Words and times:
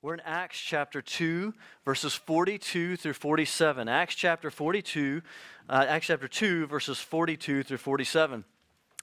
We're 0.00 0.14
in 0.14 0.20
Acts 0.20 0.60
chapter 0.60 1.02
2, 1.02 1.52
verses 1.84 2.14
42 2.14 2.96
through 2.96 3.14
47. 3.14 3.88
Acts 3.88 4.14
chapter 4.14 4.48
42, 4.48 5.22
uh, 5.68 5.86
Acts 5.88 6.06
chapter 6.06 6.28
2, 6.28 6.68
verses 6.68 7.00
42 7.00 7.64
through 7.64 7.78
47. 7.78 8.44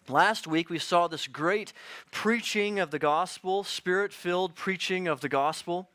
Last 0.07 0.47
week 0.47 0.69
we 0.69 0.79
saw 0.79 1.09
this 1.09 1.27
great 1.27 1.73
preaching 2.11 2.79
of 2.79 2.91
the 2.91 2.99
gospel, 2.99 3.65
spirit 3.65 4.13
filled 4.13 4.55
preaching 4.55 5.09
of 5.09 5.19
the 5.19 5.27
gospel, 5.27 5.89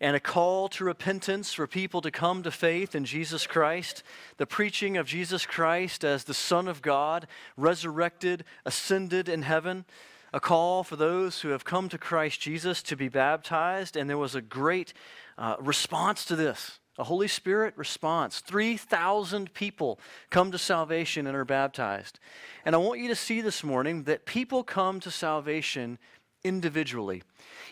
and 0.00 0.16
a 0.16 0.20
call 0.20 0.68
to 0.70 0.84
repentance 0.84 1.52
for 1.52 1.68
people 1.68 2.00
to 2.00 2.10
come 2.10 2.42
to 2.42 2.50
faith 2.50 2.96
in 2.96 3.04
Jesus 3.04 3.46
Christ. 3.46 4.02
The 4.38 4.46
preaching 4.46 4.96
of 4.96 5.06
Jesus 5.06 5.46
Christ 5.46 6.02
as 6.02 6.24
the 6.24 6.34
Son 6.34 6.66
of 6.66 6.82
God, 6.82 7.28
resurrected, 7.56 8.44
ascended 8.66 9.28
in 9.28 9.42
heaven 9.42 9.84
a 10.34 10.40
call 10.40 10.82
for 10.82 10.96
those 10.96 11.40
who 11.40 11.50
have 11.50 11.64
come 11.64 11.88
to 11.88 11.96
Christ 11.96 12.40
Jesus 12.40 12.82
to 12.82 12.96
be 12.96 13.08
baptized, 13.08 13.96
and 13.96 14.10
there 14.10 14.18
was 14.18 14.34
a 14.34 14.42
great 14.42 14.92
uh, 15.38 15.54
response 15.60 16.24
to 16.24 16.34
this. 16.34 16.80
A 16.98 17.04
Holy 17.04 17.28
Spirit 17.28 17.72
response. 17.76 18.40
3,000 18.40 19.54
people 19.54 20.00
come 20.30 20.50
to 20.50 20.58
salvation 20.58 21.28
and 21.28 21.36
are 21.36 21.44
baptized. 21.44 22.18
And 22.64 22.74
I 22.74 22.78
want 22.78 22.98
you 22.98 23.08
to 23.08 23.14
see 23.14 23.40
this 23.42 23.62
morning 23.62 24.04
that 24.04 24.26
people 24.26 24.64
come 24.64 24.98
to 25.00 25.10
salvation 25.10 25.98
individually. 26.42 27.22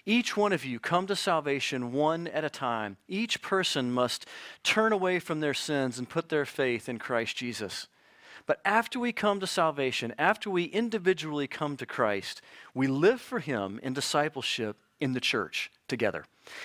Each 0.06 0.36
one 0.36 0.52
of 0.52 0.64
you 0.64 0.78
come 0.78 1.08
to 1.08 1.16
salvation 1.16 1.92
one 1.92 2.28
at 2.28 2.44
a 2.44 2.50
time. 2.50 2.96
Each 3.08 3.42
person 3.42 3.90
must 3.90 4.26
turn 4.62 4.92
away 4.92 5.18
from 5.18 5.40
their 5.40 5.54
sins 5.54 5.98
and 5.98 6.08
put 6.08 6.28
their 6.28 6.46
faith 6.46 6.88
in 6.88 7.00
Christ 7.00 7.36
Jesus. 7.36 7.88
But 8.46 8.60
after 8.64 8.98
we 8.98 9.12
come 9.12 9.40
to 9.40 9.46
salvation, 9.46 10.14
after 10.18 10.50
we 10.50 10.64
individually 10.64 11.46
come 11.46 11.76
to 11.76 11.86
Christ, 11.86 12.42
we 12.74 12.86
live 12.86 13.20
for 13.20 13.38
Him 13.38 13.80
in 13.82 13.92
discipleship 13.92 14.76
in 15.00 15.12
the 15.12 15.20
church 15.20 15.70
together. 15.88 16.24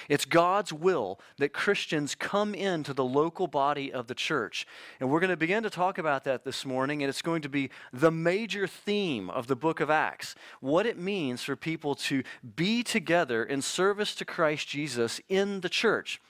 It's 0.10 0.26
God's 0.26 0.72
will 0.72 1.20
that 1.38 1.54
Christians 1.54 2.16
come 2.16 2.54
into 2.54 2.94
the 2.94 3.04
local 3.04 3.48
body 3.48 3.92
of 3.92 4.08
the 4.08 4.16
church. 4.16 4.68
And 5.00 5.10
we're 5.10 5.20
going 5.20 5.32
to 5.32 5.38
begin 5.38 5.64
to 5.64 5.70
talk 5.70 5.98
about 5.98 6.24
that 6.26 6.44
this 6.44 6.66
morning, 6.66 7.02
and 7.02 7.10
it's 7.10 7.22
going 7.22 7.42
to 7.42 7.50
be 7.50 7.70
the 7.92 8.12
major 8.12 8.68
theme 8.68 9.30
of 9.30 9.48
the 9.48 9.56
book 9.56 9.80
of 9.80 9.90
Acts 9.90 10.36
what 10.62 10.86
it 10.86 10.98
means 10.98 11.44
for 11.44 11.56
people 11.56 11.96
to 11.96 12.24
be 12.56 12.84
together 12.84 13.44
in 13.44 13.62
service 13.62 14.16
to 14.16 14.26
Christ 14.26 14.68
Jesus 14.68 15.20
in 15.30 15.62
the 15.62 15.70
church. 15.70 16.22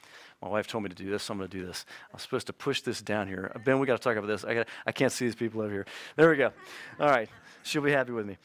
My 0.42 0.50
wife 0.50 0.68
told 0.68 0.84
me 0.84 0.90
to 0.90 0.96
do 0.96 1.10
this, 1.10 1.24
so 1.24 1.34
I'm 1.34 1.40
going 1.40 1.50
to 1.50 1.58
do 1.58 1.66
this. 1.66 1.86
I'm 2.14 2.20
supposed 2.20 2.48
to 2.48 2.54
push 2.54 2.82
this 2.82 3.02
down 3.02 3.28
here. 3.28 3.52
Ben, 3.66 3.80
we 3.80 3.88
got 3.88 3.98
to 3.98 4.04
talk 4.04 4.18
about 4.18 4.28
this. 4.28 4.44
I, 4.44 4.54
got 4.54 4.68
I 4.86 4.92
can't 4.92 5.12
see 5.12 5.26
these 5.26 5.36
people 5.36 5.62
over 5.62 5.72
here. 5.72 5.86
There 6.16 6.30
we 6.30 6.38
go. 6.38 6.52
All 7.00 7.10
right. 7.10 7.30
She'll 7.64 7.82
be 7.82 7.92
happy 7.92 8.12
with 8.12 8.26
me. 8.26 8.38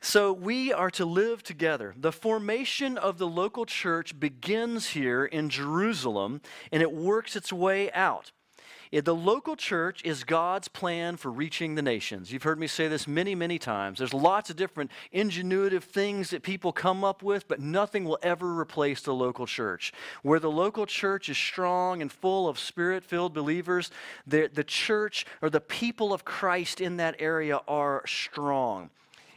So, 0.00 0.32
we 0.32 0.72
are 0.72 0.90
to 0.90 1.06
live 1.06 1.42
together. 1.42 1.94
The 1.96 2.12
formation 2.12 2.98
of 2.98 3.18
the 3.18 3.26
local 3.26 3.64
church 3.64 4.18
begins 4.18 4.88
here 4.88 5.24
in 5.24 5.48
Jerusalem 5.48 6.42
and 6.72 6.82
it 6.82 6.92
works 6.92 7.36
its 7.36 7.52
way 7.52 7.90
out. 7.92 8.32
The 8.92 9.14
local 9.14 9.56
church 9.56 10.02
is 10.04 10.24
God's 10.24 10.68
plan 10.68 11.16
for 11.16 11.30
reaching 11.30 11.74
the 11.74 11.82
nations. 11.82 12.32
You've 12.32 12.42
heard 12.42 12.58
me 12.58 12.66
say 12.66 12.88
this 12.88 13.06
many, 13.06 13.34
many 13.34 13.58
times. 13.58 13.98
There's 13.98 14.14
lots 14.14 14.50
of 14.50 14.56
different 14.56 14.90
ingenuitive 15.12 15.82
things 15.82 16.30
that 16.30 16.42
people 16.42 16.72
come 16.72 17.04
up 17.04 17.22
with, 17.22 17.48
but 17.48 17.60
nothing 17.60 18.04
will 18.04 18.18
ever 18.22 18.58
replace 18.58 19.02
the 19.02 19.14
local 19.14 19.46
church. 19.46 19.92
Where 20.22 20.40
the 20.40 20.50
local 20.50 20.86
church 20.86 21.28
is 21.28 21.36
strong 21.36 22.00
and 22.00 22.10
full 22.10 22.48
of 22.48 22.58
spirit 22.58 23.04
filled 23.04 23.34
believers, 23.34 23.90
the, 24.26 24.48
the 24.52 24.64
church 24.64 25.26
or 25.42 25.50
the 25.50 25.60
people 25.60 26.12
of 26.12 26.24
Christ 26.24 26.80
in 26.80 26.96
that 26.98 27.16
area 27.18 27.60
are 27.66 28.02
strong. 28.06 28.90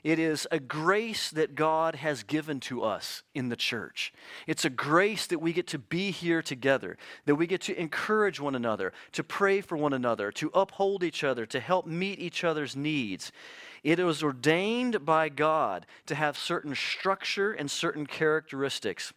It 0.04 0.20
is 0.20 0.48
a 0.52 0.60
grace 0.60 1.30
that 1.32 1.56
God 1.56 1.96
has 1.96 2.24
given 2.24 2.60
to 2.62 2.84
us 2.84 3.24
in 3.34 3.50
the 3.50 3.56
church. 3.56 4.14
It's 4.48 4.66
a 4.66 4.70
grace 4.70 5.28
that 5.28 5.40
we 5.40 5.54
get 5.54 5.68
to 5.68 5.80
be 5.80 6.12
here 6.12 6.42
together, 6.42 6.98
that 7.26 7.36
we 7.36 7.48
get 7.48 7.62
to 7.62 7.80
encourage 7.80 8.40
one 8.40 8.56
another, 8.56 8.94
to 9.14 9.24
pray 9.24 9.62
for 9.62 9.78
one 9.78 9.94
another, 9.94 10.32
to 10.34 10.52
uphold 10.54 11.04
each 11.04 11.24
other, 11.24 11.46
to 11.48 11.60
help 11.60 11.86
meet 11.86 12.20
each 12.20 12.44
other's 12.44 12.76
needs. 12.76 13.32
It 13.84 14.00
was 14.00 14.24
ordained 14.24 15.06
by 15.06 15.30
God 15.30 15.86
to 16.06 16.16
have 16.16 16.38
certain 16.38 16.76
structure 16.76 17.52
and 17.52 17.70
certain 17.70 18.06
characteristics. 18.06 19.14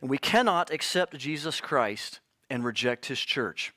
And 0.00 0.10
we 0.10 0.18
cannot 0.18 0.70
accept 0.70 1.16
Jesus 1.18 1.60
Christ 1.60 2.20
and 2.50 2.64
reject 2.64 3.06
his 3.06 3.20
church. 3.20 3.72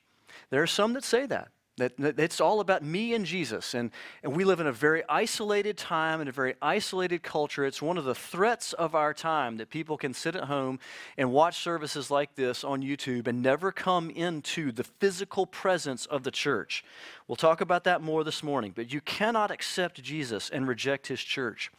There 0.50 0.62
are 0.62 0.66
some 0.66 0.92
that 0.94 1.04
say 1.04 1.26
that. 1.26 1.48
That, 1.80 1.96
that 1.96 2.20
it's 2.20 2.42
all 2.42 2.60
about 2.60 2.82
me 2.82 3.14
and 3.14 3.24
Jesus. 3.24 3.72
And, 3.72 3.90
and 4.22 4.36
we 4.36 4.44
live 4.44 4.60
in 4.60 4.66
a 4.66 4.72
very 4.72 5.02
isolated 5.08 5.78
time 5.78 6.20
and 6.20 6.28
a 6.28 6.32
very 6.32 6.54
isolated 6.60 7.22
culture. 7.22 7.64
It's 7.64 7.80
one 7.80 7.96
of 7.96 8.04
the 8.04 8.14
threats 8.14 8.74
of 8.74 8.94
our 8.94 9.14
time 9.14 9.56
that 9.56 9.70
people 9.70 9.96
can 9.96 10.12
sit 10.12 10.36
at 10.36 10.44
home 10.44 10.78
and 11.16 11.32
watch 11.32 11.58
services 11.58 12.10
like 12.10 12.34
this 12.34 12.64
on 12.64 12.82
YouTube 12.82 13.26
and 13.26 13.40
never 13.42 13.72
come 13.72 14.10
into 14.10 14.72
the 14.72 14.84
physical 14.84 15.46
presence 15.46 16.04
of 16.04 16.22
the 16.22 16.30
church. 16.30 16.84
We'll 17.30 17.36
talk 17.36 17.60
about 17.60 17.84
that 17.84 18.02
more 18.02 18.24
this 18.24 18.42
morning, 18.42 18.72
but 18.74 18.92
you 18.92 19.00
cannot 19.00 19.52
accept 19.52 20.02
Jesus 20.02 20.50
and 20.50 20.66
reject 20.66 21.06
his 21.06 21.20
church. 21.20 21.70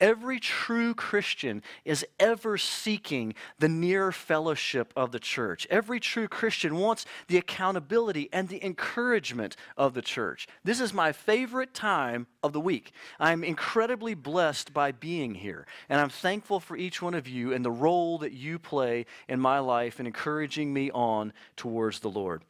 Every 0.00 0.38
true 0.38 0.94
Christian 0.94 1.60
is 1.84 2.06
ever 2.20 2.56
seeking 2.56 3.34
the 3.58 3.68
near 3.68 4.12
fellowship 4.12 4.92
of 4.94 5.10
the 5.10 5.18
church. 5.18 5.66
Every 5.68 5.98
true 5.98 6.28
Christian 6.28 6.76
wants 6.76 7.04
the 7.26 7.36
accountability 7.36 8.28
and 8.32 8.48
the 8.48 8.64
encouragement 8.64 9.41
of 9.76 9.94
the 9.94 10.02
church. 10.02 10.46
This 10.64 10.80
is 10.80 10.92
my 10.92 11.12
favorite 11.12 11.74
time 11.74 12.26
of 12.42 12.52
the 12.52 12.60
week. 12.60 12.92
I'm 13.18 13.44
incredibly 13.44 14.14
blessed 14.14 14.72
by 14.72 14.92
being 14.92 15.34
here, 15.34 15.66
and 15.88 16.00
I'm 16.00 16.08
thankful 16.08 16.60
for 16.60 16.76
each 16.76 17.02
one 17.02 17.14
of 17.14 17.28
you 17.28 17.52
and 17.52 17.64
the 17.64 17.70
role 17.70 18.18
that 18.18 18.32
you 18.32 18.58
play 18.58 19.06
in 19.28 19.40
my 19.40 19.58
life 19.58 20.00
in 20.00 20.06
encouraging 20.06 20.72
me 20.72 20.90
on 20.90 21.32
towards 21.56 22.00
the 22.00 22.10
Lord. 22.10 22.42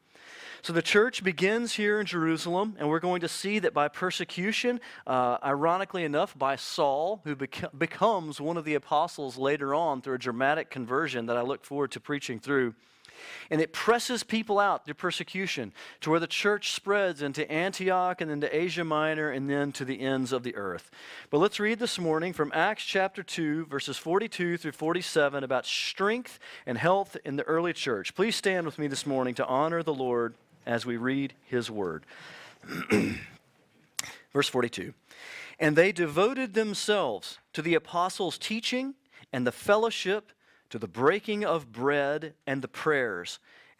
So 0.63 0.73
the 0.73 0.81
church 0.81 1.25
begins 1.25 1.73
here 1.73 1.99
in 1.99 2.07
Jerusalem, 2.07 2.77
and 2.79 2.89
we're 2.89 3.01
going 3.01 3.23
to 3.23 3.29
see 3.29 3.59
that 3.59 3.75
by 3.75 3.89
persecution, 3.89 4.81
uh, 5.09 5.39
ironically 5.43 6.05
enough, 6.05 6.39
by 6.39 6.55
Saul, 6.55 7.21
who 7.25 7.35
bec- 7.35 7.77
becomes 7.77 8.41
one 8.41 8.57
of 8.57 8.65
the 8.65 8.75
apostles 8.75 9.37
later 9.37 9.75
on 9.75 10.03
through 10.03 10.15
a 10.15 10.19
dramatic 10.19 10.71
conversion 10.71 11.27
that 11.27 11.37
I 11.37 11.43
look 11.43 11.65
forward 11.65 11.91
to 11.93 12.01
preaching 12.01 12.39
through. 12.39 12.75
And 13.51 13.61
it 13.61 13.73
presses 13.73 14.23
people 14.23 14.59
out 14.59 14.85
through 14.85 14.95
persecution 14.95 15.73
to 16.01 16.11
where 16.11 16.21
the 16.21 16.27
church 16.27 16.73
spreads 16.73 17.23
into 17.23 17.51
Antioch 17.51 18.21
and 18.21 18.31
then 18.31 18.41
to 18.41 18.57
Asia 18.57 18.85
Minor 18.85 19.31
and 19.31 19.49
then 19.49 19.73
to 19.73 19.85
the 19.85 20.01
ends 20.01 20.33
of 20.33 20.43
the 20.43 20.55
earth. 20.57 20.91
But 21.31 21.39
let's 21.39 21.61
read 21.61 21.79
this 21.79 21.99
morning 21.99 22.33
from 22.33 22.53
Acts 22.55 22.85
chapter 22.85 23.23
2, 23.23 23.67
verses 23.67 23.97
42 23.97 24.57
through 24.57 24.73
47 24.73 25.45
about 25.45 25.67
strength 25.67 26.39
and 26.67 26.79
health 26.79 27.17
in 27.25 27.37
the 27.37 27.45
early 27.45 27.73
church. 27.73 28.15
Please 28.15 28.37
stand 28.37 28.67
with 28.67 28.79
me 28.79 28.87
this 28.87 29.07
morning 29.07 29.35
to 29.35 29.47
honor 29.47 29.83
the 29.83 29.95
Lord 29.95 30.35
as 30.67 30.87
we 30.87 30.97
read 30.97 31.35
his 31.45 31.71
word. 31.71 32.05
Verse 34.33 34.49
42 34.49 34.95
And 35.59 35.77
they 35.77 35.93
devoted 35.93 36.55
themselves 36.55 37.39
to 37.53 37.63
the 37.63 37.75
apostles' 37.75 38.39
teaching 38.39 38.95
and 39.33 39.47
the 39.47 39.53
fellowship, 39.53 40.33
to 40.73 40.79
the 40.79 40.89
breaking 40.89 41.45
of 41.45 41.71
bread 41.71 42.33
and 42.47 42.63
the 42.63 42.69
prayers 42.69 43.39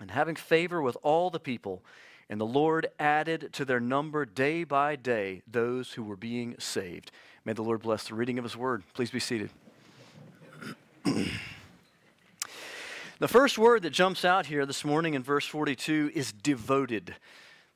and 0.00 0.10
having 0.10 0.36
favor 0.36 0.82
with 0.82 0.96
all 1.02 1.30
the 1.30 1.40
people. 1.40 1.82
And 2.28 2.40
the 2.40 2.46
Lord 2.46 2.88
added 2.98 3.50
to 3.54 3.64
their 3.64 3.80
number 3.80 4.24
day 4.24 4.64
by 4.64 4.96
day 4.96 5.42
those 5.50 5.92
who 5.92 6.02
were 6.02 6.16
being 6.16 6.56
saved. 6.58 7.10
May 7.44 7.52
the 7.52 7.62
Lord 7.62 7.82
bless 7.82 8.08
the 8.08 8.14
reading 8.14 8.38
of 8.38 8.44
his 8.44 8.56
word. 8.56 8.82
Please 8.94 9.10
be 9.10 9.20
seated. 9.20 9.50
the 11.04 11.28
first 13.28 13.58
word 13.58 13.82
that 13.82 13.90
jumps 13.90 14.24
out 14.24 14.46
here 14.46 14.66
this 14.66 14.84
morning 14.84 15.14
in 15.14 15.22
verse 15.22 15.46
42 15.46 16.12
is 16.14 16.32
devoted. 16.32 17.14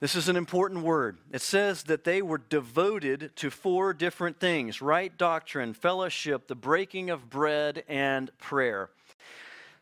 This 0.01 0.17
is 0.17 0.29
an 0.29 0.37
important 0.37 0.83
word. 0.83 1.17
It 1.33 1.41
says 1.41 1.85
that 1.85 2.05
they 2.05 2.21
were 2.21 2.37
devoted 2.37 3.35
to 3.37 3.51
four 3.51 3.95
different 3.95 4.39
things 4.39 4.83
right 4.83 5.17
doctrine, 5.17 5.73
fellowship, 5.73 6.47
the 6.47 6.55
breaking 6.55 7.09
of 7.11 7.31
bread, 7.31 7.85
and 7.89 8.31
prayer. 8.39 8.91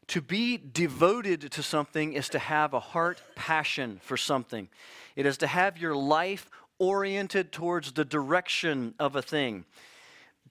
To 0.09 0.21
be 0.21 0.59
devoted 0.59 1.51
to 1.53 1.63
something 1.63 2.13
is 2.13 2.29
to 2.31 2.39
have 2.39 2.75
a 2.75 2.81
heart 2.81 3.21
passion 3.35 4.01
for 4.03 4.17
something. 4.17 4.69
It 5.17 5.27
is 5.27 5.39
to 5.39 5.47
have 5.47 5.79
your 5.79 5.95
life 5.95 6.51
oriented 6.79 7.53
towards 7.53 7.93
the 7.93 8.05
direction 8.05 8.95
of 8.99 9.17
a 9.17 9.23
thing. 9.23 9.65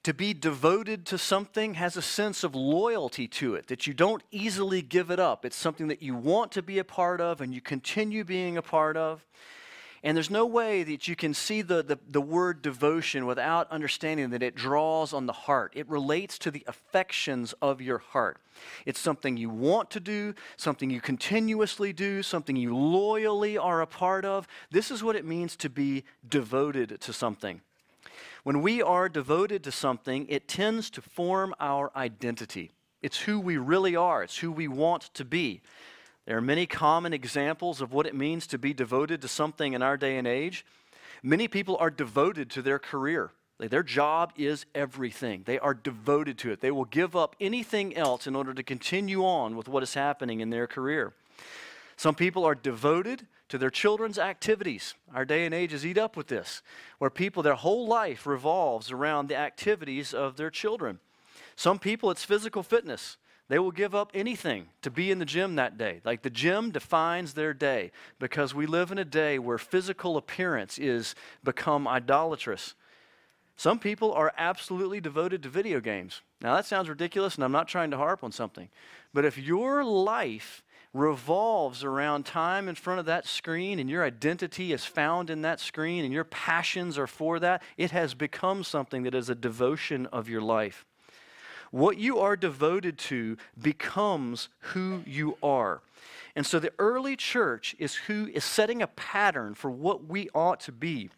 to 0.02 0.12
be 0.12 0.34
devoted 0.34 1.06
to 1.06 1.16
something 1.16 1.74
has 1.74 1.96
a 1.96 2.02
sense 2.02 2.42
of 2.42 2.54
loyalty 2.54 3.28
to 3.28 3.54
it, 3.54 3.68
that 3.68 3.86
you 3.86 3.94
don't 3.94 4.22
easily 4.32 4.82
give 4.82 5.10
it 5.10 5.20
up. 5.20 5.44
It's 5.44 5.56
something 5.56 5.88
that 5.88 6.02
you 6.02 6.16
want 6.16 6.50
to 6.52 6.62
be 6.62 6.78
a 6.78 6.84
part 6.84 7.20
of 7.20 7.40
and 7.40 7.54
you 7.54 7.60
continue 7.60 8.24
being 8.24 8.56
a 8.56 8.62
part 8.62 8.96
of. 8.96 9.24
And 10.04 10.16
there's 10.16 10.30
no 10.30 10.46
way 10.46 10.82
that 10.82 11.06
you 11.06 11.14
can 11.14 11.32
see 11.32 11.62
the, 11.62 11.80
the, 11.82 11.96
the, 12.10 12.20
word 12.20 12.60
devotion 12.60 13.24
without 13.24 13.70
understanding 13.70 14.30
that 14.30 14.42
it 14.42 14.56
draws 14.56 15.12
on 15.12 15.26
the 15.26 15.32
heart. 15.32 15.72
It 15.76 15.88
relates 15.88 16.38
to 16.40 16.50
the 16.50 16.64
affections 16.66 17.54
of 17.62 17.80
your 17.80 17.98
heart. 17.98 18.38
It's 18.84 18.98
something 18.98 19.36
you 19.36 19.48
want 19.48 19.90
to 19.92 20.00
do, 20.00 20.34
something 20.56 20.90
you 20.90 21.00
continuously 21.00 21.92
do, 21.92 22.22
something 22.24 22.56
you 22.56 22.76
loyally 22.76 23.56
are 23.56 23.80
a 23.80 23.86
part 23.86 24.24
of. 24.24 24.48
This 24.72 24.90
is 24.90 25.04
what 25.04 25.14
it 25.14 25.24
means 25.24 25.54
to 25.56 25.70
be 25.70 26.02
devoted 26.28 27.00
to 27.00 27.12
something. 27.12 27.60
When 28.42 28.60
we 28.60 28.82
are 28.82 29.08
devoted 29.08 29.62
to 29.64 29.72
something, 29.72 30.26
it 30.28 30.48
tends 30.48 30.90
to 30.90 31.00
form 31.00 31.54
our 31.60 31.92
identity. 31.94 32.72
It's 33.02 33.20
who 33.20 33.38
we 33.38 33.56
really 33.56 33.94
are, 33.94 34.24
it's 34.24 34.38
who 34.38 34.50
we 34.50 34.66
want 34.66 35.14
to 35.14 35.24
be. 35.24 35.60
There 36.26 36.36
are 36.36 36.42
many 36.42 36.66
common 36.66 37.12
examples 37.12 37.80
of 37.80 37.92
what 37.92 38.06
it 38.06 38.14
means 38.14 38.46
to 38.48 38.58
be 38.58 38.72
devoted 38.72 39.20
to 39.22 39.28
something 39.28 39.72
in 39.72 39.82
our 39.82 39.96
day 39.96 40.16
and 40.18 40.26
age. 40.26 40.64
Many 41.22 41.48
people 41.48 41.76
are 41.78 41.90
devoted 41.90 42.50
to 42.50 42.62
their 42.62 42.78
career. 42.78 43.30
Their 43.58 43.82
job 43.82 44.32
is 44.36 44.66
everything. 44.74 45.42
They 45.44 45.58
are 45.58 45.74
devoted 45.74 46.38
to 46.38 46.50
it. 46.50 46.60
They 46.60 46.72
will 46.72 46.84
give 46.84 47.14
up 47.14 47.36
anything 47.40 47.96
else 47.96 48.26
in 48.26 48.34
order 48.34 48.52
to 48.54 48.62
continue 48.62 49.24
on 49.24 49.56
with 49.56 49.68
what 49.68 49.84
is 49.84 49.94
happening 49.94 50.40
in 50.40 50.50
their 50.50 50.66
career. 50.66 51.12
Some 51.96 52.16
people 52.16 52.44
are 52.44 52.56
devoted 52.56 53.26
to 53.48 53.58
their 53.58 53.70
children's 53.70 54.18
activities. 54.18 54.94
Our 55.14 55.24
day 55.24 55.44
and 55.44 55.54
age 55.54 55.72
is 55.72 55.86
eat 55.86 55.98
up 55.98 56.16
with 56.16 56.26
this, 56.26 56.62
where 56.98 57.10
people, 57.10 57.42
their 57.42 57.54
whole 57.54 57.86
life 57.86 58.26
revolves 58.26 58.90
around 58.90 59.28
the 59.28 59.36
activities 59.36 60.12
of 60.12 60.36
their 60.36 60.50
children. 60.50 60.98
Some 61.54 61.78
people, 61.78 62.10
it's 62.10 62.24
physical 62.24 62.62
fitness. 62.62 63.16
They 63.52 63.58
will 63.58 63.70
give 63.70 63.94
up 63.94 64.12
anything 64.14 64.68
to 64.80 64.90
be 64.90 65.10
in 65.10 65.18
the 65.18 65.26
gym 65.26 65.56
that 65.56 65.76
day. 65.76 66.00
Like 66.06 66.22
the 66.22 66.30
gym 66.30 66.70
defines 66.70 67.34
their 67.34 67.52
day 67.52 67.92
because 68.18 68.54
we 68.54 68.64
live 68.64 68.90
in 68.90 68.96
a 68.96 69.04
day 69.04 69.38
where 69.38 69.58
physical 69.58 70.16
appearance 70.16 70.78
is 70.78 71.14
become 71.44 71.86
idolatrous. 71.86 72.74
Some 73.56 73.78
people 73.78 74.10
are 74.14 74.32
absolutely 74.38 75.02
devoted 75.02 75.42
to 75.42 75.50
video 75.50 75.80
games. 75.80 76.22
Now 76.40 76.56
that 76.56 76.64
sounds 76.64 76.88
ridiculous 76.88 77.34
and 77.34 77.44
I'm 77.44 77.52
not 77.52 77.68
trying 77.68 77.90
to 77.90 77.98
harp 77.98 78.24
on 78.24 78.32
something. 78.32 78.70
But 79.12 79.26
if 79.26 79.36
your 79.36 79.84
life 79.84 80.62
revolves 80.94 81.84
around 81.84 82.24
time 82.24 82.70
in 82.70 82.74
front 82.74 83.00
of 83.00 83.06
that 83.06 83.26
screen 83.26 83.78
and 83.78 83.90
your 83.90 84.02
identity 84.02 84.72
is 84.72 84.86
found 84.86 85.28
in 85.28 85.42
that 85.42 85.60
screen 85.60 86.06
and 86.06 86.14
your 86.14 86.24
passions 86.24 86.96
are 86.96 87.06
for 87.06 87.38
that, 87.40 87.62
it 87.76 87.90
has 87.90 88.14
become 88.14 88.64
something 88.64 89.02
that 89.02 89.14
is 89.14 89.28
a 89.28 89.34
devotion 89.34 90.06
of 90.06 90.26
your 90.26 90.40
life. 90.40 90.86
What 91.72 91.98
you 91.98 92.18
are 92.20 92.36
devoted 92.36 92.98
to 92.98 93.38
becomes 93.60 94.50
who 94.60 95.02
you 95.06 95.36
are. 95.42 95.80
And 96.36 96.46
so 96.46 96.58
the 96.58 96.72
early 96.78 97.16
church 97.16 97.74
is 97.78 97.94
who 97.94 98.28
is 98.32 98.44
setting 98.44 98.82
a 98.82 98.86
pattern 98.86 99.54
for 99.54 99.70
what 99.70 100.04
we 100.04 100.28
ought 100.34 100.60
to 100.60 100.72
be, 100.72 101.10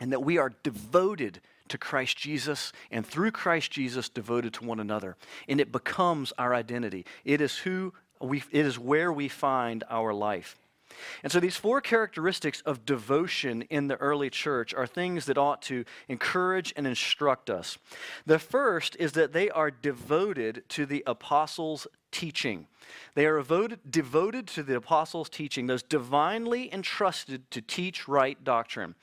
and 0.00 0.10
that 0.12 0.24
we 0.24 0.38
are 0.38 0.52
devoted 0.62 1.40
to 1.68 1.78
Christ 1.78 2.16
Jesus, 2.16 2.72
and 2.90 3.06
through 3.06 3.32
Christ 3.32 3.70
Jesus, 3.70 4.08
devoted 4.08 4.54
to 4.54 4.64
one 4.64 4.80
another. 4.80 5.16
And 5.46 5.60
it 5.60 5.70
becomes 5.70 6.32
our 6.38 6.54
identity. 6.54 7.04
It 7.24 7.42
is 7.42 7.58
who 7.58 7.92
we, 8.20 8.42
it 8.50 8.64
is 8.64 8.78
where 8.78 9.12
we 9.12 9.28
find 9.28 9.84
our 9.90 10.14
life. 10.14 10.56
And 11.22 11.32
so, 11.32 11.40
these 11.40 11.56
four 11.56 11.80
characteristics 11.80 12.60
of 12.62 12.84
devotion 12.84 13.62
in 13.62 13.88
the 13.88 13.96
early 13.96 14.30
church 14.30 14.74
are 14.74 14.86
things 14.86 15.26
that 15.26 15.38
ought 15.38 15.62
to 15.62 15.84
encourage 16.08 16.72
and 16.76 16.86
instruct 16.86 17.50
us. 17.50 17.78
The 18.26 18.38
first 18.38 18.96
is 18.98 19.12
that 19.12 19.32
they 19.32 19.50
are 19.50 19.70
devoted 19.70 20.64
to 20.70 20.86
the 20.86 21.02
apostles' 21.06 21.86
teaching. 22.10 22.66
They 23.14 23.26
are 23.26 23.38
devoted, 23.38 23.80
devoted 23.90 24.46
to 24.48 24.62
the 24.62 24.76
apostles' 24.76 25.28
teaching, 25.28 25.66
those 25.66 25.82
divinely 25.82 26.72
entrusted 26.72 27.50
to 27.50 27.60
teach 27.60 28.08
right 28.08 28.42
doctrine. 28.42 28.94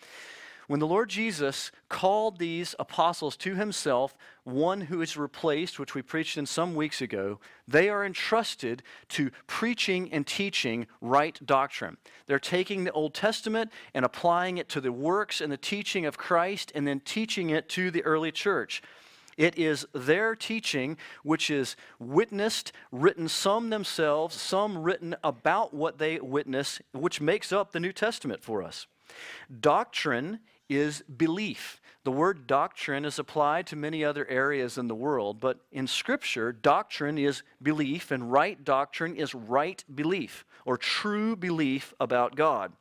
When 0.68 0.80
the 0.80 0.88
Lord 0.88 1.09
Jesus 1.09 1.71
called 1.89 2.39
these 2.39 2.74
apostles 2.80 3.38
to 3.38 3.56
himself, 3.56 4.15
one 4.45 4.81
who 4.81 5.01
is 5.01 5.18
replaced, 5.18 5.80
which 5.80 5.94
we 5.94 6.01
preached 6.01 6.38
in 6.38 6.45
some 6.45 6.75
weeks 6.75 7.01
ago, 7.01 7.39
they 7.68 7.89
are 7.89 8.06
entrusted 8.06 8.83
to 9.09 9.31
preaching 9.47 10.12
and 10.13 10.25
teaching 10.25 10.88
right 11.01 11.38
doctrine. 11.45 11.97
They're 12.27 12.39
taking 12.39 12.83
the 12.83 12.92
Old 12.92 13.13
Testament 13.13 13.71
and 13.94 14.06
applying 14.06 14.57
it 14.57 14.69
to 14.69 14.81
the 14.81 14.92
works 14.92 15.42
and 15.42 15.51
the 15.51 15.57
teaching 15.57 16.06
of 16.06 16.18
Christ 16.18 16.71
and 16.74 16.88
then 16.88 17.00
teaching 17.00 17.50
it 17.50 17.68
to 17.69 17.92
the 17.92 18.03
early 18.03 18.31
church. 18.31 18.81
It 19.36 19.57
is 19.57 19.86
their 19.94 20.36
teaching 20.36 20.98
which 21.24 21.50
is 21.50 21.75
witnessed, 22.00 22.71
written 22.91 23.27
some 23.27 23.69
themselves, 23.69 24.39
some 24.39 24.83
written 24.83 25.15
about 25.24 25.74
what 25.74 25.98
they 25.98 26.19
witness, 26.19 26.80
which 26.94 27.19
makes 27.19 27.51
up 27.51 27.71
the 27.71 27.80
New 27.80 27.91
Testament 27.91 28.44
for 28.44 28.63
us. 28.63 28.88
Doctrine 29.59 30.39
is 30.69 31.01
belief. 31.03 31.81
The 32.05 32.11
word 32.11 32.45
doctrine 32.45 33.03
is 33.03 33.17
applied 33.17 33.65
to 33.67 33.75
many 33.75 34.05
other 34.05 34.27
areas 34.27 34.77
in 34.77 34.87
the 34.87 34.93
world, 34.93 35.39
but 35.39 35.57
in 35.71 35.87
Scripture, 35.87 36.51
doctrine 36.51 37.17
is 37.17 37.41
belief, 37.63 38.11
and 38.11 38.31
right 38.31 38.63
doctrine 38.63 39.15
is 39.15 39.33
right 39.33 39.83
belief 39.93 40.45
or 40.65 40.77
true 40.77 41.35
belief 41.35 41.95
about 41.99 42.35
God. 42.35 42.73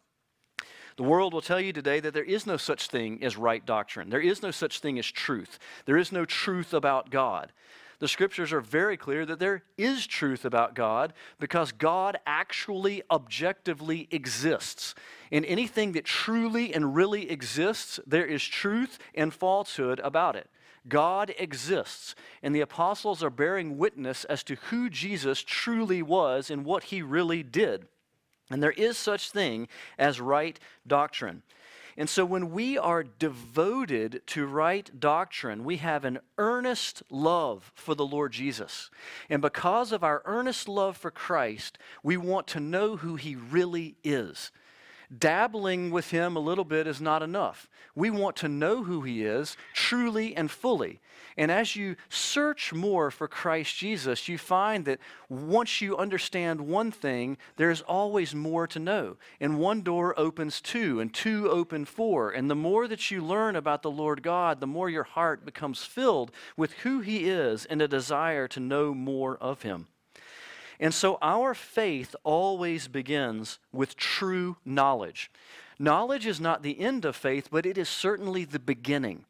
The 0.98 1.04
world 1.04 1.32
will 1.32 1.40
tell 1.40 1.58
you 1.58 1.72
today 1.72 2.00
that 2.00 2.12
there 2.12 2.22
is 2.22 2.46
no 2.46 2.58
such 2.58 2.88
thing 2.88 3.24
as 3.24 3.38
right 3.38 3.64
doctrine. 3.64 4.10
There 4.10 4.20
is 4.20 4.42
no 4.42 4.50
such 4.50 4.80
thing 4.80 4.98
as 4.98 5.06
truth. 5.06 5.58
There 5.86 5.96
is 5.96 6.12
no 6.12 6.26
truth 6.26 6.74
about 6.74 7.08
God 7.08 7.50
the 7.98 8.08
scriptures 8.08 8.52
are 8.52 8.60
very 8.60 8.96
clear 8.96 9.24
that 9.26 9.38
there 9.38 9.62
is 9.78 10.06
truth 10.06 10.44
about 10.44 10.74
God 10.74 11.12
because 11.38 11.72
God 11.72 12.18
actually 12.26 13.02
objectively 13.10 14.08
exists. 14.10 14.94
In 15.30 15.44
anything 15.44 15.92
that 15.92 16.04
truly 16.04 16.74
and 16.74 16.94
really 16.94 17.30
exists, 17.30 18.00
there 18.06 18.26
is 18.26 18.42
truth 18.42 18.98
and 19.14 19.32
falsehood 19.32 20.00
about 20.00 20.36
it. 20.36 20.48
God 20.86 21.34
exists, 21.38 22.14
and 22.42 22.54
the 22.54 22.60
apostles 22.60 23.22
are 23.22 23.30
bearing 23.30 23.78
witness 23.78 24.24
as 24.24 24.42
to 24.44 24.56
who 24.56 24.90
Jesus 24.90 25.42
truly 25.42 26.02
was 26.02 26.50
and 26.50 26.64
what 26.64 26.84
he 26.84 27.00
really 27.00 27.42
did. 27.42 27.86
And 28.50 28.62
there 28.62 28.72
is 28.72 28.98
such 28.98 29.30
thing 29.30 29.68
as 29.98 30.20
right 30.20 30.58
doctrine. 30.86 31.42
And 31.96 32.08
so 32.08 32.24
when 32.24 32.50
we 32.50 32.76
are 32.76 33.04
devoted 33.04 34.22
to 34.28 34.46
right 34.46 34.90
doctrine, 34.98 35.64
we 35.64 35.76
have 35.78 36.04
an 36.04 36.18
earnest 36.38 37.02
love 37.08 37.72
for 37.74 37.94
the 37.94 38.06
Lord 38.06 38.32
Jesus. 38.32 38.90
And 39.30 39.40
because 39.40 39.92
of 39.92 40.02
our 40.02 40.22
earnest 40.24 40.68
love 40.68 40.96
for 40.96 41.10
Christ, 41.10 41.78
we 42.02 42.16
want 42.16 42.46
to 42.48 42.60
know 42.60 42.96
who 42.96 43.16
he 43.16 43.36
really 43.36 43.96
is 44.02 44.50
dabbling 45.18 45.90
with 45.90 46.10
him 46.10 46.36
a 46.36 46.40
little 46.40 46.64
bit 46.64 46.86
is 46.86 47.00
not 47.00 47.22
enough. 47.22 47.68
We 47.94 48.10
want 48.10 48.36
to 48.36 48.48
know 48.48 48.84
who 48.84 49.02
he 49.02 49.24
is 49.24 49.56
truly 49.72 50.34
and 50.36 50.50
fully. 50.50 51.00
And 51.36 51.50
as 51.50 51.74
you 51.74 51.96
search 52.08 52.72
more 52.72 53.10
for 53.10 53.26
Christ 53.26 53.76
Jesus, 53.76 54.28
you 54.28 54.38
find 54.38 54.84
that 54.84 55.00
once 55.28 55.80
you 55.80 55.96
understand 55.96 56.60
one 56.60 56.90
thing, 56.90 57.38
there's 57.56 57.80
always 57.82 58.34
more 58.34 58.66
to 58.68 58.78
know. 58.78 59.16
And 59.40 59.58
one 59.58 59.82
door 59.82 60.18
opens 60.18 60.60
two, 60.60 61.00
and 61.00 61.12
two 61.12 61.50
open 61.50 61.84
four. 61.84 62.30
And 62.30 62.50
the 62.50 62.54
more 62.54 62.86
that 62.86 63.10
you 63.10 63.20
learn 63.20 63.56
about 63.56 63.82
the 63.82 63.90
Lord 63.90 64.22
God, 64.22 64.60
the 64.60 64.66
more 64.66 64.88
your 64.88 65.04
heart 65.04 65.44
becomes 65.44 65.84
filled 65.84 66.30
with 66.56 66.72
who 66.74 67.00
he 67.00 67.28
is 67.28 67.64
and 67.66 67.82
a 67.82 67.88
desire 67.88 68.46
to 68.48 68.60
know 68.60 68.94
more 68.94 69.36
of 69.38 69.62
him. 69.62 69.88
And 70.84 70.92
so 70.92 71.16
our 71.22 71.54
faith 71.54 72.14
always 72.24 72.88
begins 72.88 73.58
with 73.72 73.96
true 73.96 74.58
knowledge. 74.66 75.30
Knowledge 75.78 76.26
is 76.26 76.42
not 76.42 76.62
the 76.62 76.78
end 76.78 77.06
of 77.06 77.16
faith, 77.16 77.48
but 77.50 77.64
it 77.64 77.78
is 77.78 77.88
certainly 77.88 78.44
the 78.44 78.58
beginning. 78.58 79.24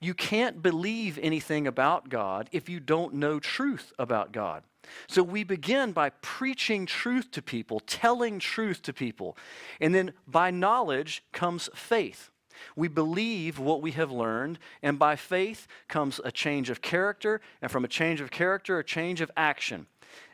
You 0.00 0.14
can't 0.14 0.62
believe 0.62 1.16
anything 1.22 1.68
about 1.68 2.08
God 2.08 2.48
if 2.50 2.68
you 2.68 2.80
don't 2.80 3.14
know 3.14 3.38
truth 3.38 3.92
about 4.00 4.32
God. 4.32 4.64
So 5.06 5.22
we 5.22 5.44
begin 5.44 5.92
by 5.92 6.10
preaching 6.22 6.86
truth 6.86 7.30
to 7.30 7.40
people, 7.40 7.78
telling 7.78 8.40
truth 8.40 8.82
to 8.82 8.92
people. 8.92 9.36
And 9.80 9.94
then 9.94 10.12
by 10.26 10.50
knowledge 10.50 11.22
comes 11.30 11.70
faith. 11.72 12.32
We 12.74 12.88
believe 12.88 13.60
what 13.60 13.80
we 13.80 13.92
have 13.92 14.10
learned, 14.10 14.58
and 14.82 14.98
by 14.98 15.14
faith 15.14 15.68
comes 15.86 16.20
a 16.24 16.32
change 16.32 16.68
of 16.68 16.82
character, 16.82 17.40
and 17.62 17.70
from 17.70 17.84
a 17.84 17.88
change 17.88 18.20
of 18.20 18.32
character, 18.32 18.80
a 18.80 18.84
change 18.84 19.20
of 19.20 19.30
action. 19.36 19.86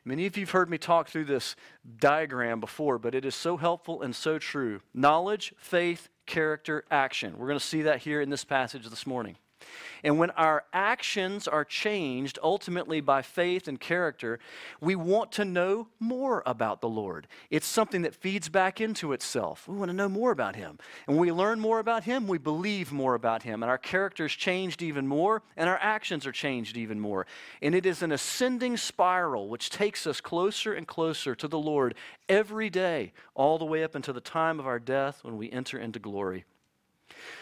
Many 0.05 0.27
of 0.27 0.37
you 0.37 0.43
have 0.43 0.51
heard 0.51 0.69
me 0.69 0.79
talk 0.79 1.09
through 1.09 1.27
this 1.27 1.55
diagram 1.99 2.59
before, 2.59 2.99
but 2.99 3.15
it 3.15 3.25
is 3.25 3.35
so 3.35 3.57
helpful 3.57 4.03
and 4.03 4.15
so 4.15 4.39
true. 4.39 4.81
Knowledge, 4.93 5.55
faith, 5.59 6.09
character, 6.27 6.85
action. 6.91 7.39
We're 7.39 7.47
going 7.47 7.59
to 7.59 7.65
see 7.65 7.83
that 7.83 8.03
here 8.03 8.21
in 8.21 8.29
this 8.29 8.45
passage 8.45 8.89
this 8.89 9.07
morning. 9.07 9.37
And 10.05 10.19
when 10.19 10.31
our 10.31 10.65
actions 10.73 11.47
are 11.47 11.65
changed 11.65 12.39
ultimately 12.43 13.01
by 13.01 13.23
faith 13.23 13.69
and 13.69 13.79
character, 13.79 14.41
we 14.81 14.97
want 14.97 15.33
to 15.33 15.45
know 15.45 15.89
more 16.01 16.43
about 16.45 16.81
the 16.81 16.89
Lord. 16.89 17.29
It's 17.51 17.67
something 17.67 18.03
that 18.03 18.15
feeds 18.15 18.49
back 18.49 18.81
into 18.81 19.13
itself. 19.13 19.69
We 19.69 19.77
want 19.77 19.91
to 19.91 19.97
know 19.97 20.09
more 20.09 20.33
about 20.33 20.57
Him. 20.57 20.79
And 21.07 21.17
when 21.17 21.27
we 21.27 21.33
learn 21.33 21.61
more 21.61 21.79
about 21.79 22.05
Him, 22.05 22.27
we 22.27 22.39
believe 22.39 22.93
more 22.93 23.15
about 23.15 23.45
Him. 23.45 23.63
And 23.63 23.71
our 23.71 23.79
character 23.79 24.27
is 24.27 24.33
changed 24.33 24.83
even 24.83 25.07
more, 25.07 25.43
and 25.57 25.69
our 25.69 25.79
actions 25.81 26.27
are 26.27 26.33
changed 26.33 26.77
even 26.77 26.99
more. 26.99 27.27
And 27.61 27.75
it 27.75 27.87
is 27.87 28.03
an 28.03 28.13
ascending 28.13 28.77
spiral 28.77 29.49
which 29.49 29.71
takes 29.71 30.07
us 30.07 30.21
closer 30.21 30.73
and 30.73 30.87
closer 30.87 31.35
to 31.37 31.47
the 31.47 31.59
Lord 31.59 31.95
every 32.29 32.71
day, 32.71 33.13
all 33.35 33.59
the 33.59 33.65
way 33.65 33.85
up 33.85 33.95
until 33.95 34.15
the 34.15 34.21
time 34.21 34.59
of 34.59 34.67
our 34.67 34.79
death 34.79 35.23
when 35.23 35.37
we 35.37 35.51
enter 35.51 35.79
into 35.79 35.99
glory. 35.99 36.45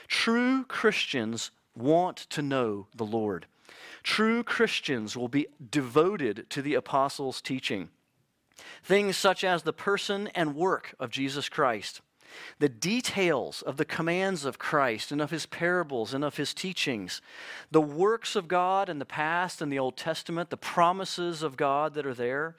True 0.09 0.65
Christians 0.65 1.51
want 1.77 2.17
to 2.31 2.43
know 2.43 2.87
the 2.95 3.05
Lord. 3.05 3.47
True 4.03 4.43
Christians 4.43 5.17
will 5.17 5.29
be 5.29 5.47
devoted 5.71 6.49
to 6.51 6.63
the 6.63 6.75
apostles' 6.75 7.41
teaching. 7.41 7.91
Things 8.83 9.17
such 9.17 9.45
as 9.45 9.63
the 9.63 9.73
person 9.73 10.29
and 10.29 10.55
work 10.55 10.95
of 10.99 11.11
Jesus 11.11 11.49
Christ, 11.49 12.01
the 12.59 12.69
details 12.69 13.63
of 13.63 13.77
the 13.77 13.85
commands 13.85 14.45
of 14.45 14.59
Christ 14.59 15.11
and 15.11 15.21
of 15.21 15.31
his 15.31 15.47
parables 15.47 16.15
and 16.15 16.25
of 16.25 16.37
his 16.37 16.55
teachings, 16.55 17.21
the 17.71 17.81
works 17.81 18.37
of 18.37 18.49
God 18.49 18.89
in 18.89 18.99
the 18.99 19.05
past 19.05 19.61
and 19.61 19.73
the 19.73 19.79
Old 19.79 19.97
Testament, 19.97 20.51
the 20.51 20.57
promises 20.57 21.43
of 21.43 21.57
God 21.57 21.95
that 21.95 22.07
are 22.07 22.15
there, 22.15 22.57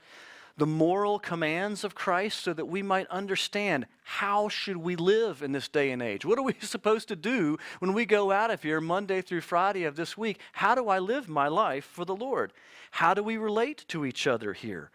the 0.58 0.65
moral 0.65 1.20
commands 1.20 1.84
of 1.84 1.96
Christ 1.96 2.41
so 2.41 2.53
that 2.53 2.65
we 2.65 2.81
might 2.81 3.08
understand 3.08 3.86
how 4.03 4.50
should 4.50 4.77
we 4.77 4.96
live 4.96 5.41
in 5.41 5.51
this 5.51 5.67
day 5.67 5.91
and 5.91 6.01
age? 6.01 6.25
What 6.25 6.38
are 6.38 6.43
we 6.43 6.55
supposed 6.62 7.08
to 7.10 7.15
do 7.15 7.58
when 7.79 7.93
we 7.93 8.05
go 8.05 8.31
out 8.31 8.51
of 8.51 8.63
here 8.63 8.81
Monday 8.81 9.22
through 9.22 9.41
Friday 9.41 9.84
of 9.84 9.96
this 9.96 10.17
week? 10.17 10.39
How 10.53 10.75
do 10.75 10.89
I 10.89 11.00
live 11.00 11.29
my 11.29 11.48
life 11.48 11.86
for 11.86 12.05
the 12.05 12.15
Lord? 12.15 12.53
How 12.91 13.13
do 13.13 13.24
we 13.24 13.38
relate 13.38 13.86
to 13.89 14.05
each 14.05 14.27
other 14.27 14.53
here? 14.53 14.91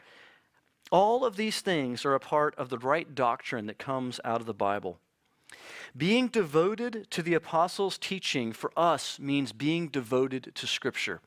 All 0.92 1.25
of 1.25 1.36
these 1.36 1.60
things 1.60 2.04
are 2.04 2.14
a 2.14 2.20
part 2.20 2.54
of 2.56 2.68
the 2.68 2.78
right 2.78 3.12
doctrine 3.14 3.66
that 3.66 3.78
comes 3.78 4.20
out 4.25 4.40
of 4.40 4.46
the 4.46 4.54
Bible. 4.54 5.00
Being 5.97 6.28
devoted 6.28 7.11
to 7.11 7.23
the 7.23 7.35
apostles' 7.35 7.99
teaching 7.99 8.52
for 8.52 8.73
us 8.76 9.19
means 9.19 9.52
being 9.52 9.88
devoted 9.88 10.52
to 10.55 10.66
Scripture. 10.66 11.21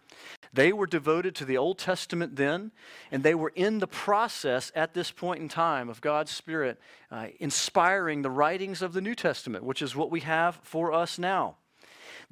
They 0.51 0.74
were 0.74 0.88
devoted 0.88 1.36
to 1.36 1.46
the 1.46 1.58
Old 1.58 1.78
Testament 1.78 2.36
then, 2.36 2.72
and 3.12 3.24
they 3.24 3.36
were 3.36 3.54
in 3.56 3.80
the 3.80 3.88
process 3.88 4.72
at 4.75 4.94
this 4.94 5.12
point 5.12 5.42
in 5.42 5.50
time 5.50 5.89
of 5.89 6.01
God's 6.01 6.32
Spirit 6.32 6.80
uh, 7.12 7.28
inspiring 7.39 8.22
the 8.22 8.32
writings 8.32 8.82
of 8.82 8.94
the 8.94 9.01
New 9.01 9.16
Testament, 9.16 9.63
which 9.63 9.82
is 9.82 9.96
what 9.96 10.12
we 10.12 10.22
have 10.22 10.60
for 10.63 10.92
us 10.92 11.20
now. 11.20 11.58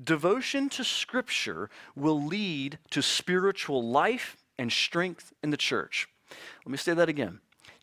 Devotion 0.03 0.69
to 0.69 0.83
Scripture 0.83 1.69
will 1.95 2.21
lead 2.21 2.79
to 2.91 3.01
spiritual 3.01 3.83
life 3.83 4.37
and 4.57 4.71
strength 4.71 5.33
in 5.43 5.49
the 5.49 5.57
church. 5.57 6.07
Let 6.65 6.71
me 6.71 6.77
say 6.77 6.93
that 6.93 7.09
again 7.09 7.39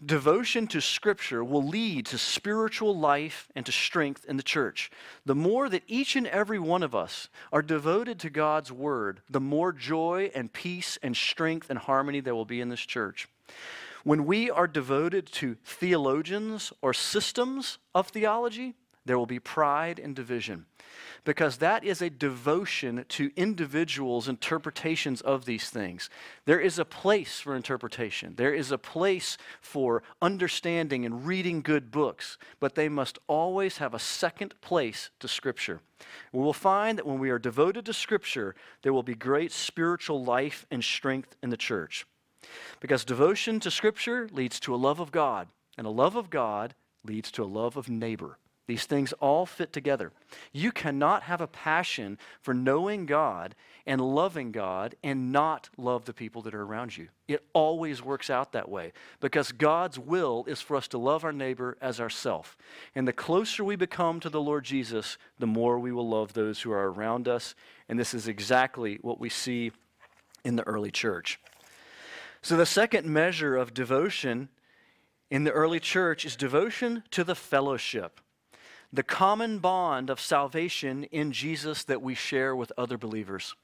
devotion 0.06 0.66
to 0.68 0.80
Scripture 0.80 1.44
will 1.44 1.66
lead 1.66 2.06
to 2.06 2.18
spiritual 2.18 2.98
life 2.98 3.48
and 3.54 3.64
to 3.66 3.72
strength 3.72 4.24
in 4.26 4.36
the 4.36 4.42
church. 4.42 4.90
The 5.24 5.34
more 5.34 5.68
that 5.68 5.82
each 5.86 6.16
and 6.16 6.26
every 6.26 6.58
one 6.58 6.82
of 6.82 6.94
us 6.94 7.28
are 7.52 7.62
devoted 7.62 8.18
to 8.20 8.30
God's 8.30 8.70
Word, 8.70 9.20
the 9.28 9.40
more 9.40 9.72
joy 9.72 10.30
and 10.34 10.52
peace 10.52 10.98
and 11.02 11.16
strength 11.16 11.70
and 11.70 11.78
harmony 11.78 12.20
there 12.20 12.34
will 12.34 12.44
be 12.44 12.60
in 12.60 12.68
this 12.68 12.80
church. 12.80 13.28
When 14.04 14.26
we 14.26 14.50
are 14.50 14.66
devoted 14.66 15.26
to 15.32 15.56
theologians 15.64 16.72
or 16.82 16.92
systems 16.92 17.78
of 17.94 18.08
theology, 18.08 18.74
there 19.06 19.18
will 19.18 19.26
be 19.26 19.40
pride 19.40 19.98
and 19.98 20.14
division 20.14 20.66
because 21.24 21.56
that 21.56 21.84
is 21.84 22.02
a 22.02 22.10
devotion 22.10 23.04
to 23.08 23.30
individuals' 23.36 24.28
interpretations 24.28 25.20
of 25.22 25.44
these 25.44 25.70
things. 25.70 26.10
There 26.44 26.60
is 26.60 26.78
a 26.78 26.84
place 26.84 27.40
for 27.40 27.56
interpretation, 27.56 28.34
there 28.36 28.54
is 28.54 28.70
a 28.70 28.78
place 28.78 29.38
for 29.60 30.02
understanding 30.20 31.04
and 31.04 31.26
reading 31.26 31.62
good 31.62 31.90
books, 31.90 32.38
but 32.60 32.74
they 32.74 32.88
must 32.88 33.18
always 33.26 33.78
have 33.78 33.94
a 33.94 33.98
second 33.98 34.54
place 34.60 35.10
to 35.20 35.28
Scripture. 35.28 35.80
We 36.32 36.40
will 36.40 36.52
find 36.52 36.98
that 36.98 37.06
when 37.06 37.18
we 37.18 37.30
are 37.30 37.38
devoted 37.38 37.86
to 37.86 37.92
Scripture, 37.94 38.54
there 38.82 38.92
will 38.92 39.02
be 39.02 39.14
great 39.14 39.52
spiritual 39.52 40.22
life 40.22 40.66
and 40.70 40.84
strength 40.84 41.36
in 41.42 41.50
the 41.50 41.56
church. 41.56 42.06
Because 42.80 43.04
devotion 43.04 43.58
to 43.60 43.70
Scripture 43.70 44.28
leads 44.30 44.60
to 44.60 44.74
a 44.74 44.76
love 44.76 45.00
of 45.00 45.10
God, 45.10 45.48
and 45.78 45.86
a 45.86 45.90
love 45.90 46.14
of 46.14 46.28
God 46.28 46.74
leads 47.04 47.30
to 47.32 47.42
a 47.42 47.46
love 47.46 47.78
of 47.78 47.88
neighbor. 47.88 48.38
These 48.66 48.86
things 48.86 49.12
all 49.14 49.44
fit 49.44 49.74
together. 49.74 50.10
You 50.52 50.72
cannot 50.72 51.24
have 51.24 51.42
a 51.42 51.46
passion 51.46 52.18
for 52.40 52.54
knowing 52.54 53.04
God 53.04 53.54
and 53.86 54.00
loving 54.00 54.52
God 54.52 54.94
and 55.02 55.30
not 55.32 55.68
love 55.76 56.06
the 56.06 56.14
people 56.14 56.40
that 56.42 56.54
are 56.54 56.62
around 56.62 56.96
you. 56.96 57.08
It 57.28 57.44
always 57.52 58.02
works 58.02 58.30
out 58.30 58.52
that 58.52 58.70
way 58.70 58.92
because 59.20 59.52
God's 59.52 59.98
will 59.98 60.44
is 60.46 60.62
for 60.62 60.76
us 60.76 60.88
to 60.88 60.98
love 60.98 61.24
our 61.24 61.32
neighbor 61.32 61.76
as 61.82 62.00
ourself. 62.00 62.56
And 62.94 63.06
the 63.06 63.12
closer 63.12 63.62
we 63.62 63.76
become 63.76 64.18
to 64.20 64.30
the 64.30 64.40
Lord 64.40 64.64
Jesus, 64.64 65.18
the 65.38 65.46
more 65.46 65.78
we 65.78 65.92
will 65.92 66.08
love 66.08 66.32
those 66.32 66.62
who 66.62 66.72
are 66.72 66.90
around 66.90 67.28
us. 67.28 67.54
And 67.90 67.98
this 67.98 68.14
is 68.14 68.28
exactly 68.28 68.98
what 69.02 69.20
we 69.20 69.28
see 69.28 69.72
in 70.42 70.56
the 70.56 70.66
early 70.66 70.90
church. 70.90 71.38
So, 72.40 72.56
the 72.56 72.66
second 72.66 73.06
measure 73.06 73.56
of 73.56 73.72
devotion 73.72 74.50
in 75.30 75.44
the 75.44 75.50
early 75.50 75.80
church 75.80 76.26
is 76.26 76.36
devotion 76.36 77.02
to 77.10 77.24
the 77.24 77.34
fellowship 77.34 78.20
the 78.94 79.02
common 79.02 79.58
bond 79.58 80.08
of 80.08 80.20
salvation 80.20 81.02
in 81.04 81.32
Jesus 81.32 81.82
that 81.84 82.00
we 82.00 82.14
share 82.14 82.54
with 82.54 82.70
other 82.78 82.96
believers. 82.96 83.56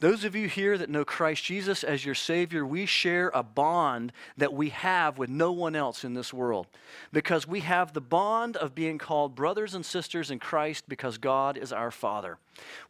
Those 0.00 0.24
of 0.24 0.36
you 0.36 0.48
here 0.48 0.76
that 0.76 0.90
know 0.90 1.04
Christ 1.04 1.44
Jesus 1.44 1.82
as 1.82 2.04
your 2.04 2.14
Savior, 2.14 2.64
we 2.66 2.84
share 2.84 3.30
a 3.32 3.42
bond 3.42 4.12
that 4.36 4.52
we 4.52 4.68
have 4.70 5.16
with 5.16 5.30
no 5.30 5.50
one 5.50 5.74
else 5.74 6.04
in 6.04 6.12
this 6.12 6.30
world 6.30 6.66
because 7.10 7.48
we 7.48 7.60
have 7.60 7.94
the 7.94 8.02
bond 8.02 8.56
of 8.58 8.74
being 8.74 8.98
called 8.98 9.34
brothers 9.34 9.74
and 9.74 9.84
sisters 9.84 10.30
in 10.30 10.38
Christ 10.38 10.84
because 10.88 11.16
God 11.16 11.56
is 11.56 11.72
our 11.72 11.90
Father. 11.90 12.36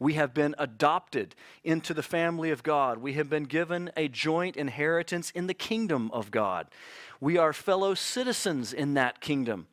We 0.00 0.14
have 0.14 0.34
been 0.34 0.56
adopted 0.58 1.36
into 1.62 1.94
the 1.94 2.02
family 2.02 2.50
of 2.50 2.64
God. 2.64 2.98
We 2.98 3.12
have 3.12 3.30
been 3.30 3.44
given 3.44 3.92
a 3.96 4.08
joint 4.08 4.56
inheritance 4.56 5.30
in 5.30 5.46
the 5.46 5.54
kingdom 5.54 6.10
of 6.10 6.32
God. 6.32 6.66
We 7.20 7.36
are 7.36 7.52
fellow 7.52 7.94
citizens 7.94 8.72
in 8.72 8.94
that 8.94 9.20
kingdom. 9.20 9.68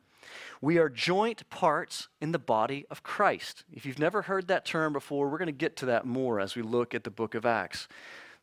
We 0.64 0.78
are 0.78 0.88
joint 0.88 1.50
parts 1.50 2.08
in 2.22 2.32
the 2.32 2.38
body 2.38 2.86
of 2.90 3.02
Christ. 3.02 3.64
If 3.70 3.84
you've 3.84 3.98
never 3.98 4.22
heard 4.22 4.48
that 4.48 4.64
term 4.64 4.94
before, 4.94 5.28
we're 5.28 5.36
going 5.36 5.44
to 5.44 5.52
get 5.52 5.76
to 5.76 5.86
that 5.86 6.06
more 6.06 6.40
as 6.40 6.56
we 6.56 6.62
look 6.62 6.94
at 6.94 7.04
the 7.04 7.10
book 7.10 7.34
of 7.34 7.44
Acts. 7.44 7.86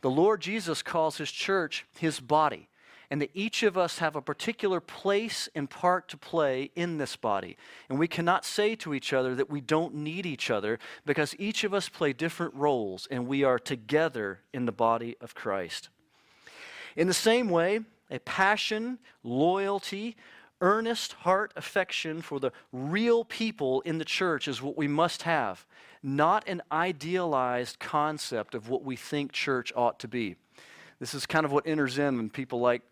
The 0.01 0.12
Lord 0.12 0.40
Jesus 0.40 0.84
calls 0.84 1.18
his 1.18 1.32
church 1.32 1.84
his 1.98 2.20
body, 2.20 2.70
and 3.10 3.24
that 3.24 3.32
each 3.34 3.63
of 3.63 3.75
us 3.75 3.98
have 3.98 4.16
a 4.16 4.22
particular 4.22 4.80
place 4.80 5.50
and 5.56 5.68
part 5.68 6.08
to 6.10 6.16
play 6.18 6.70
in 6.75 7.00
this 7.00 7.16
body. 7.16 7.58
And 7.90 7.98
we 7.98 8.08
cannot 8.08 8.46
say 8.46 8.75
to 8.75 8.94
each 8.94 9.13
other 9.13 9.34
that 9.34 9.50
we 9.50 9.60
don't 9.60 9.96
need 9.96 10.28
each 10.28 10.51
other 10.51 10.78
because 11.08 11.34
each 11.40 11.63
of 11.63 11.74
us 11.74 11.90
play 11.90 12.13
different 12.13 12.54
roles 12.54 13.08
and 13.10 13.25
we 13.25 13.44
are 13.44 13.58
together 13.58 14.42
in 14.54 14.68
the 14.68 14.72
body 14.72 15.18
of 15.22 15.34
Christ. 15.34 15.90
In 16.96 17.08
the 17.08 17.16
same 17.16 17.50
way, 17.50 17.80
a 18.12 18.20
passion, 18.20 19.00
loyalty, 19.24 20.18
earnest 20.62 21.13
heart 21.13 21.51
affection 21.56 22.22
for 22.22 22.39
the 22.39 22.51
real 22.72 23.25
people 23.25 23.82
in 23.82 23.98
the 23.98 24.06
church 24.06 24.48
is 24.48 24.62
what 24.62 24.77
we 24.77 24.88
must 24.88 25.24
have, 25.24 25.65
not 26.01 26.48
an 26.48 26.62
idealized 26.72 27.80
concept 27.80 28.56
of 28.56 28.70
what 28.70 28.84
we 28.84 28.96
think 28.96 29.32
church 29.32 29.74
ought 29.75 30.00
to 30.00 30.08
be. 30.08 30.36
This 31.00 31.13
is 31.13 31.25
kind 31.25 31.46
of 31.46 31.51
what 31.51 31.68
enters 31.68 31.98
in 31.98 32.18
when 32.18 32.30
people 32.30 32.60
like 32.60 32.84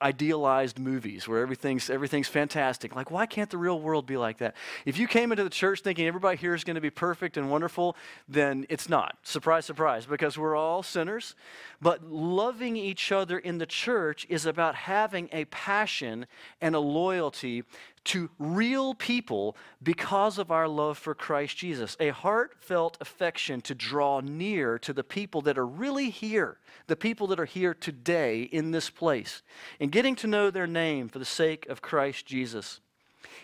idealized 0.00 0.78
movies 0.78 1.26
where 1.26 1.40
everything's 1.40 1.90
everything's 1.90 2.28
fantastic. 2.28 2.94
Like, 2.94 3.10
why 3.10 3.26
can't 3.26 3.50
the 3.50 3.58
real 3.58 3.80
world 3.80 4.06
be 4.06 4.16
like 4.16 4.38
that? 4.38 4.54
If 4.84 4.98
you 4.98 5.06
came 5.06 5.32
into 5.32 5.44
the 5.44 5.50
church 5.50 5.80
thinking 5.80 6.06
everybody 6.06 6.36
here 6.36 6.54
is 6.54 6.64
going 6.64 6.74
to 6.76 6.80
be 6.80 6.90
perfect 6.90 7.36
and 7.36 7.50
wonderful, 7.50 7.96
then 8.28 8.66
it's 8.68 8.88
not. 8.88 9.16
Surprise, 9.22 9.64
surprise, 9.64 10.06
because 10.06 10.38
we're 10.38 10.56
all 10.56 10.82
sinners. 10.82 11.34
But 11.80 12.04
loving 12.10 12.76
each 12.76 13.12
other 13.12 13.38
in 13.38 13.58
the 13.58 13.66
church 13.66 14.26
is 14.28 14.46
about 14.46 14.74
having 14.74 15.28
a 15.32 15.44
passion 15.46 16.26
and 16.60 16.74
a 16.74 16.80
loyalty 16.80 17.64
to 18.06 18.30
real 18.38 18.94
people 18.94 19.56
because 19.82 20.38
of 20.38 20.50
our 20.50 20.68
love 20.68 20.96
for 20.96 21.14
Christ 21.14 21.56
Jesus. 21.56 21.96
A 22.00 22.10
heartfelt 22.10 22.96
affection 23.00 23.60
to 23.62 23.74
draw 23.74 24.20
near 24.20 24.78
to 24.80 24.92
the 24.92 25.04
people 25.04 25.42
that 25.42 25.58
are 25.58 25.66
really 25.66 26.10
here, 26.10 26.58
the 26.86 26.96
people 26.96 27.26
that 27.28 27.40
are 27.40 27.44
here 27.44 27.74
today 27.74 28.42
in 28.42 28.70
this 28.70 28.90
place, 28.90 29.42
and 29.80 29.92
getting 29.92 30.14
to 30.16 30.26
know 30.26 30.50
their 30.50 30.66
name 30.66 31.08
for 31.08 31.18
the 31.18 31.24
sake 31.24 31.66
of 31.66 31.82
Christ 31.82 32.26
Jesus. 32.26 32.80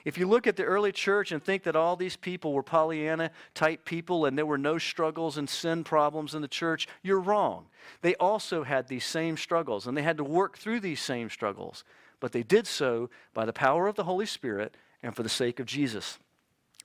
If 0.05 0.19
you 0.19 0.27
look 0.27 0.47
at 0.47 0.57
the 0.57 0.65
early 0.65 0.93
church 0.93 1.33
and 1.33 1.43
think 1.43 1.65
that 1.65 1.77
all 1.77 1.97
these 1.97 2.17
people 2.17 2.53
were 2.53 2.63
Pollyanna 2.63 3.31
type 3.55 3.85
people 3.85 4.27
and 4.27 4.37
there 4.37 4.47
were 4.47 4.59
no 4.59 4.79
struggles 4.79 5.39
and 5.39 5.49
sin 5.49 5.85
problems 5.85 6.35
in 6.35 6.43
the 6.43 6.49
church, 6.49 6.89
you're 7.03 7.21
wrong. 7.21 7.67
They 8.01 8.15
also 8.17 8.65
had 8.65 8.89
these 8.89 9.05
same 9.05 9.37
struggles 9.37 9.87
and 9.87 9.97
they 9.97 10.03
had 10.03 10.17
to 10.17 10.25
work 10.25 10.59
through 10.59 10.81
these 10.81 11.01
same 11.01 11.31
struggles 11.31 11.85
but 12.23 12.31
they 12.31 12.45
did 12.45 12.69
so 12.69 13.11
by 13.35 13.45
the 13.45 13.53
power 13.53 13.89
of 13.89 13.97
the 13.97 14.05
Holy 14.05 14.27
Spirit 14.27 14.77
and 15.03 15.15
for 15.17 15.25
the 15.25 15.29
sake 15.29 15.59
of 15.59 15.67
Jesus 15.67 16.21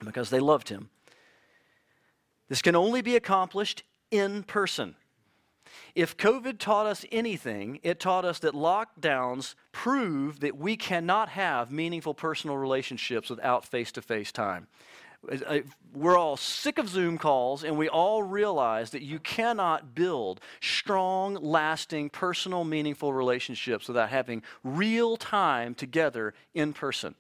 because 0.04 0.32
they 0.32 0.40
loved 0.40 0.70
him. 0.70 0.90
This 2.50 2.64
can 2.64 2.76
only 2.76 3.04
be 3.04 3.16
accomplished 3.16 3.84
in 4.10 4.42
person. 4.42 4.96
If 5.94 6.18
COVID 6.18 6.58
taught 6.58 6.88
us 6.88 7.06
anything, 7.12 7.80
it 7.84 8.00
taught 8.00 8.26
us 8.26 8.40
that 8.40 8.56
lockdowns 8.56 9.54
prove 9.72 10.40
that 10.40 10.58
we 10.58 10.76
cannot 10.76 11.30
have 11.30 11.70
meaningful 11.72 12.16
personal 12.16 12.58
relationships 12.58 13.30
without 13.30 13.64
face 13.64 13.92
to 13.92 14.02
face 14.02 14.32
time. 14.32 14.66
Uh, 15.30 15.60
we're 15.94 16.18
all 16.18 16.38
sick 16.38 16.78
of 16.78 16.90
Zoom 16.90 17.18
calls, 17.18 17.64
and 17.64 17.78
we 17.78 17.90
all 17.90 18.24
realize 18.24 18.92
that 18.92 19.02
you 19.02 19.20
cannot 19.20 19.96
build 19.96 20.40
strong, 20.60 21.36
lasting, 21.36 22.10
personal, 22.10 22.64
meaningful 22.64 23.14
relationships 23.14 23.88
without 23.88 24.10
having 24.10 24.44
real 24.64 25.18
time 25.18 25.74
together 25.74 26.34
in 26.54 26.74
person. 26.74 27.16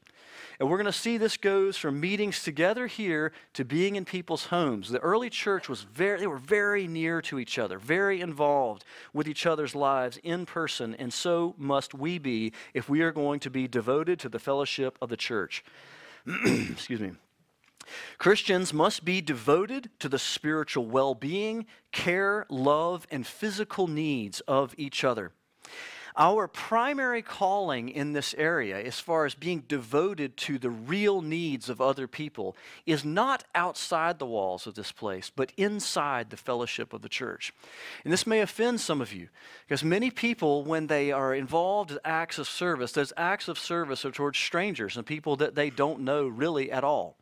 And 0.59 0.69
we're 0.69 0.77
going 0.77 0.85
to 0.85 0.91
see 0.91 1.17
this 1.17 1.37
goes 1.37 1.77
from 1.77 1.99
meetings 1.99 2.43
together 2.43 2.87
here 2.87 3.31
to 3.53 3.63
being 3.63 3.95
in 3.95 4.05
people's 4.05 4.47
homes. 4.47 4.89
The 4.89 4.99
early 4.99 5.29
church 5.29 5.69
was 5.69 5.83
very, 5.83 6.19
they 6.19 6.27
were 6.27 6.37
very 6.37 6.87
near 6.87 7.21
to 7.23 7.37
each 7.37 7.59
other, 7.59 7.77
very 7.77 8.21
involved 8.21 8.83
with 9.13 9.27
each 9.27 9.45
other's 9.45 9.75
lives 9.75 10.19
in 10.23 10.45
person, 10.45 10.95
and 10.95 11.13
so 11.13 11.53
must 11.57 11.93
we 11.93 12.17
be 12.17 12.53
if 12.73 12.89
we 12.89 13.01
are 13.01 13.11
going 13.11 13.39
to 13.41 13.49
be 13.49 13.67
devoted 13.67 14.19
to 14.19 14.29
the 14.29 14.39
fellowship 14.39 14.97
of 15.01 15.09
the 15.09 15.17
church. 15.17 15.63
Excuse 16.45 16.99
me. 16.99 17.11
Christians 18.17 18.73
must 18.73 19.05
be 19.05 19.21
devoted 19.21 19.89
to 19.99 20.09
the 20.09 20.19
spiritual 20.19 20.85
well 20.85 21.15
being, 21.15 21.65
care, 21.91 22.45
love, 22.49 23.07
and 23.11 23.25
physical 23.25 23.87
needs 23.87 24.39
of 24.41 24.73
each 24.77 25.03
other. 25.03 25.31
Our 26.19 26.47
primary 26.47 27.21
calling 27.21 27.89
in 27.89 28.13
this 28.13 28.33
area, 28.39 28.79
as 28.79 28.99
far 28.99 29.25
as 29.25 29.35
being 29.35 29.63
devoted 29.67 30.35
to 30.37 30.57
the 30.57 30.71
real 30.71 31.21
needs 31.21 31.69
of 31.69 31.79
other 31.79 32.07
people, 32.07 32.57
is 32.87 33.05
not 33.05 33.43
outside 33.53 34.17
the 34.17 34.25
walls 34.25 34.65
of 34.65 34.73
this 34.73 34.91
place, 34.91 35.31
but 35.33 35.51
inside 35.57 36.31
the 36.31 36.37
fellowship 36.37 36.91
of 36.91 37.03
the 37.03 37.09
church. 37.09 37.53
And 38.03 38.11
this 38.11 38.25
may 38.25 38.41
offend 38.41 38.81
some 38.81 38.99
of 38.99 39.13
you, 39.13 39.29
because 39.67 39.83
many 39.83 40.09
people, 40.09 40.63
when 40.63 40.87
they 40.87 41.11
are 41.11 41.35
involved 41.35 41.91
in 41.91 41.99
acts 42.03 42.39
of 42.39 42.47
service, 42.47 42.93
those 42.93 43.13
acts 43.15 43.47
of 43.47 43.59
service 43.59 44.03
are 44.03 44.11
towards 44.11 44.39
strangers 44.39 44.97
and 44.97 45.05
people 45.05 45.35
that 45.35 45.53
they 45.53 45.69
don't 45.69 45.99
know 45.99 46.27
really 46.27 46.71
at 46.71 46.83
all. 46.83 47.15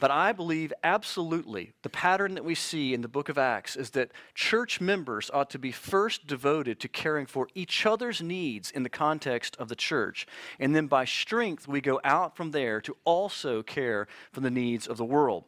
But 0.00 0.10
I 0.10 0.32
believe 0.32 0.72
absolutely 0.84 1.72
the 1.82 1.88
pattern 1.88 2.34
that 2.34 2.44
we 2.44 2.54
see 2.54 2.94
in 2.94 3.00
the 3.02 3.08
book 3.08 3.28
of 3.28 3.38
Acts 3.38 3.76
is 3.76 3.90
that 3.90 4.12
church 4.34 4.80
members 4.80 5.30
ought 5.32 5.50
to 5.50 5.58
be 5.58 5.72
first 5.72 6.26
devoted 6.26 6.80
to 6.80 6.88
caring 6.88 7.26
for 7.26 7.48
each 7.54 7.86
other's 7.86 8.20
needs 8.20 8.70
in 8.70 8.82
the 8.82 8.88
context 8.88 9.56
of 9.58 9.68
the 9.68 9.76
church. 9.76 10.26
And 10.58 10.74
then 10.74 10.86
by 10.86 11.04
strength, 11.04 11.66
we 11.66 11.80
go 11.80 12.00
out 12.04 12.36
from 12.36 12.50
there 12.50 12.80
to 12.82 12.96
also 13.04 13.62
care 13.62 14.06
for 14.32 14.40
the 14.40 14.50
needs 14.50 14.86
of 14.86 14.96
the 14.96 15.04
world. 15.04 15.44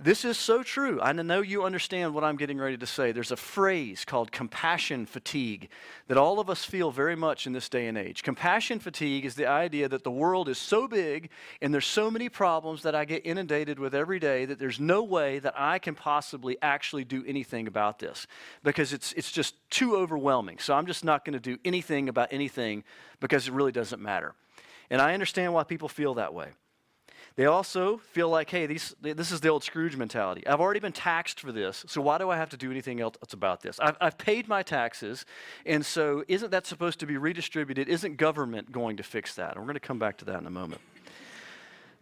This 0.00 0.24
is 0.24 0.38
so 0.38 0.62
true. 0.62 1.00
I 1.00 1.12
know 1.12 1.40
you 1.40 1.64
understand 1.64 2.14
what 2.14 2.22
I'm 2.22 2.36
getting 2.36 2.58
ready 2.58 2.76
to 2.76 2.86
say. 2.86 3.10
There's 3.10 3.32
a 3.32 3.36
phrase 3.36 4.04
called 4.04 4.30
compassion 4.30 5.06
fatigue 5.06 5.70
that 6.06 6.16
all 6.16 6.38
of 6.38 6.48
us 6.48 6.64
feel 6.64 6.92
very 6.92 7.16
much 7.16 7.48
in 7.48 7.52
this 7.52 7.68
day 7.68 7.88
and 7.88 7.98
age. 7.98 8.22
Compassion 8.22 8.78
fatigue 8.78 9.24
is 9.24 9.34
the 9.34 9.48
idea 9.48 9.88
that 9.88 10.04
the 10.04 10.10
world 10.10 10.48
is 10.48 10.56
so 10.56 10.86
big 10.86 11.30
and 11.60 11.74
there's 11.74 11.84
so 11.84 12.12
many 12.12 12.28
problems 12.28 12.82
that 12.82 12.94
I 12.94 13.04
get 13.04 13.26
inundated 13.26 13.80
with 13.80 13.92
every 13.92 14.20
day 14.20 14.44
that 14.44 14.60
there's 14.60 14.78
no 14.78 15.02
way 15.02 15.40
that 15.40 15.54
I 15.56 15.80
can 15.80 15.96
possibly 15.96 16.56
actually 16.62 17.04
do 17.04 17.24
anything 17.26 17.66
about 17.66 17.98
this 17.98 18.28
because 18.62 18.92
it's, 18.92 19.12
it's 19.14 19.32
just 19.32 19.56
too 19.68 19.96
overwhelming. 19.96 20.60
So 20.60 20.74
I'm 20.74 20.86
just 20.86 21.04
not 21.04 21.24
going 21.24 21.34
to 21.34 21.40
do 21.40 21.58
anything 21.64 22.08
about 22.08 22.28
anything 22.30 22.84
because 23.18 23.48
it 23.48 23.52
really 23.52 23.72
doesn't 23.72 24.00
matter. 24.00 24.34
And 24.90 25.02
I 25.02 25.12
understand 25.12 25.54
why 25.54 25.64
people 25.64 25.88
feel 25.88 26.14
that 26.14 26.32
way. 26.32 26.50
They 27.38 27.46
also 27.46 27.98
feel 27.98 28.28
like, 28.28 28.50
hey, 28.50 28.66
these, 28.66 28.96
this 29.00 29.30
is 29.30 29.40
the 29.40 29.48
old 29.48 29.62
Scrooge 29.62 29.94
mentality. 29.94 30.44
I've 30.44 30.60
already 30.60 30.80
been 30.80 30.90
taxed 30.90 31.38
for 31.38 31.52
this, 31.52 31.84
so 31.86 32.00
why 32.00 32.18
do 32.18 32.30
I 32.30 32.36
have 32.36 32.50
to 32.50 32.56
do 32.56 32.68
anything 32.68 33.00
else 33.00 33.14
about 33.32 33.60
this? 33.60 33.78
I've, 33.78 33.96
I've 34.00 34.18
paid 34.18 34.48
my 34.48 34.64
taxes, 34.64 35.24
and 35.64 35.86
so 35.86 36.24
isn't 36.26 36.50
that 36.50 36.66
supposed 36.66 36.98
to 36.98 37.06
be 37.06 37.16
redistributed? 37.16 37.88
Isn't 37.88 38.16
government 38.16 38.72
going 38.72 38.96
to 38.96 39.04
fix 39.04 39.36
that? 39.36 39.52
And 39.52 39.58
we're 39.60 39.66
going 39.66 39.74
to 39.74 39.80
come 39.80 40.00
back 40.00 40.16
to 40.16 40.24
that 40.24 40.40
in 40.40 40.48
a 40.48 40.50
moment. 40.50 40.80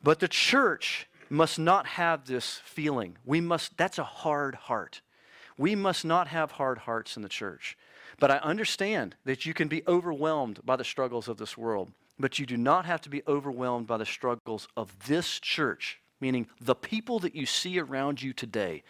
But 0.03 0.21
the 0.21 0.29
church 0.29 1.07
must 1.29 1.59
not 1.59 1.85
have 1.85 2.25
this 2.25 2.63
feeling. 2.65 3.19
We 3.27 3.43
must, 3.43 3.77
that's 3.77 3.99
a 3.99 4.05
hard 4.05 4.55
heart. 4.55 5.03
We 5.59 5.75
must 5.75 6.03
not 6.03 6.29
have 6.29 6.53
hard 6.53 6.79
hearts 6.79 7.15
in 7.15 7.23
the 7.23 7.29
church. 7.29 7.77
But 8.19 8.31
I 8.31 8.39
understand 8.39 9.17
that 9.27 9.45
you 9.45 9.53
can 9.53 9.69
be 9.69 9.83
overwhelmed 9.87 10.61
by 10.65 10.77
the 10.77 10.85
struggles 10.85 11.29
of 11.29 11.37
this 11.37 11.59
world. 11.59 11.93
But 12.19 12.39
you 12.39 12.47
do 12.47 12.57
not 12.57 12.87
have 12.87 13.01
to 13.03 13.11
be 13.11 13.23
overwhelmed 13.29 13.87
by 13.87 13.99
the 13.99 14.07
struggles 14.07 14.69
of 14.77 15.07
this 15.07 15.39
church, 15.39 16.01
meaning 16.21 16.47
the 16.61 16.75
people 16.75 17.19
that 17.21 17.35
you 17.35 17.47
see 17.47 17.79
around 17.79 18.23
you 18.23 18.33
today. 18.33 18.83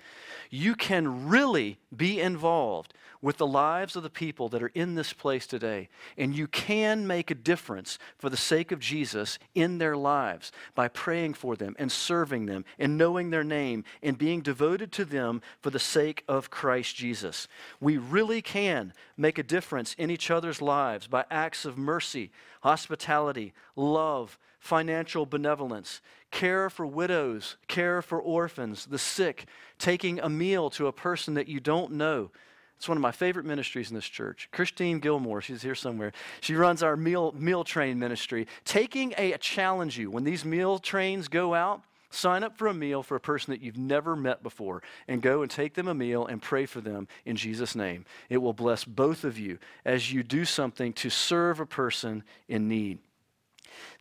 You 0.51 0.74
can 0.74 1.29
really 1.29 1.79
be 1.94 2.20
involved 2.20 2.94
with 3.22 3.38
the 3.38 3.46
lives 3.46 3.96
of 3.96 4.03
the 4.03 4.11
people 4.11 4.48
that 4.48 4.62
are 4.62 4.70
in 4.74 4.94
this 4.94 5.12
place 5.12 5.46
today. 5.46 5.88
And 6.16 6.37
you 6.37 6.46
can 6.46 7.07
make 7.07 7.31
a 7.31 7.35
difference 7.35 7.98
for 8.18 8.31
the 8.31 8.37
sake 8.37 8.70
of 8.70 8.79
Jesus 8.79 9.38
in 9.55 9.79
their 9.79 9.96
lives 9.96 10.53
by 10.74 10.88
praying 10.88 11.35
for 11.35 11.57
them 11.57 11.74
and 11.79 11.90
serving 11.90 12.46
them 12.46 12.64
and 12.79 12.96
knowing 12.96 13.31
their 13.31 13.42
name 13.42 13.85
and 14.03 14.16
being 14.18 14.42
devoted 14.42 14.92
to 14.92 15.05
them 15.05 15.42
for 15.61 15.70
the 15.70 15.79
sake 15.79 16.22
of 16.29 16.51
Christ 16.51 16.94
Jesus. 16.94 17.48
We 17.81 17.96
really 17.96 18.42
can 18.42 18.92
make 19.16 19.38
a 19.38 19.42
difference 19.42 19.94
in 19.94 20.11
each 20.11 20.31
other's 20.31 20.62
lives 20.62 21.07
by 21.07 21.24
acts 21.31 21.64
of 21.64 21.77
mercy, 21.77 22.31
hospitality, 22.61 23.53
love, 23.74 24.38
financial 24.66 25.24
benevolence, 25.24 26.00
care 26.31 26.68
for 26.68 26.87
widows, 26.87 27.57
care 27.68 28.02
for 28.02 28.20
orphans, 28.20 28.87
the 28.87 28.98
sick, 28.98 29.46
taking 29.79 30.20
a 30.20 30.29
meal 30.29 30.68
to 30.70 30.88
a 30.88 30.92
person 30.92 31.35
that 31.35 31.48
you 31.48 31.61
don't 31.61 31.92
know. 31.92 32.31
It's 32.76 32.88
one 32.88 32.98
of 32.98 33.02
my 33.02 33.12
favorite 33.12 33.46
ministries 33.46 33.88
in 33.88 33.94
this 33.94 34.05
church. 34.05 34.48
Christine 34.52 34.98
Gilmore, 34.98 35.40
she's 35.40 35.62
here 35.62 35.74
somewhere. 35.74 36.12
She 36.42 36.55
runs 36.55 36.83
our 36.83 36.96
meal, 36.96 37.33
meal 37.38 37.64
train 37.64 37.98
ministry. 37.98 38.46
Taking 38.66 39.14
a, 39.16 39.33
a 39.33 39.38
challenge 39.38 39.96
you. 39.96 40.11
When 40.11 40.24
these 40.24 40.44
meal 40.44 40.79
trains 40.79 41.29
go 41.29 41.55
out, 41.55 41.83
sign 42.11 42.44
up 42.44 42.59
for 42.59 42.66
a 42.66 42.74
meal 42.74 43.02
for 43.02 43.16
a 43.16 43.20
person 43.20 43.52
that 43.52 43.62
you've 43.62 43.79
never 43.79 44.14
met 44.14 44.42
before 44.42 44.83
and 45.09 45.22
go 45.22 45.40
and 45.40 45.50
take 45.50 45.72
them 45.72 45.88
a 45.88 45.94
meal 45.94 46.26
and 46.26 46.42
pray 46.42 46.66
for 46.66 46.83
them 46.83 47.09
in 47.24 47.37
Jesus' 47.37 47.74
name. 47.74 48.05
It 48.29 48.38
will 48.38 48.52
bless 48.52 48.85
both 48.85 49.24
of 49.24 49.38
you 49.38 49.59
as 49.85 50.12
you 50.12 50.22
do 50.22 50.44
something 50.44 50.92
to 50.94 51.09
serve 51.09 51.61
a 51.61 51.66
person 51.66 52.24
in 52.46 52.68
need. 52.68 52.98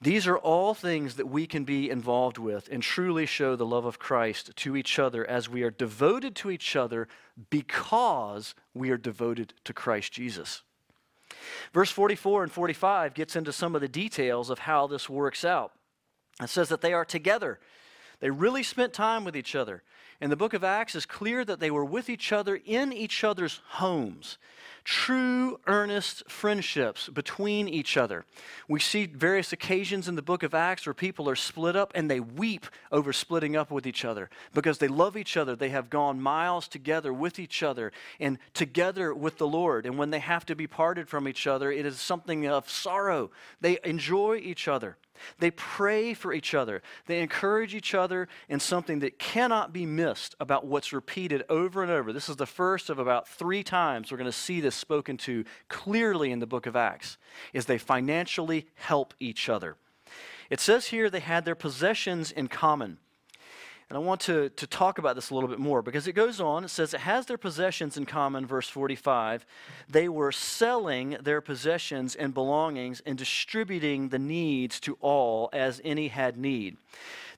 These 0.01 0.27
are 0.27 0.37
all 0.37 0.73
things 0.73 1.15
that 1.15 1.27
we 1.27 1.47
can 1.47 1.63
be 1.63 1.89
involved 1.89 2.37
with 2.37 2.69
and 2.71 2.81
truly 2.81 3.25
show 3.25 3.55
the 3.55 3.65
love 3.65 3.85
of 3.85 3.99
Christ 3.99 4.55
to 4.57 4.75
each 4.75 4.99
other 4.99 5.25
as 5.25 5.49
we 5.49 5.63
are 5.63 5.71
devoted 5.71 6.35
to 6.37 6.51
each 6.51 6.75
other 6.75 7.07
because 7.49 8.55
we 8.73 8.89
are 8.89 8.97
devoted 8.97 9.53
to 9.63 9.73
Christ 9.73 10.13
Jesus. 10.13 10.61
Verse 11.73 11.91
44 11.91 12.43
and 12.43 12.51
45 12.51 13.13
gets 13.13 13.35
into 13.35 13.51
some 13.51 13.75
of 13.75 13.81
the 13.81 13.87
details 13.87 14.49
of 14.49 14.59
how 14.59 14.87
this 14.87 15.09
works 15.09 15.43
out. 15.43 15.73
It 16.41 16.49
says 16.49 16.69
that 16.69 16.81
they 16.81 16.93
are 16.93 17.05
together. 17.05 17.59
They 18.25 18.31
really 18.31 18.63
spent 18.63 18.91
time 18.91 19.23
with 19.23 19.37
each 19.37 19.53
other. 19.53 19.83
And 20.19 20.31
the 20.31 20.35
book 20.35 20.55
of 20.55 20.63
Acts 20.63 20.95
is 20.95 21.05
clear 21.05 21.45
that 21.45 21.59
they 21.59 21.69
were 21.69 21.85
with 21.85 22.09
each 22.09 22.31
other 22.31 22.59
in 22.65 22.91
each 22.91 23.23
other's 23.23 23.61
homes 23.67 24.39
true, 24.85 25.59
earnest 25.65 26.29
friendships 26.29 27.09
between 27.09 27.67
each 27.67 27.97
other. 27.97 28.23
We 28.69 28.79
see 28.79 29.07
various 29.07 29.51
occasions 29.51 30.07
in 30.07 30.15
the 30.15 30.21
book 30.21 30.43
of 30.43 30.53
Acts 30.53 30.85
where 30.85 30.93
people 30.93 31.27
are 31.27 31.35
split 31.35 31.75
up 31.75 31.91
and 31.95 32.09
they 32.09 32.19
weep 32.19 32.67
over 32.91 33.11
splitting 33.11 33.55
up 33.55 33.71
with 33.71 33.87
each 33.87 34.05
other 34.05 34.29
because 34.53 34.77
they 34.77 34.87
love 34.87 35.17
each 35.17 35.35
other. 35.35 35.55
They 35.55 35.69
have 35.69 35.89
gone 35.89 36.21
miles 36.21 36.67
together 36.67 37.11
with 37.11 37.39
each 37.39 37.63
other 37.63 37.91
and 38.19 38.37
together 38.53 39.13
with 39.13 39.39
the 39.39 39.47
Lord. 39.47 39.87
And 39.87 39.97
when 39.97 40.11
they 40.11 40.19
have 40.19 40.45
to 40.45 40.55
be 40.55 40.67
parted 40.67 41.09
from 41.09 41.27
each 41.27 41.47
other, 41.47 41.71
it 41.71 41.85
is 41.85 41.99
something 41.99 42.45
of 42.45 42.69
sorrow. 42.69 43.31
They 43.59 43.79
enjoy 43.83 44.37
each 44.37 44.67
other. 44.67 44.97
They 45.39 45.51
pray 45.51 46.13
for 46.13 46.33
each 46.33 46.53
other. 46.53 46.81
They 47.05 47.21
encourage 47.21 47.75
each 47.75 47.93
other 47.93 48.27
in 48.49 48.59
something 48.59 48.99
that 48.99 49.19
cannot 49.19 49.73
be 49.73 49.85
missed 49.85 50.35
about 50.39 50.65
what's 50.65 50.93
repeated 50.93 51.43
over 51.49 51.81
and 51.81 51.91
over. 51.91 52.13
This 52.13 52.29
is 52.29 52.35
the 52.35 52.45
first 52.45 52.89
of 52.89 52.99
about 52.99 53.27
three 53.27 53.63
times 53.63 54.11
we're 54.11 54.17
going 54.17 54.25
to 54.25 54.31
see 54.31 54.61
this 54.61 54.75
spoken 54.75 55.17
to 55.17 55.45
clearly 55.67 56.31
in 56.31 56.39
the 56.39 56.47
book 56.47 56.65
of 56.65 56.75
Acts, 56.75 57.17
is 57.53 57.65
they 57.65 57.77
financially 57.77 58.67
help 58.75 59.13
each 59.19 59.49
other. 59.49 59.77
It 60.49 60.59
says 60.59 60.87
here 60.87 61.09
they 61.09 61.19
had 61.19 61.45
their 61.45 61.55
possessions 61.55 62.31
in 62.31 62.47
common. 62.47 62.99
And 63.89 63.97
I 63.97 63.99
want 63.99 64.21
to, 64.21 64.49
to 64.49 64.65
talk 64.65 64.97
about 64.97 65.15
this 65.15 65.29
a 65.29 65.35
little 65.35 65.49
bit 65.49 65.59
more 65.59 65.83
because 65.83 66.07
it 66.07 66.13
goes 66.13 66.41
on. 66.41 66.63
It 66.63 66.69
says 66.69 66.93
it 66.93 67.01
has 67.01 67.27
their 67.27 67.37
possessions 67.37 67.97
in 67.97 68.07
common, 68.07 68.47
verse 68.47 68.67
45. 68.67 69.45
They 69.87 70.09
were 70.09 70.31
selling 70.31 71.17
their 71.21 71.39
possessions 71.39 72.15
and 72.15 72.33
belongings 72.33 73.01
and 73.05 73.15
distributing 73.15 74.09
the 74.09 74.17
needs 74.17 74.79
to 74.81 74.97
all 75.01 75.49
as 75.53 75.81
any 75.83 76.07
had 76.07 76.35
need. 76.35 76.77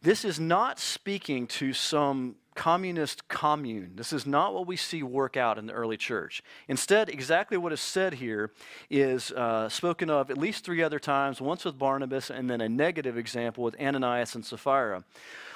This 0.01 0.23
is 0.23 0.39
not 0.39 0.79
speaking 0.79 1.47
to 1.47 1.73
some 1.73 2.36
communist 2.57 3.27
commune. 3.27 3.91
This 3.95 4.11
is 4.11 4.25
not 4.25 4.51
what 4.51 4.65
we 4.65 4.75
see 4.75 5.03
work 5.03 5.37
out 5.37 5.59
in 5.59 5.67
the 5.67 5.73
early 5.73 5.95
church. 5.95 6.41
Instead, 6.67 7.07
exactly 7.07 7.55
what 7.55 7.71
is 7.71 7.79
said 7.79 8.15
here 8.15 8.51
is 8.89 9.31
uh, 9.31 9.69
spoken 9.69 10.09
of 10.09 10.31
at 10.31 10.39
least 10.39 10.65
three 10.65 10.81
other 10.81 10.97
times, 10.97 11.39
once 11.39 11.63
with 11.63 11.77
Barnabas 11.77 12.31
and 12.31 12.49
then 12.49 12.59
a 12.59 12.67
negative 12.67 13.15
example 13.15 13.63
with 13.63 13.79
Ananias 13.79 14.33
and 14.33 14.43
Sapphira, 14.43 15.03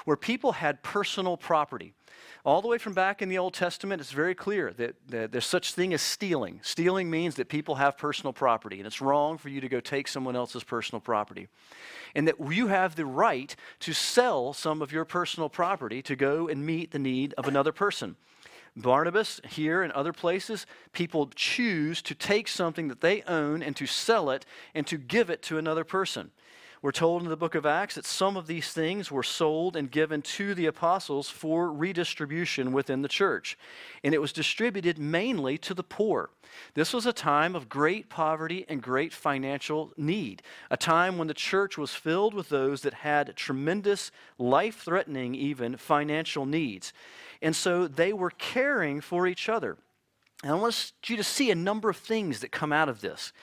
where 0.06 0.16
people 0.16 0.52
had 0.52 0.84
personal 0.84 1.38
property. 1.38 1.94
All 2.44 2.62
the 2.62 2.68
way 2.68 2.78
from 2.78 2.94
back 2.94 3.22
in 3.22 3.30
the 3.30 3.38
Old 3.38 3.54
Testament, 3.54 4.02
it's 4.02 4.12
very 4.12 4.34
clear 4.34 4.74
that, 4.74 4.96
that, 5.10 5.32
there's 5.32 5.46
such 5.46 5.74
thing 5.74 5.94
as 5.94 6.02
stealing. 6.02 6.60
Stealing 6.64 7.10
means 7.10 7.36
that 7.36 7.50
people 7.50 7.76
have 7.76 7.98
personal 7.98 8.34
property, 8.34 8.78
and 8.78 8.88
it's 8.88 9.02
wrong 9.02 9.38
for 9.38 9.50
you 9.50 9.62
to 9.62 9.70
go 9.70 9.80
take 9.80 10.08
someone 10.08 10.36
else's 10.36 10.64
personal 10.64 11.00
property. 11.00 11.48
And 12.16 12.28
that 12.28 12.36
you 12.52 12.68
have 12.68 12.96
the 12.96 13.06
right 13.06 13.56
to 13.82 13.94
sell 13.94 14.54
some 14.54 14.82
of 14.82 14.92
your 14.92 15.06
personal 15.06 15.50
property 15.50 16.02
to 16.02 16.16
go 16.16 16.48
and 16.48 16.66
meet 16.66 16.92
the 16.92 17.00
need 17.00 17.34
of 17.38 17.48
another 17.48 17.72
person. 17.72 18.16
Barnabas, 18.76 19.42
here 19.50 19.84
and 19.84 19.92
other 19.92 20.14
places, 20.14 20.66
people 20.94 21.30
choose 21.36 22.02
to 22.04 22.16
take 22.16 22.48
something 22.48 22.88
that 22.88 23.02
they 23.02 23.22
own 23.24 23.62
and 23.62 23.76
to 23.76 23.86
sell 23.86 24.30
it 24.30 24.46
and 24.74 24.88
to 24.88 24.98
give 24.98 25.30
it 25.30 25.42
to 25.44 25.58
another 25.58 25.84
person. 25.84 26.32
We're 26.82 26.92
told 26.92 27.22
in 27.22 27.30
the 27.30 27.38
book 27.38 27.54
of 27.54 27.68
Acts 27.68 27.94
that 27.94 28.08
some 28.08 28.36
of 28.36 28.48
these 28.48 28.74
things 28.74 29.12
were 29.12 29.22
sold 29.22 29.76
and 29.76 29.92
given 29.92 30.24
to 30.24 30.56
the 30.56 30.66
apostles 30.66 31.30
for 31.30 31.72
redistribution 31.72 32.72
within 32.72 33.04
the 33.04 33.08
church. 33.08 33.56
And 34.04 34.16
it 34.16 34.22
was 34.22 34.34
distributed 34.34 34.98
mainly 34.98 35.60
to 35.60 35.76
the 35.76 35.84
poor. 35.84 36.32
This 36.74 36.92
was 36.92 37.06
a 37.06 37.14
time 37.14 37.56
of 37.56 37.70
great 37.70 38.10
poverty 38.10 38.66
and 38.68 38.82
great 38.82 39.14
financial 39.14 39.92
need, 39.96 40.42
a 40.72 40.78
time 40.78 41.20
when 41.20 41.28
the 41.28 41.36
church 41.36 41.78
was 41.78 41.94
filled 41.94 42.34
with 42.34 42.50
those 42.50 42.82
that 42.82 42.96
had 42.96 43.36
tremendous, 43.36 44.10
life 44.40 44.82
threatening, 44.82 45.36
even 45.36 45.78
financial 45.78 46.48
needs. 46.48 46.94
And 47.44 47.56
so 47.56 47.88
they 47.88 48.12
were 48.12 48.32
caring 48.32 49.02
for 49.02 49.28
each 49.28 49.50
other. 49.50 49.78
And 50.44 50.54
I 50.54 50.56
want 50.56 50.94
you 51.06 51.18
to 51.18 51.24
see 51.24 51.52
a 51.52 51.56
number 51.56 51.92
of 51.92 51.98
things 51.98 52.40
that 52.40 52.52
come 52.52 52.74
out 52.74 52.90
of 52.90 53.02
this 53.02 53.34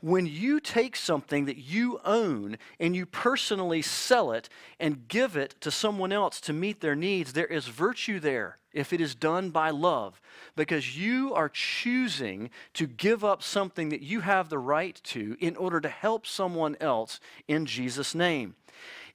when 0.00 0.26
you 0.26 0.60
take 0.60 0.94
something 0.94 1.46
that 1.46 1.58
you 1.58 2.00
own 2.04 2.56
and 2.78 2.94
you 2.94 3.04
personally 3.04 3.82
sell 3.82 4.32
it 4.32 4.48
and 4.78 5.08
give 5.08 5.36
it 5.36 5.54
to 5.60 5.70
someone 5.70 6.12
else 6.12 6.40
to 6.42 6.52
meet 6.52 6.80
their 6.80 6.94
needs, 6.94 7.32
there 7.32 7.46
is 7.46 7.66
virtue 7.66 8.20
there 8.20 8.58
if 8.72 8.92
it 8.92 9.00
is 9.00 9.14
done 9.14 9.50
by 9.50 9.70
love 9.70 10.20
because 10.54 10.96
you 10.96 11.34
are 11.34 11.48
choosing 11.48 12.50
to 12.74 12.86
give 12.86 13.24
up 13.24 13.42
something 13.42 13.88
that 13.88 14.02
you 14.02 14.20
have 14.20 14.48
the 14.48 14.58
right 14.58 15.00
to 15.02 15.36
in 15.40 15.56
order 15.56 15.80
to 15.80 15.88
help 15.88 16.26
someone 16.26 16.76
else 16.80 17.18
in 17.48 17.66
Jesus' 17.66 18.14
name. 18.14 18.54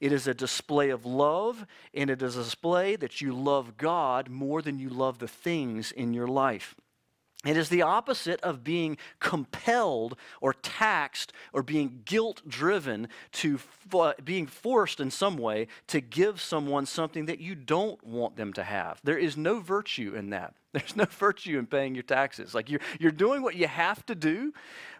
It 0.02 0.12
is 0.12 0.28
a 0.28 0.34
display 0.34 0.90
of 0.90 1.06
love, 1.06 1.66
and 1.94 2.10
it 2.10 2.22
is 2.22 2.36
a 2.36 2.44
display 2.44 2.98
that 2.98 3.22
you 3.22 3.34
love 3.34 3.78
God 3.78 4.28
more 4.28 4.62
than 4.62 4.78
you 4.78 4.90
love 4.90 5.20
the 5.20 5.30
things 5.30 5.94
in 5.94 6.14
your 6.14 6.28
life. 6.28 6.76
It 7.46 7.58
is 7.58 7.68
the 7.68 7.82
opposite 7.82 8.40
of 8.42 8.64
being 8.64 8.98
compelled 9.20 10.16
or 10.40 10.54
taxed 10.54 11.34
or 11.52 11.62
being 11.62 12.02
guilt 12.06 12.42
driven 12.48 13.10
to 13.34 13.60
uh, 13.94 14.14
being 14.24 14.48
forced 14.48 15.02
in 15.02 15.12
some 15.12 15.38
way 15.38 15.68
to 15.88 16.00
give 16.00 16.40
someone 16.40 16.86
something 16.86 17.26
that 17.26 17.40
you 17.40 17.54
don't 17.54 18.02
want 18.06 18.38
them 18.38 18.54
to 18.54 18.64
have. 18.64 19.02
There 19.04 19.18
is 19.18 19.36
no 19.36 19.60
virtue 19.60 20.14
in 20.16 20.30
that. 20.30 20.54
There's 20.72 20.96
no 20.96 21.06
virtue 21.06 21.60
in 21.60 21.68
paying 21.68 21.94
your 21.96 22.04
taxes. 22.04 22.56
Like 22.56 22.70
you're, 22.70 22.80
you're 22.98 23.12
doing 23.12 23.44
what 23.44 23.56
you 23.56 23.68
have 23.68 24.06
to 24.08 24.16
do, 24.16 24.54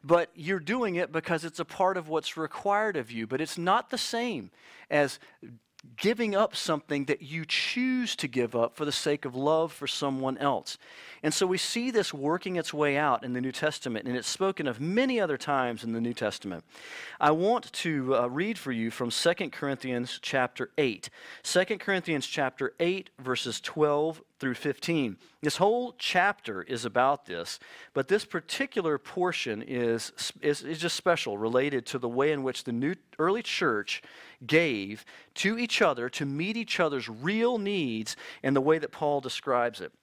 but 0.04 0.30
you're 0.36 0.60
doing 0.60 0.96
it 0.96 1.12
because 1.12 1.46
it's 1.46 1.60
a 1.60 1.66
part 1.66 1.98
of 1.98 2.10
what's 2.10 2.38
required 2.38 2.98
of 2.98 3.10
you. 3.10 3.26
But 3.26 3.42
it's 3.42 3.58
not 3.58 3.90
the 3.90 3.98
same 3.98 4.52
as 4.92 5.18
giving 5.98 6.36
up 6.36 6.56
something 6.56 7.06
that 7.06 7.22
you 7.22 7.46
choose 7.46 8.16
to 8.16 8.28
give 8.28 8.56
up 8.56 8.76
for 8.76 8.86
the 8.86 8.92
sake 8.92 9.26
of 9.26 9.36
love 9.36 9.72
for 9.72 9.88
someone 9.88 10.38
else. 10.38 10.78
And 11.22 11.34
so 11.34 11.46
we 11.46 11.58
see 11.58 11.92
this 11.92 12.14
working 12.14 12.56
its 12.56 12.74
way 12.74 12.98
out 12.98 13.24
in 13.24 13.34
the 13.34 13.42
New 13.42 13.52
Testament, 13.52 14.08
and 14.08 14.16
it's 14.16 14.28
spoken 14.28 14.68
of 14.68 14.80
many 14.80 15.20
other 15.20 15.38
times 15.38 15.84
in 15.84 15.94
the 15.94 16.02
New 16.02 16.14
Testament. 16.14 16.64
I 17.20 17.32
want 17.32 17.72
to 17.74 18.16
uh, 18.16 18.28
read 18.28 18.58
for 18.58 18.72
you 18.72 18.92
from 18.92 19.10
2 19.10 19.34
Corinthians 19.52 20.20
chapter 20.22 20.72
8. 20.78 21.10
2 21.44 21.66
Corinthians 21.80 22.28
chapter 22.28 22.74
8, 22.80 23.10
verses 23.20 23.60
12 23.62 24.22
through 24.44 24.54
15. 24.56 25.16
This 25.42 25.56
whole 25.56 25.96
chapter 25.98 26.64
is 26.64 26.84
about 26.84 27.28
this, 27.28 27.60
but 27.94 28.10
this 28.10 28.26
particular 28.26 28.98
portion 28.98 29.64
is, 29.66 30.12
is, 30.42 30.64
is 30.64 30.80
just 30.80 30.98
special, 30.98 31.38
related 31.38 31.86
to 31.86 31.98
the 31.98 32.10
way 32.10 32.34
in 32.34 32.44
which 32.44 32.66
the 32.66 32.74
new 32.74 32.96
early 33.18 33.42
church 33.42 34.02
gave 34.46 35.06
to 35.36 35.58
each 35.58 35.82
other 35.82 36.10
to 36.10 36.26
meet 36.26 36.58
each 36.58 36.82
other's 36.82 37.08
real 37.08 37.58
needs 37.58 38.18
and 38.44 38.54
the 38.54 38.60
way 38.60 38.78
that 38.80 38.92
Paul 38.92 39.22
describes 39.22 39.80
it. 39.80 39.94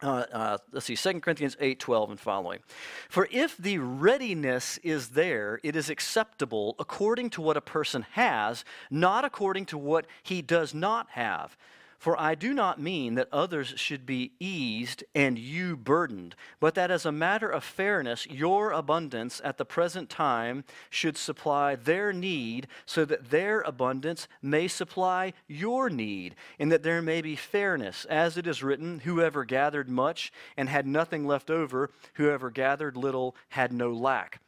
Uh, 0.00 0.26
uh, 0.32 0.58
let's 0.70 0.86
see, 0.86 0.94
2 0.94 1.18
Corinthians 1.18 1.56
8 1.58 1.80
12 1.80 2.10
and 2.10 2.20
following. 2.20 2.60
For 3.08 3.26
if 3.32 3.56
the 3.56 3.78
readiness 3.78 4.78
is 4.84 5.08
there, 5.08 5.58
it 5.64 5.74
is 5.74 5.90
acceptable 5.90 6.76
according 6.78 7.30
to 7.30 7.40
what 7.40 7.56
a 7.56 7.60
person 7.60 8.06
has, 8.12 8.64
not 8.92 9.24
according 9.24 9.66
to 9.66 9.78
what 9.78 10.06
he 10.22 10.40
does 10.40 10.72
not 10.72 11.08
have. 11.10 11.56
For 12.02 12.20
I 12.20 12.34
do 12.34 12.52
not 12.52 12.80
mean 12.80 13.14
that 13.14 13.28
others 13.30 13.74
should 13.76 14.04
be 14.04 14.32
eased 14.40 15.04
and 15.14 15.38
you 15.38 15.76
burdened, 15.76 16.34
but 16.58 16.74
that 16.74 16.90
as 16.90 17.06
a 17.06 17.12
matter 17.12 17.48
of 17.48 17.62
fairness, 17.62 18.26
your 18.26 18.72
abundance 18.72 19.40
at 19.44 19.56
the 19.56 19.64
present 19.64 20.10
time 20.10 20.64
should 20.90 21.16
supply 21.16 21.76
their 21.76 22.12
need, 22.12 22.66
so 22.86 23.04
that 23.04 23.30
their 23.30 23.60
abundance 23.60 24.26
may 24.42 24.66
supply 24.66 25.32
your 25.46 25.88
need, 25.88 26.34
and 26.58 26.72
that 26.72 26.82
there 26.82 27.02
may 27.02 27.22
be 27.22 27.36
fairness. 27.36 28.04
As 28.06 28.36
it 28.36 28.48
is 28.48 28.64
written, 28.64 28.98
Whoever 29.04 29.44
gathered 29.44 29.88
much 29.88 30.32
and 30.56 30.68
had 30.68 30.88
nothing 30.88 31.24
left 31.24 31.50
over, 31.50 31.88
whoever 32.14 32.50
gathered 32.50 32.96
little 32.96 33.36
had 33.50 33.72
no 33.72 33.92
lack. 33.92 34.40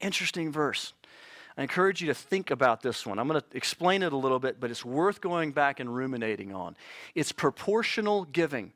Interesting 0.00 0.50
verse. 0.50 0.94
I 1.56 1.62
encourage 1.62 2.00
you 2.00 2.08
to 2.08 2.14
think 2.14 2.50
about 2.50 2.82
this 2.82 3.06
one. 3.06 3.18
I'm 3.18 3.28
going 3.28 3.40
to 3.40 3.56
explain 3.56 4.02
it 4.02 4.12
a 4.12 4.16
little 4.16 4.40
bit, 4.40 4.58
but 4.58 4.70
it's 4.70 4.84
worth 4.84 5.20
going 5.20 5.52
back 5.52 5.78
and 5.78 5.94
ruminating 5.94 6.52
on. 6.52 6.76
It's 7.14 7.30
proportional 7.30 8.24
giving. 8.24 8.72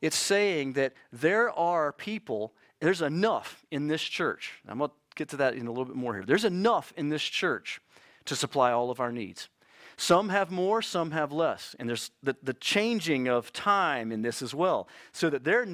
It's 0.00 0.16
saying 0.16 0.74
that 0.74 0.92
there 1.12 1.50
are 1.50 1.92
people, 1.92 2.52
there's 2.80 3.02
enough 3.02 3.64
in 3.70 3.88
this 3.88 4.02
church. 4.02 4.60
I'm 4.68 4.78
going 4.78 4.90
to 4.90 4.96
get 5.16 5.28
to 5.30 5.36
that 5.38 5.54
in 5.54 5.66
a 5.66 5.70
little 5.70 5.86
bit 5.86 5.96
more 5.96 6.14
here. 6.14 6.24
There's 6.24 6.44
enough 6.44 6.92
in 6.96 7.08
this 7.08 7.22
church 7.22 7.80
to 8.26 8.36
supply 8.36 8.70
all 8.70 8.90
of 8.90 9.00
our 9.00 9.10
needs. 9.10 9.48
Some 9.96 10.30
have 10.30 10.50
more, 10.50 10.80
some 10.80 11.10
have 11.10 11.30
less. 11.30 11.76
And 11.78 11.86
there's 11.86 12.10
the, 12.22 12.34
the 12.42 12.54
changing 12.54 13.28
of 13.28 13.52
time 13.52 14.12
in 14.12 14.22
this 14.22 14.40
as 14.40 14.54
well, 14.54 14.88
so 15.12 15.28
that 15.28 15.44
their 15.44 15.66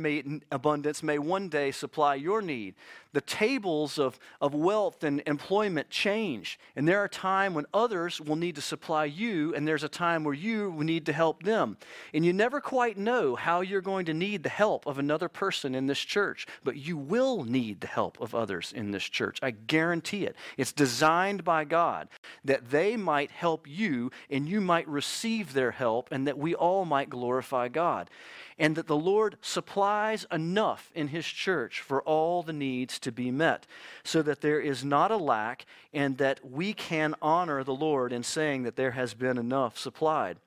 abundance 0.50 1.00
may 1.00 1.18
one 1.18 1.48
day 1.48 1.70
supply 1.70 2.16
your 2.16 2.42
need. 2.42 2.74
The 3.16 3.22
tables 3.22 3.98
of, 3.98 4.18
of 4.42 4.52
wealth 4.52 5.02
and 5.02 5.22
employment 5.24 5.88
change. 5.88 6.58
And 6.76 6.86
there 6.86 7.02
are 7.02 7.08
times 7.08 7.54
when 7.54 7.64
others 7.72 8.20
will 8.20 8.36
need 8.36 8.56
to 8.56 8.60
supply 8.60 9.06
you, 9.06 9.54
and 9.54 9.66
there's 9.66 9.84
a 9.84 9.88
time 9.88 10.22
where 10.22 10.34
you 10.34 10.70
will 10.70 10.84
need 10.84 11.06
to 11.06 11.14
help 11.14 11.42
them. 11.42 11.78
And 12.12 12.26
you 12.26 12.34
never 12.34 12.60
quite 12.60 12.98
know 12.98 13.34
how 13.34 13.62
you're 13.62 13.80
going 13.80 14.04
to 14.04 14.12
need 14.12 14.42
the 14.42 14.50
help 14.50 14.86
of 14.86 14.98
another 14.98 15.30
person 15.30 15.74
in 15.74 15.86
this 15.86 15.98
church, 15.98 16.46
but 16.62 16.76
you 16.76 16.98
will 16.98 17.42
need 17.44 17.80
the 17.80 17.86
help 17.86 18.20
of 18.20 18.34
others 18.34 18.70
in 18.76 18.90
this 18.90 19.04
church. 19.04 19.38
I 19.42 19.52
guarantee 19.52 20.26
it. 20.26 20.36
It's 20.58 20.72
designed 20.72 21.42
by 21.42 21.64
God 21.64 22.08
that 22.44 22.70
they 22.70 22.98
might 22.98 23.30
help 23.30 23.66
you 23.66 24.10
and 24.28 24.46
you 24.46 24.60
might 24.60 24.86
receive 24.86 25.54
their 25.54 25.70
help, 25.70 26.10
and 26.12 26.26
that 26.26 26.36
we 26.36 26.54
all 26.54 26.84
might 26.84 27.08
glorify 27.08 27.68
God. 27.68 28.10
And 28.58 28.74
that 28.76 28.86
the 28.86 28.96
Lord 28.96 29.36
supplies 29.42 30.26
enough 30.32 30.90
in 30.94 31.08
His 31.08 31.26
church 31.26 31.80
for 31.80 32.02
all 32.02 32.42
the 32.42 32.52
needs 32.52 32.98
to 33.00 33.12
be 33.12 33.30
met, 33.30 33.66
so 34.02 34.22
that 34.22 34.40
there 34.40 34.60
is 34.60 34.84
not 34.84 35.10
a 35.10 35.16
lack, 35.16 35.66
and 35.92 36.16
that 36.18 36.40
we 36.48 36.72
can 36.72 37.14
honor 37.20 37.62
the 37.62 37.74
Lord 37.74 38.12
in 38.12 38.22
saying 38.22 38.62
that 38.62 38.76
there 38.76 38.92
has 38.92 39.14
been 39.14 39.36
enough 39.36 39.76
supplied 39.76 40.38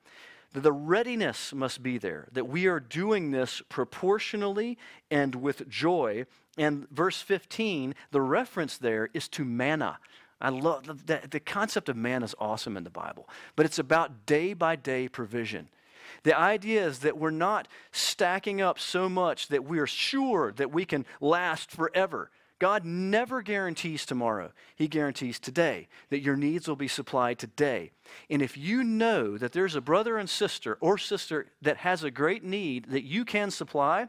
that 0.52 0.62
the 0.62 0.72
readiness 0.72 1.52
must 1.52 1.82
be 1.82 1.98
there, 1.98 2.26
that 2.32 2.48
we 2.48 2.66
are 2.66 2.80
doing 2.80 3.30
this 3.30 3.62
proportionally 3.68 4.78
and 5.10 5.36
with 5.36 5.68
joy. 5.68 6.26
And 6.58 6.88
verse 6.90 7.22
15, 7.22 7.94
the 8.10 8.20
reference 8.20 8.76
there 8.76 9.08
is 9.14 9.28
to 9.28 9.44
manna. 9.44 9.98
I 10.40 10.48
love 10.48 11.06
the, 11.06 11.20
the 11.30 11.40
concept 11.40 11.88
of 11.88 11.96
manna 11.96 12.24
is 12.24 12.34
awesome 12.38 12.76
in 12.76 12.84
the 12.84 12.90
Bible, 12.90 13.28
but 13.56 13.66
it's 13.66 13.78
about 13.78 14.26
day 14.26 14.54
by 14.54 14.74
day 14.74 15.06
provision. 15.06 15.68
The 16.22 16.38
idea 16.38 16.86
is 16.86 17.00
that 17.00 17.18
we're 17.18 17.30
not 17.30 17.68
stacking 17.92 18.60
up 18.60 18.78
so 18.78 19.08
much 19.08 19.48
that 19.48 19.64
we 19.64 19.78
are 19.78 19.86
sure 19.86 20.52
that 20.52 20.72
we 20.72 20.84
can 20.84 21.06
last 21.20 21.70
forever. 21.70 22.30
God 22.58 22.84
never 22.84 23.40
guarantees 23.40 24.04
tomorrow. 24.04 24.52
He 24.76 24.86
guarantees 24.86 25.40
today 25.40 25.88
that 26.10 26.20
your 26.20 26.36
needs 26.36 26.68
will 26.68 26.76
be 26.76 26.88
supplied 26.88 27.38
today. 27.38 27.90
And 28.28 28.42
if 28.42 28.56
you 28.56 28.84
know 28.84 29.38
that 29.38 29.52
there's 29.52 29.74
a 29.74 29.80
brother 29.80 30.18
and 30.18 30.28
sister 30.28 30.76
or 30.80 30.98
sister 30.98 31.46
that 31.62 31.78
has 31.78 32.04
a 32.04 32.10
great 32.10 32.44
need 32.44 32.90
that 32.90 33.04
you 33.04 33.24
can 33.24 33.50
supply, 33.50 34.08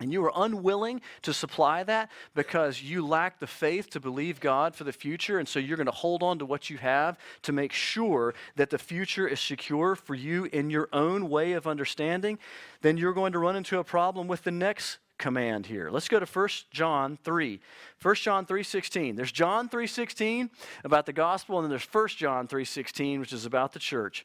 and 0.00 0.12
you 0.12 0.24
are 0.24 0.32
unwilling 0.34 1.00
to 1.22 1.32
supply 1.32 1.82
that 1.84 2.10
because 2.34 2.82
you 2.82 3.06
lack 3.06 3.38
the 3.38 3.46
faith 3.46 3.90
to 3.90 4.00
believe 4.00 4.40
God 4.40 4.74
for 4.74 4.84
the 4.84 4.92
future, 4.92 5.38
and 5.38 5.46
so 5.46 5.58
you're 5.58 5.76
going 5.76 5.86
to 5.86 5.92
hold 5.92 6.22
on 6.22 6.38
to 6.38 6.46
what 6.46 6.70
you 6.70 6.78
have 6.78 7.18
to 7.42 7.52
make 7.52 7.72
sure 7.72 8.34
that 8.56 8.70
the 8.70 8.78
future 8.78 9.28
is 9.28 9.40
secure 9.40 9.94
for 9.94 10.14
you 10.14 10.44
in 10.46 10.70
your 10.70 10.88
own 10.92 11.28
way 11.28 11.52
of 11.52 11.66
understanding, 11.66 12.38
then 12.80 12.96
you're 12.96 13.12
going 13.12 13.32
to 13.32 13.38
run 13.38 13.56
into 13.56 13.78
a 13.78 13.84
problem 13.84 14.26
with 14.26 14.42
the 14.42 14.50
next 14.50 14.98
command 15.20 15.66
here. 15.66 15.90
Let's 15.90 16.08
go 16.08 16.18
to 16.18 16.26
1 16.26 16.48
John 16.70 17.18
3. 17.22 17.60
1 18.02 18.14
John 18.16 18.46
3:16. 18.46 19.16
There's 19.16 19.30
John 19.30 19.68
3:16 19.68 20.50
about 20.82 21.06
the 21.06 21.12
gospel 21.12 21.58
and 21.58 21.64
then 21.64 21.70
there's 21.70 21.84
1 21.84 22.16
John 22.16 22.48
3:16 22.48 23.20
which 23.20 23.32
is 23.32 23.44
about 23.44 23.72
the 23.72 23.78
church. 23.78 24.24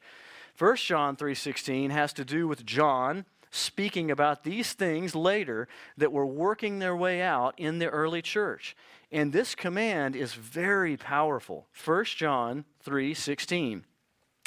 1 0.57 0.77
John 0.77 1.17
3:16 1.17 1.91
has 1.91 2.13
to 2.13 2.23
do 2.23 2.47
with 2.47 2.65
John 2.65 3.25
speaking 3.51 4.12
about 4.12 4.43
these 4.43 4.73
things 4.73 5.15
later 5.15 5.67
that 5.97 6.12
were 6.12 6.25
working 6.25 6.79
their 6.79 6.95
way 6.95 7.21
out 7.21 7.53
in 7.58 7.79
the 7.79 7.89
early 7.89 8.21
church. 8.21 8.75
And 9.12 9.31
this 9.31 9.55
command 9.55 10.15
is 10.15 10.34
very 10.34 10.97
powerful. 10.97 11.67
1 11.71 12.17
John 12.17 12.65
3:16. 12.84 13.86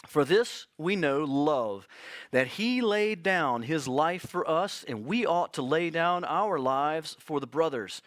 For 0.07 0.25
this 0.25 0.67
we 0.79 0.95
know 0.95 1.25
love, 1.25 1.89
that 2.31 2.47
he 2.47 2.81
laid 2.81 3.23
down 3.23 3.63
his 3.63 3.89
life 3.89 4.23
for 4.23 4.49
us, 4.49 4.85
and 4.87 5.05
we 5.05 5.27
ought 5.27 5.53
to 5.55 5.63
lay 5.63 5.91
down 5.91 6.25
our 6.25 6.59
lives 6.59 7.17
for 7.19 7.41
the 7.41 7.47
brothers. 7.47 8.01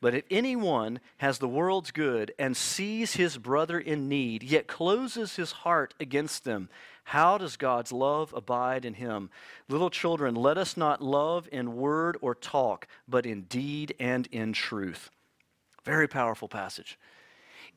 But 0.00 0.14
if 0.14 0.24
anyone 0.30 1.00
has 1.16 1.38
the 1.38 1.48
world's 1.48 1.90
good 1.90 2.32
and 2.38 2.56
sees 2.56 3.14
his 3.14 3.38
brother 3.38 3.80
in 3.80 4.08
need, 4.08 4.42
yet 4.42 4.66
closes 4.66 5.36
his 5.36 5.52
heart 5.52 5.94
against 5.98 6.44
them, 6.44 6.68
how 7.08 7.38
does 7.38 7.56
God's 7.56 7.90
love 7.90 8.34
abide 8.36 8.84
in 8.84 8.92
him? 8.92 9.30
Little 9.66 9.88
children, 9.88 10.34
let 10.34 10.58
us 10.58 10.76
not 10.76 11.00
love 11.00 11.48
in 11.50 11.74
word 11.74 12.18
or 12.20 12.34
talk, 12.34 12.86
but 13.08 13.24
in 13.24 13.44
deed 13.44 13.94
and 13.98 14.26
in 14.30 14.52
truth. 14.52 15.08
Very 15.86 16.06
powerful 16.06 16.48
passage. 16.48 16.98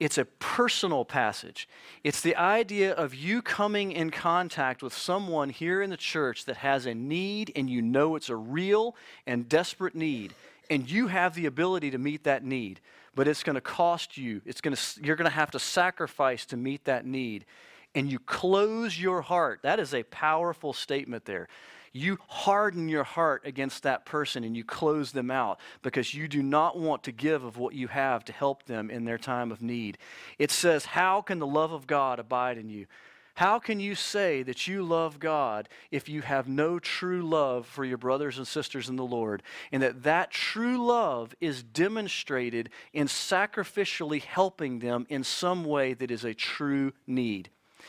It's 0.01 0.17
a 0.17 0.25
personal 0.25 1.05
passage. 1.05 1.69
It's 2.03 2.19
the 2.19 2.35
idea 2.35 2.91
of 2.91 3.15
you 3.15 3.41
coming 3.41 3.93
in 3.93 4.09
contact 4.09 4.83
with 4.83 4.93
someone 4.93 5.49
here 5.49 5.81
in 5.81 5.91
the 5.91 5.95
church 5.95 6.43
that 6.43 6.57
has 6.57 6.85
a 6.85 6.93
need 6.93 7.53
and 7.55 7.69
you 7.69 7.81
know 7.81 8.17
it's 8.17 8.29
a 8.29 8.35
real 8.35 8.97
and 9.25 9.47
desperate 9.47 9.95
need 9.95 10.33
and 10.69 10.91
you 10.91 11.07
have 11.07 11.35
the 11.35 11.45
ability 11.45 11.91
to 11.91 11.97
meet 11.97 12.25
that 12.25 12.43
need, 12.43 12.81
but 13.15 13.29
it's 13.29 13.43
going 13.43 13.55
to 13.55 13.61
cost 13.61 14.17
you. 14.17 14.41
It's 14.45 14.59
going 14.59 14.75
to 14.75 15.01
you're 15.01 15.15
going 15.15 15.29
to 15.29 15.35
have 15.35 15.51
to 15.51 15.59
sacrifice 15.59 16.45
to 16.47 16.57
meet 16.57 16.83
that 16.83 17.05
need 17.05 17.45
and 17.95 18.11
you 18.11 18.19
close 18.19 18.99
your 18.99 19.21
heart. 19.21 19.61
That 19.63 19.79
is 19.79 19.93
a 19.93 20.03
powerful 20.03 20.73
statement 20.73 21.25
there. 21.25 21.47
You 21.93 22.19
harden 22.27 22.87
your 22.87 23.03
heart 23.03 23.41
against 23.45 23.83
that 23.83 24.05
person 24.05 24.45
and 24.45 24.55
you 24.55 24.63
close 24.63 25.11
them 25.11 25.29
out 25.29 25.59
because 25.81 26.13
you 26.13 26.29
do 26.29 26.41
not 26.41 26.79
want 26.79 27.03
to 27.03 27.11
give 27.11 27.43
of 27.43 27.57
what 27.57 27.73
you 27.73 27.89
have 27.89 28.23
to 28.25 28.33
help 28.33 28.63
them 28.63 28.89
in 28.89 29.03
their 29.03 29.17
time 29.17 29.51
of 29.51 29.61
need. 29.61 29.97
It 30.39 30.51
says, 30.51 30.85
How 30.85 31.21
can 31.21 31.39
the 31.39 31.47
love 31.47 31.73
of 31.73 31.87
God 31.87 32.17
abide 32.19 32.57
in 32.57 32.69
you? 32.69 32.85
How 33.35 33.59
can 33.59 33.79
you 33.79 33.95
say 33.95 34.43
that 34.43 34.67
you 34.67 34.83
love 34.83 35.19
God 35.19 35.67
if 35.89 36.07
you 36.07 36.21
have 36.21 36.47
no 36.47 36.79
true 36.79 37.23
love 37.23 37.65
for 37.65 37.83
your 37.83 37.97
brothers 37.97 38.37
and 38.37 38.47
sisters 38.47 38.87
in 38.87 38.97
the 38.97 39.05
Lord? 39.05 39.41
And 39.71 39.81
that 39.81 40.03
that 40.03 40.31
true 40.31 40.85
love 40.85 41.33
is 41.41 41.63
demonstrated 41.63 42.69
in 42.93 43.07
sacrificially 43.07 44.21
helping 44.21 44.79
them 44.79 45.05
in 45.09 45.23
some 45.23 45.65
way 45.65 45.93
that 45.93 46.11
is 46.11 46.23
a 46.23 46.33
true 46.33 46.93
need. 47.07 47.49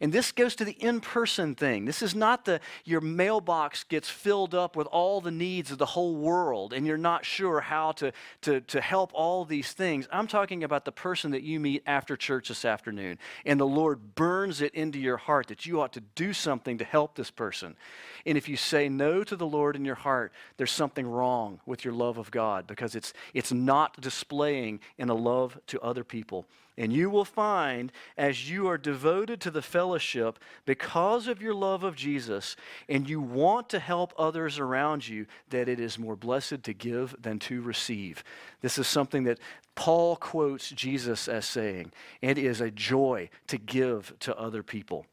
And 0.00 0.12
this 0.12 0.32
goes 0.32 0.54
to 0.56 0.64
the 0.64 0.72
in 0.72 1.00
person 1.00 1.54
thing. 1.54 1.84
This 1.84 2.00
is 2.00 2.14
not 2.14 2.46
the 2.46 2.60
your 2.84 3.02
mailbox 3.02 3.84
gets 3.84 4.08
filled 4.08 4.54
up 4.54 4.74
with 4.74 4.86
all 4.86 5.20
the 5.20 5.30
needs 5.30 5.70
of 5.70 5.76
the 5.76 5.86
whole 5.86 6.16
world 6.16 6.72
and 6.72 6.86
you're 6.86 6.96
not 6.96 7.24
sure 7.26 7.60
how 7.60 7.92
to, 7.92 8.12
to, 8.42 8.62
to 8.62 8.80
help 8.80 9.10
all 9.12 9.44
these 9.44 9.72
things. 9.72 10.08
I'm 10.10 10.26
talking 10.26 10.64
about 10.64 10.86
the 10.86 10.92
person 10.92 11.32
that 11.32 11.42
you 11.42 11.60
meet 11.60 11.82
after 11.86 12.16
church 12.16 12.48
this 12.48 12.64
afternoon. 12.64 13.18
And 13.44 13.60
the 13.60 13.66
Lord 13.66 14.14
burns 14.14 14.62
it 14.62 14.74
into 14.74 14.98
your 14.98 15.18
heart 15.18 15.48
that 15.48 15.66
you 15.66 15.80
ought 15.82 15.92
to 15.92 16.02
do 16.14 16.32
something 16.32 16.78
to 16.78 16.84
help 16.84 17.14
this 17.14 17.30
person. 17.30 17.76
And 18.24 18.38
if 18.38 18.48
you 18.48 18.56
say 18.56 18.88
no 18.88 19.22
to 19.24 19.36
the 19.36 19.46
Lord 19.46 19.76
in 19.76 19.84
your 19.84 19.94
heart, 19.96 20.32
there's 20.56 20.70
something 20.70 21.06
wrong 21.06 21.60
with 21.66 21.84
your 21.84 21.94
love 21.94 22.16
of 22.16 22.30
God 22.30 22.66
because 22.66 22.94
it's, 22.94 23.12
it's 23.34 23.52
not 23.52 24.00
displaying 24.00 24.80
in 24.96 25.10
a 25.10 25.14
love 25.14 25.58
to 25.66 25.80
other 25.80 26.04
people. 26.04 26.46
And 26.80 26.94
you 26.94 27.10
will 27.10 27.26
find 27.26 27.92
as 28.16 28.50
you 28.50 28.66
are 28.68 28.78
devoted 28.78 29.38
to 29.42 29.50
the 29.50 29.60
fellowship 29.90 30.38
because 30.66 31.26
of 31.26 31.42
your 31.42 31.52
love 31.52 31.82
of 31.82 31.96
Jesus 31.96 32.54
and 32.88 33.10
you 33.10 33.20
want 33.20 33.68
to 33.70 33.80
help 33.80 34.14
others 34.16 34.56
around 34.56 35.08
you, 35.08 35.26
that 35.48 35.68
it 35.68 35.80
is 35.80 35.98
more 35.98 36.14
blessed 36.14 36.62
to 36.62 36.72
give 36.72 37.16
than 37.20 37.40
to 37.40 37.60
receive. 37.60 38.22
This 38.60 38.78
is 38.78 38.86
something 38.86 39.24
that 39.24 39.40
Paul 39.74 40.14
quotes 40.14 40.70
Jesus 40.70 41.26
as 41.26 41.44
saying. 41.44 41.90
It 42.20 42.38
is 42.38 42.60
a 42.60 42.70
joy 42.70 43.30
to 43.48 43.58
give 43.58 44.14
to 44.20 44.38
other 44.38 44.62
people. 44.62 45.06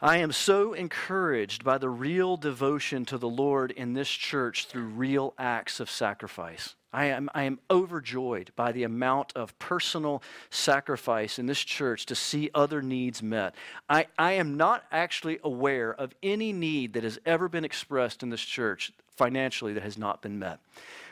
I 0.00 0.16
am 0.16 0.32
so 0.32 0.72
encouraged 0.72 1.62
by 1.62 1.78
the 1.78 1.90
real 1.90 2.36
devotion 2.36 3.04
to 3.04 3.18
the 3.18 3.28
Lord 3.28 3.70
in 3.70 3.92
this 3.92 4.10
church 4.10 4.66
through 4.66 4.86
real 4.86 5.32
acts 5.38 5.78
of 5.78 5.88
sacrifice. 5.88 6.74
I 6.92 7.06
am, 7.06 7.30
I 7.34 7.44
am 7.44 7.60
overjoyed 7.70 8.50
by 8.56 8.72
the 8.72 8.82
amount 8.82 9.32
of 9.36 9.56
personal 9.58 10.22
sacrifice 10.50 11.38
in 11.38 11.46
this 11.46 11.60
church 11.60 12.06
to 12.06 12.14
see 12.14 12.50
other 12.54 12.82
needs 12.82 13.22
met. 13.22 13.54
I, 13.88 14.06
I 14.18 14.32
am 14.32 14.56
not 14.56 14.84
actually 14.90 15.38
aware 15.44 15.94
of 15.94 16.14
any 16.22 16.52
need 16.52 16.94
that 16.94 17.04
has 17.04 17.18
ever 17.24 17.48
been 17.48 17.64
expressed 17.64 18.22
in 18.22 18.30
this 18.30 18.40
church 18.40 18.92
financially 19.16 19.72
that 19.74 19.82
has 19.82 19.98
not 19.98 20.20
been 20.22 20.38
met. 20.38 20.58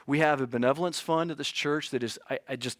We 0.06 0.18
have 0.20 0.40
a 0.40 0.46
benevolence 0.46 0.98
fund 0.98 1.30
at 1.30 1.38
this 1.38 1.50
church 1.50 1.90
that 1.90 2.02
is, 2.02 2.18
I, 2.28 2.38
I 2.48 2.56
just 2.56 2.78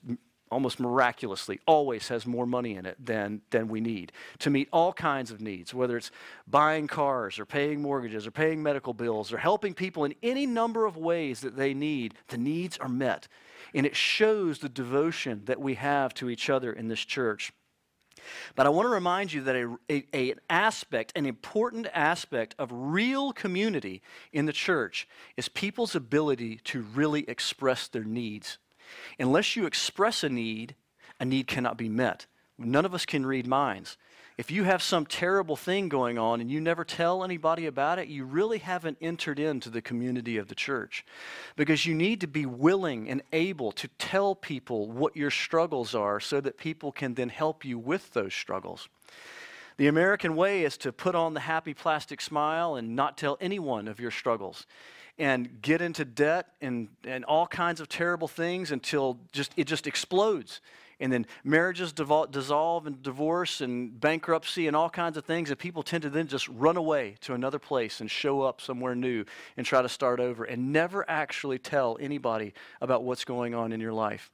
almost 0.51 0.81
miraculously, 0.81 1.61
always 1.67 2.09
has 2.09 2.27
more 2.27 2.47
money 2.47 2.77
in 2.77 2.87
it 2.87 2.97
than, 3.05 3.41
than 3.51 3.69
we 3.69 3.81
need 3.81 4.13
to 4.39 4.51
meet 4.51 4.69
all 4.73 4.93
kinds 4.93 5.31
of 5.31 5.41
needs, 5.41 5.75
whether 5.75 5.97
it's 5.97 6.11
buying 6.47 6.87
cars 6.87 7.39
or 7.39 7.47
paying 7.47 7.83
mortgages 7.83 8.27
or 8.27 8.31
paying 8.31 8.63
medical 8.63 8.93
bills 8.93 9.33
or 9.33 9.39
helping 9.39 9.75
people 9.75 10.05
in 10.05 10.15
any 10.23 10.47
number 10.47 10.87
of 10.87 10.97
ways 10.97 11.41
that 11.41 11.57
they 11.57 11.75
need. 11.75 12.15
The 12.29 12.39
needs 12.39 12.79
are 12.79 12.89
met. 12.89 13.29
And 13.75 13.85
it 13.85 13.97
shows 13.97 14.59
the 14.59 14.69
devotion 14.69 15.43
that 15.45 15.61
we 15.61 15.75
have 15.75 16.15
to 16.15 16.31
each 16.31 16.49
other 16.49 16.73
in 16.73 16.89
this 16.89 17.01
church. 17.01 17.53
But 18.55 18.67
I 18.67 18.71
want 18.71 18.87
to 18.87 18.91
remind 18.91 19.33
you 19.33 19.43
that 19.43 19.57
a, 19.57 19.77
a, 19.89 20.05
a, 20.13 20.31
an 20.33 20.41
aspect, 20.51 21.13
an 21.17 21.27
important 21.27 21.87
aspect 21.95 22.55
of 22.59 22.69
real 22.73 23.33
community 23.33 24.03
in 24.33 24.47
the 24.47 24.53
church 24.53 25.09
is 25.37 25.49
people's 25.49 25.95
ability 25.95 26.61
to 26.65 26.83
really 26.83 27.29
express 27.29 27.89
their 27.89 28.05
needs 28.05 28.59
Unless 29.19 29.57
you 29.57 29.67
express 29.67 30.23
a 30.23 30.29
need, 30.29 30.75
a 31.21 31.25
need 31.25 31.47
cannot 31.47 31.77
be 31.77 31.89
met. 31.89 32.27
None 32.59 32.85
of 32.85 32.95
us 32.95 33.07
can 33.07 33.25
read 33.25 33.47
minds. 33.47 33.97
If 34.37 34.53
you 34.53 34.63
have 34.63 34.83
some 34.83 35.05
terrible 35.05 35.57
thing 35.57 35.89
going 35.89 36.17
on 36.17 36.41
and 36.41 36.49
you 36.49 36.61
never 36.61 36.85
tell 36.85 37.25
anybody 37.25 37.67
about 37.67 37.99
it, 37.99 38.07
you 38.07 38.25
really 38.25 38.59
haven't 38.59 38.99
entered 39.01 39.41
into 39.41 39.69
the 39.69 39.83
community 39.83 40.37
of 40.37 40.47
the 40.47 40.55
church. 40.55 41.05
Because 41.57 41.87
you 41.87 41.95
need 41.95 42.21
to 42.21 42.29
be 42.29 42.47
willing 42.47 43.09
and 43.11 43.23
able 43.33 43.73
to 43.73 43.89
tell 43.99 44.37
people 44.37 44.89
what 44.93 45.17
your 45.17 45.31
struggles 45.31 45.93
are 45.93 46.21
so 46.21 46.41
that 46.41 46.57
people 46.57 46.93
can 46.93 47.15
then 47.15 47.31
help 47.31 47.65
you 47.65 47.81
with 47.81 48.13
those 48.13 48.33
struggles. 48.33 48.89
The 49.77 49.89
American 49.89 50.37
way 50.37 50.63
is 50.63 50.77
to 50.79 50.93
put 50.93 51.17
on 51.17 51.35
the 51.35 51.41
happy 51.41 51.75
plastic 51.75 52.21
smile 52.21 52.77
and 52.77 52.95
not 52.95 53.19
tell 53.19 53.39
anyone 53.41 53.89
of 53.89 53.99
your 53.99 54.13
struggles 54.13 54.67
and 55.19 55.61
get 55.63 55.83
into 55.83 56.05
debt 56.05 56.47
and, 56.61 56.89
and 57.05 57.25
all 57.25 57.47
kinds 57.47 57.81
of 57.81 57.89
terrible 57.89 58.29
things 58.29 58.71
until 58.71 59.19
just 59.33 59.53
it 59.57 59.65
just 59.65 59.87
explodes. 59.87 60.61
And 61.01 61.13
then 61.13 61.27
marriages 61.45 61.93
dissolve 61.93 62.87
and 62.87 63.01
divorce 63.03 63.61
and 63.61 64.01
bankruptcy 64.01 64.67
and 64.67 64.75
all 64.75 64.91
kinds 64.91 65.17
of 65.17 65.25
things 65.25 65.51
and 65.51 65.59
people 65.59 65.85
tend 65.85 66.03
to 66.03 66.11
then 66.11 66.27
just 66.27 66.49
run 66.49 66.77
away 66.77 67.15
to 67.21 67.35
another 67.35 67.61
place 67.61 68.01
and 68.01 68.11
show 68.11 68.43
up 68.43 68.61
somewhere 68.61 68.97
new 68.97 69.25
and 69.57 69.65
try 69.65 69.81
to 69.81 69.89
start 69.89 70.19
over 70.19 70.43
and 70.43 70.73
never 70.73 71.09
actually 71.09 71.59
tell 71.59 71.97
anybody 72.01 72.53
about 72.81 73.05
what's 73.05 73.25
going 73.25 73.55
on 73.55 73.71
in 73.73 73.81
your 73.81 73.93
life 73.93 74.33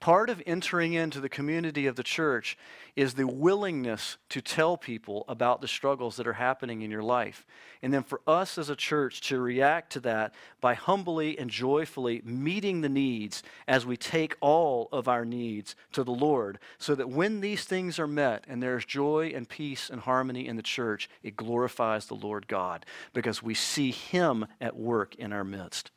Part 0.00 0.28
of 0.28 0.42
entering 0.44 0.92
into 0.92 1.18
the 1.18 1.30
community 1.30 1.86
of 1.86 1.96
the 1.96 2.02
church 2.02 2.58
is 2.94 3.14
the 3.14 3.26
willingness 3.26 4.18
to 4.28 4.42
tell 4.42 4.76
people 4.76 5.24
about 5.28 5.62
the 5.62 5.68
struggles 5.68 6.16
that 6.16 6.26
are 6.26 6.34
happening 6.34 6.82
in 6.82 6.90
your 6.90 7.02
life. 7.02 7.46
And 7.80 7.92
then 7.92 8.02
for 8.02 8.20
us 8.26 8.58
as 8.58 8.68
a 8.68 8.76
church 8.76 9.22
to 9.28 9.40
react 9.40 9.92
to 9.92 10.00
that 10.00 10.34
by 10.60 10.74
humbly 10.74 11.38
and 11.38 11.48
joyfully 11.48 12.20
meeting 12.22 12.82
the 12.82 12.88
needs 12.90 13.42
as 13.66 13.86
we 13.86 13.96
take 13.96 14.36
all 14.40 14.90
of 14.92 15.08
our 15.08 15.24
needs 15.24 15.74
to 15.92 16.04
the 16.04 16.12
Lord, 16.12 16.58
so 16.76 16.94
that 16.94 17.08
when 17.08 17.40
these 17.40 17.64
things 17.64 17.98
are 17.98 18.06
met 18.06 18.44
and 18.46 18.62
there's 18.62 18.84
joy 18.84 19.32
and 19.34 19.48
peace 19.48 19.88
and 19.88 20.02
harmony 20.02 20.46
in 20.46 20.56
the 20.56 20.62
church, 20.62 21.08
it 21.22 21.34
glorifies 21.34 22.06
the 22.06 22.14
Lord 22.14 22.46
God 22.46 22.84
because 23.14 23.42
we 23.42 23.54
see 23.54 23.90
Him 23.90 24.46
at 24.60 24.76
work 24.76 25.14
in 25.14 25.32
our 25.32 25.44
midst. 25.44 25.90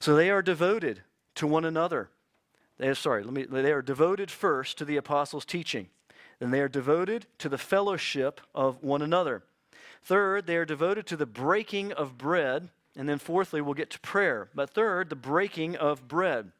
So 0.00 0.16
they 0.16 0.30
are 0.30 0.42
devoted 0.42 1.02
to 1.34 1.46
one 1.46 1.66
another. 1.66 2.08
They 2.78 2.88
are, 2.88 2.94
sorry, 2.94 3.24
let 3.24 3.32
me, 3.32 3.44
they 3.44 3.72
are 3.72 3.82
devoted 3.82 4.30
first 4.30 4.78
to 4.78 4.84
the 4.84 4.96
apostles' 4.96 5.44
teaching. 5.44 5.88
Then 6.38 6.50
they 6.50 6.60
are 6.60 6.68
devoted 6.68 7.26
to 7.38 7.48
the 7.48 7.58
fellowship 7.58 8.40
of 8.54 8.82
one 8.82 9.02
another. 9.02 9.42
Third, 10.02 10.46
they 10.46 10.56
are 10.56 10.64
devoted 10.64 11.06
to 11.08 11.16
the 11.16 11.26
breaking 11.26 11.92
of 11.92 12.16
bread. 12.16 12.68
And 12.96 13.08
then 13.08 13.18
fourthly, 13.18 13.60
we'll 13.60 13.74
get 13.74 13.90
to 13.90 14.00
prayer. 14.00 14.48
But 14.54 14.70
third, 14.70 15.10
the 15.10 15.16
breaking 15.16 15.76
of 15.76 16.08
bread. 16.08 16.52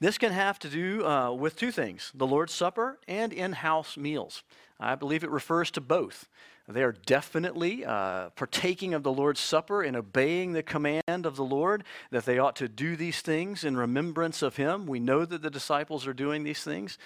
This 0.00 0.18
can 0.18 0.32
have 0.32 0.58
to 0.60 0.68
do 0.68 1.06
uh, 1.06 1.32
with 1.32 1.56
two 1.56 1.70
things 1.70 2.10
the 2.14 2.26
Lord's 2.26 2.52
Supper 2.52 2.98
and 3.06 3.32
in 3.32 3.52
house 3.52 3.96
meals. 3.96 4.42
I 4.80 4.94
believe 4.94 5.22
it 5.22 5.30
refers 5.30 5.70
to 5.72 5.80
both. 5.80 6.28
They 6.68 6.82
are 6.82 6.92
definitely 6.92 7.84
uh, 7.84 8.30
partaking 8.30 8.94
of 8.94 9.02
the 9.02 9.12
Lord's 9.12 9.40
Supper 9.40 9.82
and 9.82 9.96
obeying 9.96 10.52
the 10.52 10.62
command 10.62 11.02
of 11.26 11.36
the 11.36 11.44
Lord 11.44 11.84
that 12.10 12.24
they 12.24 12.38
ought 12.38 12.56
to 12.56 12.68
do 12.68 12.94
these 12.94 13.20
things 13.20 13.64
in 13.64 13.76
remembrance 13.76 14.42
of 14.42 14.56
Him. 14.56 14.86
We 14.86 15.00
know 15.00 15.24
that 15.24 15.42
the 15.42 15.50
disciples 15.50 16.06
are 16.06 16.14
doing 16.14 16.44
these 16.44 16.62
things. 16.62 16.98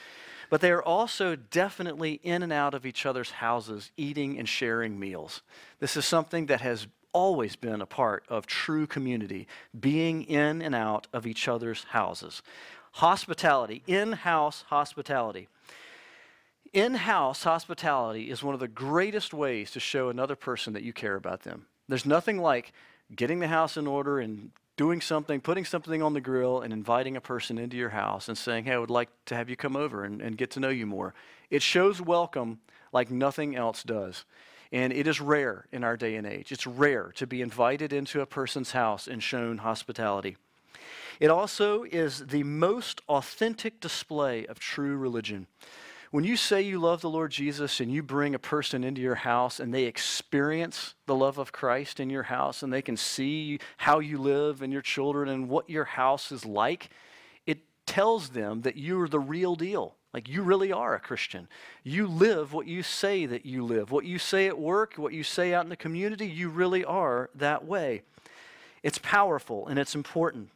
But 0.48 0.60
they 0.60 0.70
are 0.70 0.82
also 0.82 1.36
definitely 1.36 2.20
in 2.22 2.42
and 2.42 2.52
out 2.52 2.74
of 2.74 2.86
each 2.86 3.04
other's 3.04 3.30
houses, 3.30 3.90
eating 3.96 4.38
and 4.38 4.48
sharing 4.48 4.98
meals. 4.98 5.42
This 5.80 5.96
is 5.96 6.04
something 6.04 6.46
that 6.46 6.60
has 6.60 6.86
always 7.12 7.56
been 7.56 7.80
a 7.80 7.86
part 7.86 8.24
of 8.28 8.46
true 8.46 8.86
community, 8.86 9.48
being 9.78 10.22
in 10.24 10.60
and 10.60 10.74
out 10.74 11.06
of 11.12 11.26
each 11.26 11.48
other's 11.48 11.84
houses. 11.84 12.42
Hospitality, 12.92 13.82
in 13.86 14.12
house 14.12 14.64
hospitality. 14.68 15.48
In 16.76 16.92
house 16.92 17.42
hospitality 17.42 18.30
is 18.30 18.42
one 18.42 18.52
of 18.52 18.60
the 18.60 18.68
greatest 18.68 19.32
ways 19.32 19.70
to 19.70 19.80
show 19.80 20.10
another 20.10 20.36
person 20.36 20.74
that 20.74 20.82
you 20.82 20.92
care 20.92 21.14
about 21.14 21.40
them. 21.40 21.64
There's 21.88 22.04
nothing 22.04 22.36
like 22.36 22.74
getting 23.14 23.38
the 23.38 23.48
house 23.48 23.78
in 23.78 23.86
order 23.86 24.20
and 24.20 24.50
doing 24.76 25.00
something, 25.00 25.40
putting 25.40 25.64
something 25.64 26.02
on 26.02 26.12
the 26.12 26.20
grill, 26.20 26.60
and 26.60 26.74
inviting 26.74 27.16
a 27.16 27.20
person 27.22 27.56
into 27.56 27.78
your 27.78 27.88
house 27.88 28.28
and 28.28 28.36
saying, 28.36 28.66
Hey, 28.66 28.74
I 28.74 28.78
would 28.78 28.90
like 28.90 29.08
to 29.24 29.34
have 29.34 29.48
you 29.48 29.56
come 29.56 29.74
over 29.74 30.04
and, 30.04 30.20
and 30.20 30.36
get 30.36 30.50
to 30.50 30.60
know 30.60 30.68
you 30.68 30.84
more. 30.84 31.14
It 31.48 31.62
shows 31.62 31.98
welcome 31.98 32.60
like 32.92 33.10
nothing 33.10 33.56
else 33.56 33.82
does. 33.82 34.26
And 34.70 34.92
it 34.92 35.06
is 35.06 35.18
rare 35.18 35.64
in 35.72 35.82
our 35.82 35.96
day 35.96 36.16
and 36.16 36.26
age. 36.26 36.52
It's 36.52 36.66
rare 36.66 37.10
to 37.14 37.26
be 37.26 37.40
invited 37.40 37.94
into 37.94 38.20
a 38.20 38.26
person's 38.26 38.72
house 38.72 39.08
and 39.08 39.22
shown 39.22 39.56
hospitality. 39.56 40.36
It 41.20 41.30
also 41.30 41.84
is 41.84 42.26
the 42.26 42.42
most 42.42 43.00
authentic 43.08 43.80
display 43.80 44.44
of 44.44 44.58
true 44.58 44.98
religion. 44.98 45.46
When 46.10 46.24
you 46.24 46.36
say 46.36 46.62
you 46.62 46.78
love 46.78 47.00
the 47.00 47.10
Lord 47.10 47.32
Jesus 47.32 47.80
and 47.80 47.92
you 47.92 48.02
bring 48.02 48.34
a 48.34 48.38
person 48.38 48.84
into 48.84 49.00
your 49.00 49.16
house 49.16 49.58
and 49.58 49.74
they 49.74 49.84
experience 49.84 50.94
the 51.06 51.14
love 51.14 51.38
of 51.38 51.52
Christ 51.52 51.98
in 51.98 52.10
your 52.10 52.24
house 52.24 52.62
and 52.62 52.72
they 52.72 52.82
can 52.82 52.96
see 52.96 53.58
how 53.76 53.98
you 53.98 54.18
live 54.18 54.62
and 54.62 54.72
your 54.72 54.82
children 54.82 55.28
and 55.28 55.48
what 55.48 55.68
your 55.68 55.84
house 55.84 56.30
is 56.30 56.44
like, 56.44 56.90
it 57.46 57.58
tells 57.86 58.30
them 58.30 58.62
that 58.62 58.76
you're 58.76 59.08
the 59.08 59.20
real 59.20 59.56
deal. 59.56 59.96
Like 60.14 60.28
you 60.28 60.42
really 60.42 60.72
are 60.72 60.94
a 60.94 61.00
Christian. 61.00 61.48
You 61.82 62.06
live 62.06 62.52
what 62.52 62.66
you 62.66 62.82
say 62.82 63.26
that 63.26 63.44
you 63.44 63.64
live. 63.64 63.90
What 63.90 64.06
you 64.06 64.18
say 64.18 64.46
at 64.46 64.58
work, 64.58 64.94
what 64.96 65.12
you 65.12 65.22
say 65.22 65.52
out 65.52 65.64
in 65.64 65.68
the 65.70 65.76
community, 65.76 66.26
you 66.26 66.48
really 66.48 66.84
are 66.84 67.30
that 67.34 67.66
way. 67.66 68.02
It's 68.82 68.98
powerful 68.98 69.66
and 69.66 69.78
it's 69.78 69.94
important. 69.94 70.50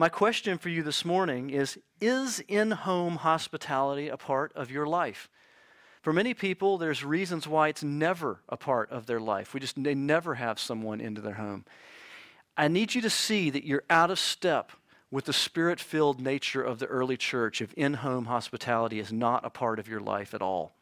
My 0.00 0.08
question 0.08 0.56
for 0.56 0.70
you 0.70 0.82
this 0.82 1.04
morning 1.04 1.50
is 1.50 1.78
Is 2.00 2.42
in 2.48 2.70
home 2.70 3.16
hospitality 3.16 4.08
a 4.08 4.16
part 4.16 4.50
of 4.54 4.70
your 4.70 4.86
life? 4.86 5.28
For 6.00 6.10
many 6.10 6.32
people, 6.32 6.78
there's 6.78 7.04
reasons 7.04 7.46
why 7.46 7.68
it's 7.68 7.82
never 7.82 8.40
a 8.48 8.56
part 8.56 8.90
of 8.90 9.04
their 9.04 9.20
life. 9.20 9.52
We 9.52 9.60
just, 9.60 9.84
they 9.84 9.94
never 9.94 10.36
have 10.36 10.58
someone 10.58 11.02
into 11.02 11.20
their 11.20 11.34
home. 11.34 11.66
I 12.56 12.68
need 12.68 12.94
you 12.94 13.02
to 13.02 13.10
see 13.10 13.50
that 13.50 13.66
you're 13.66 13.84
out 13.90 14.10
of 14.10 14.18
step 14.18 14.72
with 15.10 15.26
the 15.26 15.34
spirit 15.34 15.78
filled 15.78 16.18
nature 16.18 16.62
of 16.62 16.78
the 16.78 16.86
early 16.86 17.18
church 17.18 17.60
if 17.60 17.74
in 17.74 17.92
home 17.92 18.24
hospitality 18.24 19.00
is 19.00 19.12
not 19.12 19.44
a 19.44 19.50
part 19.50 19.78
of 19.78 19.86
your 19.86 20.00
life 20.00 20.32
at 20.32 20.40
all. 20.40 20.72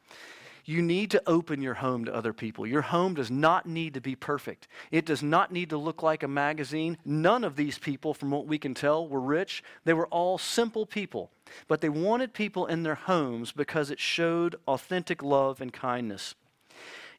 You 0.69 0.83
need 0.83 1.11
to 1.13 1.23
open 1.27 1.63
your 1.63 1.73
home 1.73 2.05
to 2.05 2.15
other 2.15 2.35
people. 2.35 2.67
Your 2.67 2.83
home 2.83 3.15
does 3.15 3.31
not 3.31 3.65
need 3.65 3.95
to 3.95 4.03
be 4.03 4.15
perfect. 4.15 4.69
It 4.91 5.07
does 5.07 5.23
not 5.23 5.51
need 5.51 5.71
to 5.71 5.79
look 5.79 6.03
like 6.03 6.23
a 6.23 6.29
magazine. 6.29 6.99
None 7.07 7.43
of 7.43 7.57
these 7.57 7.79
people, 7.79 8.13
from 8.13 8.31
what 8.31 8.47
we 8.47 8.59
can 8.59 8.75
tell, 8.75 9.09
were 9.09 9.19
rich. 9.19 9.63
They 9.87 9.95
were 9.95 10.09
all 10.09 10.37
simple 10.37 10.85
people. 10.85 11.31
But 11.69 11.81
they 11.81 11.89
wanted 11.89 12.35
people 12.35 12.67
in 12.67 12.83
their 12.83 12.97
homes 12.97 13.51
because 13.51 13.91
it 13.91 13.99
showed 13.99 14.57
authentic 14.67 15.23
love 15.23 15.63
and 15.63 15.73
kindness. 15.73 16.35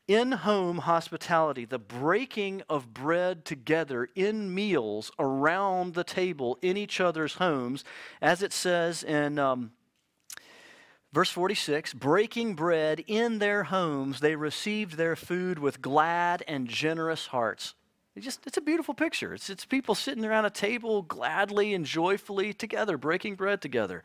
In 0.07 0.31
home 0.31 0.77
hospitality, 0.77 1.65
the 1.65 1.79
breaking 1.79 2.61
of 2.69 2.93
bread 2.93 3.45
together 3.45 4.09
in 4.13 4.53
meals 4.53 5.11
around 5.17 5.95
the 5.95 6.03
table 6.03 6.59
in 6.61 6.77
each 6.77 7.01
other's 7.01 7.33
homes, 7.33 7.83
as 8.21 8.43
it 8.43 8.53
says 8.53 9.01
in 9.01 9.39
um, 9.39 9.71
Verse 11.11 11.31
46 11.31 11.93
breaking 11.93 12.53
bread 12.55 13.03
in 13.07 13.39
their 13.39 13.63
homes, 13.63 14.19
they 14.19 14.35
received 14.35 14.93
their 14.93 15.15
food 15.15 15.59
with 15.59 15.81
glad 15.81 16.43
and 16.47 16.67
generous 16.67 17.27
hearts. 17.27 17.73
It 18.15 18.21
just, 18.21 18.45
it's 18.45 18.57
a 18.57 18.61
beautiful 18.61 18.93
picture. 18.93 19.33
It's, 19.33 19.49
it's 19.49 19.65
people 19.65 19.95
sitting 19.95 20.25
around 20.25 20.45
a 20.45 20.49
table 20.49 21.03
gladly 21.03 21.73
and 21.73 21.85
joyfully 21.85 22.53
together, 22.53 22.97
breaking 22.97 23.35
bread 23.35 23.61
together, 23.61 24.03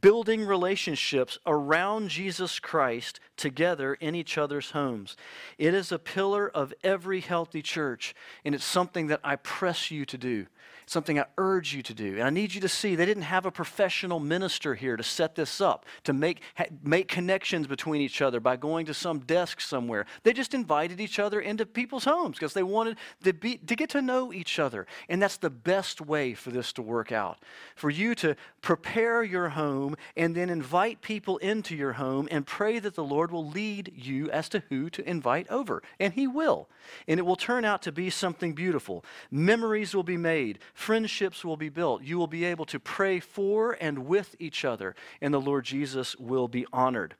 building 0.00 0.44
relationships 0.44 1.38
around 1.46 2.10
Jesus 2.10 2.58
Christ 2.58 3.18
together 3.36 3.94
in 3.94 4.14
each 4.14 4.36
other's 4.36 4.72
homes. 4.72 5.16
It 5.58 5.74
is 5.74 5.90
a 5.90 5.98
pillar 5.98 6.48
of 6.48 6.74
every 6.84 7.20
healthy 7.20 7.62
church, 7.62 8.14
and 8.44 8.54
it's 8.54 8.64
something 8.64 9.06
that 9.08 9.20
I 9.24 9.36
press 9.36 9.90
you 9.90 10.04
to 10.04 10.18
do 10.18 10.46
something 10.90 11.20
I 11.20 11.26
urge 11.38 11.72
you 11.72 11.82
to 11.84 11.94
do. 11.94 12.14
And 12.14 12.24
I 12.24 12.30
need 12.30 12.52
you 12.52 12.60
to 12.62 12.68
see 12.68 12.96
they 12.96 13.06
didn't 13.06 13.22
have 13.22 13.46
a 13.46 13.50
professional 13.52 14.18
minister 14.18 14.74
here 14.74 14.96
to 14.96 15.04
set 15.04 15.36
this 15.36 15.60
up, 15.60 15.86
to 16.02 16.12
make, 16.12 16.42
make 16.82 17.06
connections 17.06 17.68
between 17.68 18.02
each 18.02 18.20
other 18.20 18.40
by 18.40 18.56
going 18.56 18.86
to 18.86 18.94
some 18.94 19.20
desk 19.20 19.60
somewhere. 19.60 20.06
They 20.24 20.32
just 20.32 20.52
invited 20.52 21.00
each 21.00 21.20
other 21.20 21.40
into 21.40 21.64
people's 21.64 22.04
homes 22.04 22.36
because 22.36 22.54
they 22.54 22.64
wanted 22.64 22.96
to, 23.22 23.32
be, 23.32 23.58
to 23.58 23.76
get 23.76 23.90
to 23.90 24.02
know 24.02 24.32
each 24.32 24.58
other. 24.58 24.86
And 25.08 25.22
that's 25.22 25.36
the 25.36 25.48
best 25.48 26.00
way 26.00 26.34
for 26.34 26.50
this 26.50 26.72
to 26.72 26.82
work 26.82 27.12
out. 27.12 27.38
For 27.76 27.88
you 27.88 28.16
to 28.16 28.34
prepare 28.60 29.22
your 29.22 29.50
home 29.50 29.94
and 30.16 30.34
then 30.34 30.50
invite 30.50 31.02
people 31.02 31.38
into 31.38 31.76
your 31.76 31.92
home 31.92 32.26
and 32.32 32.44
pray 32.44 32.80
that 32.80 32.96
the 32.96 33.04
Lord 33.04 33.30
will 33.30 33.48
lead 33.48 33.92
you 33.94 34.28
as 34.30 34.48
to 34.48 34.64
who 34.68 34.90
to 34.90 35.08
invite 35.08 35.48
over. 35.50 35.84
And 36.00 36.14
He 36.14 36.26
will. 36.26 36.68
And 37.06 37.20
it 37.20 37.22
will 37.24 37.36
turn 37.36 37.64
out 37.64 37.82
to 37.82 37.92
be 37.92 38.10
something 38.10 38.54
beautiful. 38.54 39.04
Memories 39.30 39.94
will 39.94 40.02
be 40.02 40.16
made 40.16 40.58
friendships 40.80 41.44
will 41.44 41.56
be 41.56 41.68
built. 41.68 42.02
You 42.02 42.18
will 42.18 42.26
be 42.26 42.44
able 42.44 42.64
to 42.66 42.80
pray 42.80 43.20
for 43.20 43.76
and 43.80 44.06
with 44.06 44.34
each 44.38 44.64
other, 44.64 44.94
and 45.20 45.32
the 45.32 45.40
Lord 45.40 45.64
Jesus 45.64 46.16
will 46.16 46.48
be 46.48 46.66
honored. 46.72 47.14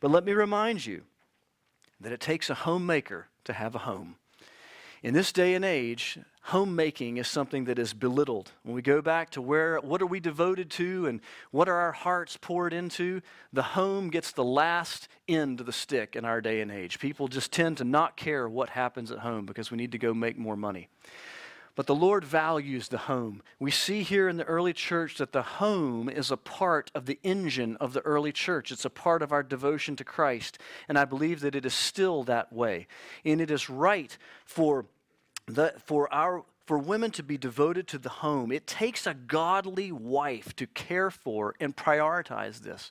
But 0.00 0.10
let 0.10 0.24
me 0.24 0.32
remind 0.32 0.84
you 0.84 1.02
that 2.00 2.12
it 2.12 2.20
takes 2.20 2.50
a 2.50 2.54
homemaker 2.54 3.28
to 3.44 3.52
have 3.52 3.74
a 3.74 3.78
home. 3.78 4.16
In 5.02 5.14
this 5.14 5.30
day 5.30 5.54
and 5.54 5.64
age, 5.64 6.18
homemaking 6.42 7.18
is 7.18 7.28
something 7.28 7.66
that 7.66 7.78
is 7.78 7.94
belittled. 7.94 8.50
When 8.64 8.74
we 8.74 8.82
go 8.82 9.00
back 9.00 9.30
to 9.30 9.42
where, 9.42 9.78
what 9.78 10.02
are 10.02 10.06
we 10.06 10.18
devoted 10.18 10.70
to 10.72 11.06
and 11.06 11.20
what 11.52 11.68
are 11.68 11.76
our 11.76 11.92
hearts 11.92 12.36
poured 12.36 12.72
into, 12.72 13.20
the 13.52 13.62
home 13.62 14.10
gets 14.10 14.32
the 14.32 14.44
last 14.44 15.06
end 15.28 15.60
of 15.60 15.66
the 15.66 15.72
stick 15.72 16.16
in 16.16 16.24
our 16.24 16.40
day 16.40 16.60
and 16.60 16.72
age. 16.72 16.98
People 16.98 17.28
just 17.28 17.52
tend 17.52 17.76
to 17.76 17.84
not 17.84 18.16
care 18.16 18.48
what 18.48 18.70
happens 18.70 19.12
at 19.12 19.20
home 19.20 19.46
because 19.46 19.70
we 19.70 19.76
need 19.76 19.92
to 19.92 19.98
go 19.98 20.12
make 20.12 20.36
more 20.36 20.56
money. 20.56 20.88
But 21.78 21.86
the 21.86 21.94
Lord 21.94 22.24
values 22.24 22.88
the 22.88 22.98
home. 22.98 23.40
We 23.60 23.70
see 23.70 24.02
here 24.02 24.28
in 24.28 24.36
the 24.36 24.42
early 24.42 24.72
church 24.72 25.18
that 25.18 25.30
the 25.30 25.42
home 25.44 26.08
is 26.08 26.32
a 26.32 26.36
part 26.36 26.90
of 26.92 27.06
the 27.06 27.20
engine 27.22 27.76
of 27.76 27.92
the 27.92 28.00
early 28.00 28.32
church. 28.32 28.72
It's 28.72 28.84
a 28.84 28.90
part 28.90 29.22
of 29.22 29.30
our 29.30 29.44
devotion 29.44 29.94
to 29.94 30.02
Christ. 30.02 30.58
And 30.88 30.98
I 30.98 31.04
believe 31.04 31.38
that 31.38 31.54
it 31.54 31.64
is 31.64 31.74
still 31.74 32.24
that 32.24 32.52
way. 32.52 32.88
And 33.24 33.40
it 33.40 33.52
is 33.52 33.70
right 33.70 34.18
for, 34.44 34.86
the, 35.46 35.72
for 35.86 36.12
our 36.12 36.42
for 36.66 36.78
women 36.78 37.10
to 37.12 37.22
be 37.22 37.38
devoted 37.38 37.88
to 37.88 37.98
the 37.98 38.10
home, 38.10 38.52
it 38.52 38.66
takes 38.66 39.06
a 39.06 39.14
godly 39.14 39.90
wife 39.90 40.54
to 40.56 40.66
care 40.66 41.10
for 41.10 41.54
and 41.60 41.74
prioritize 41.74 42.58
this. 42.60 42.90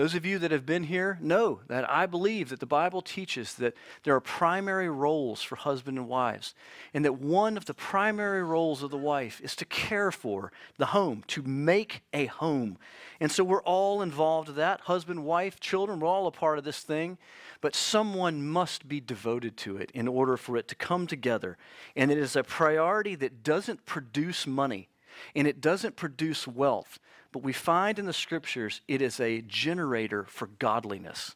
Those 0.00 0.14
of 0.14 0.24
you 0.24 0.38
that 0.38 0.50
have 0.50 0.64
been 0.64 0.84
here 0.84 1.18
know 1.20 1.60
that 1.66 1.86
I 1.90 2.06
believe 2.06 2.48
that 2.48 2.60
the 2.60 2.64
Bible 2.64 3.02
teaches 3.02 3.56
that 3.56 3.76
there 4.02 4.14
are 4.14 4.20
primary 4.20 4.88
roles 4.88 5.42
for 5.42 5.56
husband 5.56 5.98
and 5.98 6.08
wives, 6.08 6.54
and 6.94 7.04
that 7.04 7.20
one 7.20 7.58
of 7.58 7.66
the 7.66 7.74
primary 7.74 8.42
roles 8.42 8.82
of 8.82 8.90
the 8.90 8.96
wife 8.96 9.42
is 9.42 9.54
to 9.56 9.66
care 9.66 10.10
for 10.10 10.52
the 10.78 10.86
home, 10.86 11.22
to 11.26 11.42
make 11.42 12.00
a 12.14 12.24
home. 12.24 12.78
And 13.20 13.30
so 13.30 13.44
we're 13.44 13.62
all 13.64 14.00
involved 14.00 14.48
in 14.48 14.54
that 14.54 14.80
husband, 14.80 15.26
wife, 15.26 15.60
children, 15.60 16.00
we're 16.00 16.08
all 16.08 16.26
a 16.26 16.30
part 16.30 16.56
of 16.56 16.64
this 16.64 16.80
thing, 16.80 17.18
but 17.60 17.74
someone 17.74 18.48
must 18.48 18.88
be 18.88 19.02
devoted 19.02 19.58
to 19.58 19.76
it 19.76 19.90
in 19.92 20.08
order 20.08 20.38
for 20.38 20.56
it 20.56 20.66
to 20.68 20.74
come 20.74 21.06
together. 21.06 21.58
And 21.94 22.10
it 22.10 22.16
is 22.16 22.36
a 22.36 22.42
priority 22.42 23.16
that 23.16 23.42
doesn't 23.42 23.84
produce 23.84 24.46
money 24.46 24.88
and 25.34 25.46
it 25.46 25.60
doesn't 25.60 25.96
produce 25.96 26.48
wealth 26.48 26.98
but 27.32 27.42
we 27.42 27.52
find 27.52 27.98
in 27.98 28.06
the 28.06 28.12
scriptures 28.12 28.80
it 28.88 29.00
is 29.00 29.20
a 29.20 29.42
generator 29.42 30.24
for 30.24 30.48
godliness, 30.58 31.34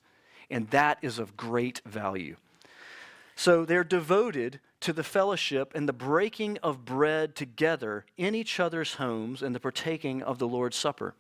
and 0.51 0.69
that 0.71 0.99
is 1.03 1.19
of 1.19 1.37
great 1.37 1.81
value. 1.87 2.37
So 3.37 3.65
they're 3.65 3.85
devoted 3.85 4.61
to 4.81 4.93
the 4.93 5.03
fellowship 5.03 5.73
and 5.75 5.89
the 5.89 5.93
breaking 5.93 6.59
of 6.63 6.85
bread 6.85 7.35
together 7.35 8.05
in 8.17 8.35
each 8.35 8.61
other's 8.61 8.95
homes 8.95 9.43
and 9.43 9.55
the 9.55 9.61
partaking 9.61 10.23
of 10.23 10.39
the 10.39 10.49
Lord's 10.49 10.77
Supper. 10.77 11.15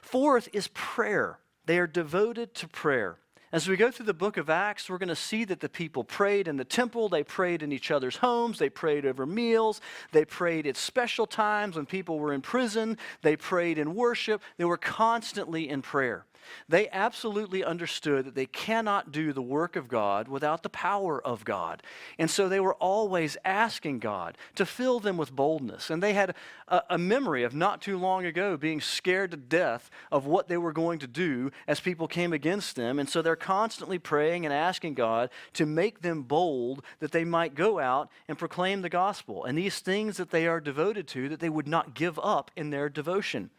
Fourth 0.00 0.48
is 0.52 0.68
prayer. 0.68 1.38
They 1.66 1.78
are 1.78 1.86
devoted 1.86 2.54
to 2.54 2.68
prayer. 2.68 3.16
As 3.54 3.68
we 3.68 3.76
go 3.76 3.92
through 3.92 4.06
the 4.06 4.14
book 4.14 4.36
of 4.36 4.50
Acts, 4.50 4.90
we're 4.90 4.98
going 4.98 5.10
to 5.10 5.14
see 5.14 5.44
that 5.44 5.60
the 5.60 5.68
people 5.68 6.02
prayed 6.02 6.48
in 6.48 6.56
the 6.56 6.64
temple, 6.64 7.08
they 7.08 7.22
prayed 7.22 7.62
in 7.62 7.70
each 7.70 7.92
other's 7.92 8.16
homes, 8.16 8.58
they 8.58 8.68
prayed 8.68 9.06
over 9.06 9.26
meals, 9.26 9.80
they 10.10 10.24
prayed 10.24 10.66
at 10.66 10.76
special 10.76 11.24
times 11.24 11.76
when 11.76 11.86
people 11.86 12.18
were 12.18 12.32
in 12.32 12.40
prison, 12.40 12.98
they 13.22 13.36
prayed 13.36 13.78
in 13.78 13.94
worship, 13.94 14.42
they 14.56 14.64
were 14.64 14.76
constantly 14.76 15.68
in 15.68 15.82
prayer. 15.82 16.26
They 16.68 16.88
absolutely 16.90 17.64
understood 17.64 18.26
that 18.26 18.34
they 18.34 18.46
cannot 18.46 19.12
do 19.12 19.32
the 19.32 19.42
work 19.42 19.76
of 19.76 19.88
God 19.88 20.28
without 20.28 20.62
the 20.62 20.68
power 20.68 21.20
of 21.24 21.44
God. 21.44 21.82
And 22.18 22.30
so 22.30 22.48
they 22.48 22.60
were 22.60 22.74
always 22.74 23.36
asking 23.44 23.98
God 23.98 24.38
to 24.54 24.66
fill 24.66 25.00
them 25.00 25.16
with 25.16 25.34
boldness. 25.34 25.90
And 25.90 26.02
they 26.02 26.14
had 26.14 26.34
a, 26.68 26.82
a, 26.90 26.98
memory 26.98 27.42
of 27.42 27.54
not 27.54 27.82
too 27.82 27.98
long 27.98 28.24
ago 28.24 28.56
being 28.56 28.80
scared 28.80 29.30
to 29.32 29.36
death 29.36 29.90
of 30.10 30.26
what 30.26 30.48
they 30.48 30.56
were 30.56 30.72
going 30.72 30.98
to 31.00 31.06
do 31.06 31.50
as 31.66 31.80
people 31.80 32.08
came 32.08 32.32
against 32.32 32.76
them. 32.76 32.98
And 32.98 33.08
so 33.08 33.22
they're 33.22 33.36
constantly 33.36 33.98
praying 33.98 34.44
and 34.44 34.54
asking 34.54 34.94
God 34.94 35.30
to 35.54 35.66
make 35.66 36.00
them 36.00 36.22
bold 36.22 36.82
that 37.00 37.12
they 37.12 37.24
might 37.24 37.54
go 37.54 37.78
out 37.78 38.10
and 38.28 38.38
proclaim 38.38 38.82
the 38.82 38.88
gospel. 38.88 39.44
And 39.44 39.58
these 39.58 39.78
things 39.80 40.16
that 40.16 40.30
they 40.30 40.46
are 40.46 40.60
devoted 40.60 41.06
to, 41.08 41.28
that 41.28 41.40
they 41.40 41.50
would 41.50 41.68
not 41.68 41.94
give 41.94 42.18
up 42.18 42.50
in 42.56 42.70
their 42.70 42.88
devotion. 42.88 43.50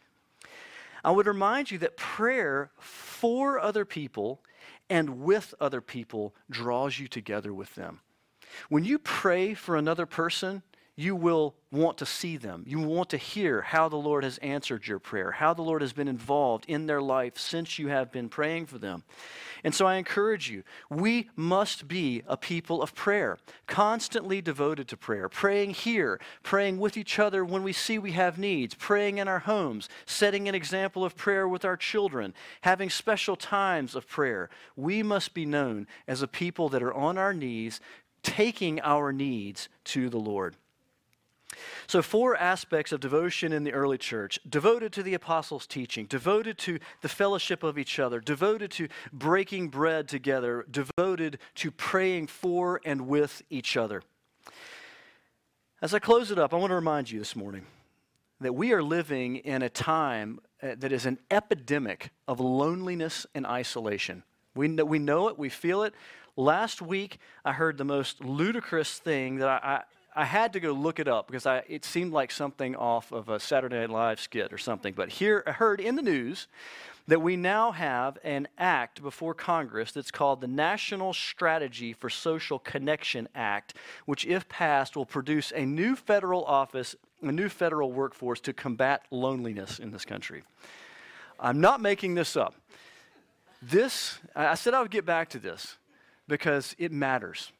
I 1.06 1.12
would 1.12 1.28
remind 1.28 1.70
you 1.70 1.78
that 1.78 1.96
prayer 1.96 2.72
for 2.80 3.60
other 3.60 3.84
people 3.84 4.42
and 4.90 5.20
with 5.20 5.54
other 5.60 5.80
people 5.80 6.34
draws 6.50 6.98
you 6.98 7.06
together 7.06 7.54
with 7.54 7.72
them. 7.76 8.00
When 8.70 8.84
you 8.84 8.98
pray 8.98 9.54
for 9.54 9.76
another 9.76 10.04
person, 10.04 10.64
you 10.96 11.14
will 11.14 11.54
want 11.70 11.98
to 11.98 12.06
see 12.06 12.36
them. 12.36 12.64
You 12.66 12.80
want 12.80 13.10
to 13.10 13.18
hear 13.18 13.62
how 13.62 13.88
the 13.88 13.96
Lord 13.96 14.24
has 14.24 14.38
answered 14.38 14.88
your 14.88 14.98
prayer, 14.98 15.30
how 15.30 15.54
the 15.54 15.62
Lord 15.62 15.80
has 15.80 15.92
been 15.92 16.08
involved 16.08 16.64
in 16.66 16.86
their 16.86 17.00
life 17.00 17.38
since 17.38 17.78
you 17.78 17.86
have 17.86 18.10
been 18.10 18.28
praying 18.28 18.66
for 18.66 18.78
them. 18.78 19.04
And 19.66 19.74
so 19.74 19.84
I 19.84 19.96
encourage 19.96 20.48
you, 20.48 20.62
we 20.88 21.28
must 21.34 21.88
be 21.88 22.22
a 22.28 22.36
people 22.36 22.80
of 22.80 22.94
prayer, 22.94 23.36
constantly 23.66 24.40
devoted 24.40 24.86
to 24.86 24.96
prayer, 24.96 25.28
praying 25.28 25.70
here, 25.70 26.20
praying 26.44 26.78
with 26.78 26.96
each 26.96 27.18
other 27.18 27.44
when 27.44 27.64
we 27.64 27.72
see 27.72 27.98
we 27.98 28.12
have 28.12 28.38
needs, 28.38 28.74
praying 28.74 29.18
in 29.18 29.26
our 29.26 29.40
homes, 29.40 29.88
setting 30.06 30.48
an 30.48 30.54
example 30.54 31.04
of 31.04 31.16
prayer 31.16 31.48
with 31.48 31.64
our 31.64 31.76
children, 31.76 32.32
having 32.60 32.88
special 32.88 33.34
times 33.34 33.96
of 33.96 34.06
prayer. 34.06 34.48
We 34.76 35.02
must 35.02 35.34
be 35.34 35.44
known 35.44 35.88
as 36.06 36.22
a 36.22 36.28
people 36.28 36.68
that 36.68 36.84
are 36.84 36.94
on 36.94 37.18
our 37.18 37.34
knees, 37.34 37.80
taking 38.22 38.80
our 38.82 39.12
needs 39.12 39.68
to 39.86 40.08
the 40.08 40.20
Lord. 40.20 40.54
So, 41.96 42.02
four 42.02 42.36
aspects 42.36 42.92
of 42.92 43.00
devotion 43.00 43.54
in 43.54 43.64
the 43.64 43.72
early 43.72 43.96
church 43.96 44.38
devoted 44.46 44.92
to 44.92 45.02
the 45.02 45.14
apostles' 45.14 45.66
teaching, 45.66 46.04
devoted 46.04 46.58
to 46.58 46.78
the 47.00 47.08
fellowship 47.08 47.62
of 47.62 47.78
each 47.78 47.98
other, 47.98 48.20
devoted 48.20 48.70
to 48.72 48.88
breaking 49.14 49.68
bread 49.68 50.06
together, 50.06 50.66
devoted 50.70 51.38
to 51.54 51.70
praying 51.70 52.26
for 52.26 52.82
and 52.84 53.08
with 53.08 53.40
each 53.48 53.78
other. 53.78 54.02
As 55.80 55.94
I 55.94 55.98
close 55.98 56.30
it 56.30 56.38
up, 56.38 56.52
I 56.52 56.58
want 56.58 56.70
to 56.70 56.74
remind 56.74 57.10
you 57.10 57.18
this 57.18 57.34
morning 57.34 57.64
that 58.42 58.54
we 58.54 58.74
are 58.74 58.82
living 58.82 59.36
in 59.36 59.62
a 59.62 59.70
time 59.70 60.40
uh, 60.62 60.74
that 60.76 60.92
is 60.92 61.06
an 61.06 61.18
epidemic 61.30 62.10
of 62.28 62.40
loneliness 62.40 63.26
and 63.34 63.46
isolation. 63.46 64.22
We 64.54 64.68
know, 64.68 64.84
we 64.84 64.98
know 64.98 65.28
it, 65.28 65.38
we 65.38 65.48
feel 65.48 65.82
it. 65.82 65.94
Last 66.36 66.82
week, 66.82 67.16
I 67.42 67.54
heard 67.54 67.78
the 67.78 67.86
most 67.86 68.22
ludicrous 68.22 68.98
thing 68.98 69.36
that 69.36 69.48
I, 69.48 69.84
I 70.18 70.24
had 70.24 70.54
to 70.54 70.60
go 70.60 70.72
look 70.72 70.98
it 70.98 71.08
up 71.08 71.26
because 71.26 71.44
I, 71.44 71.62
it 71.68 71.84
seemed 71.84 72.14
like 72.14 72.30
something 72.30 72.74
off 72.74 73.12
of 73.12 73.28
a 73.28 73.38
Saturday 73.38 73.78
Night 73.78 73.90
Live 73.90 74.18
skit 74.18 74.50
or 74.50 74.56
something. 74.56 74.94
But 74.94 75.10
here, 75.10 75.44
I 75.46 75.52
heard 75.52 75.78
in 75.78 75.94
the 75.94 76.02
news 76.02 76.46
that 77.06 77.20
we 77.20 77.36
now 77.36 77.70
have 77.70 78.16
an 78.24 78.48
act 78.56 79.02
before 79.02 79.34
Congress 79.34 79.92
that's 79.92 80.10
called 80.10 80.40
the 80.40 80.48
National 80.48 81.12
Strategy 81.12 81.92
for 81.92 82.08
Social 82.08 82.58
Connection 82.58 83.28
Act, 83.34 83.74
which, 84.06 84.24
if 84.24 84.48
passed, 84.48 84.96
will 84.96 85.04
produce 85.04 85.52
a 85.54 85.66
new 85.66 85.94
federal 85.94 86.44
office, 86.46 86.96
a 87.20 87.30
new 87.30 87.50
federal 87.50 87.92
workforce 87.92 88.40
to 88.40 88.54
combat 88.54 89.02
loneliness 89.10 89.78
in 89.78 89.90
this 89.92 90.06
country. 90.06 90.44
I'm 91.38 91.60
not 91.60 91.82
making 91.82 92.14
this 92.14 92.36
up. 92.36 92.54
This, 93.60 94.18
I 94.34 94.54
said 94.54 94.72
I 94.72 94.80
would 94.80 94.90
get 94.90 95.04
back 95.04 95.28
to 95.30 95.38
this 95.38 95.76
because 96.26 96.74
it 96.78 96.90
matters. 96.90 97.52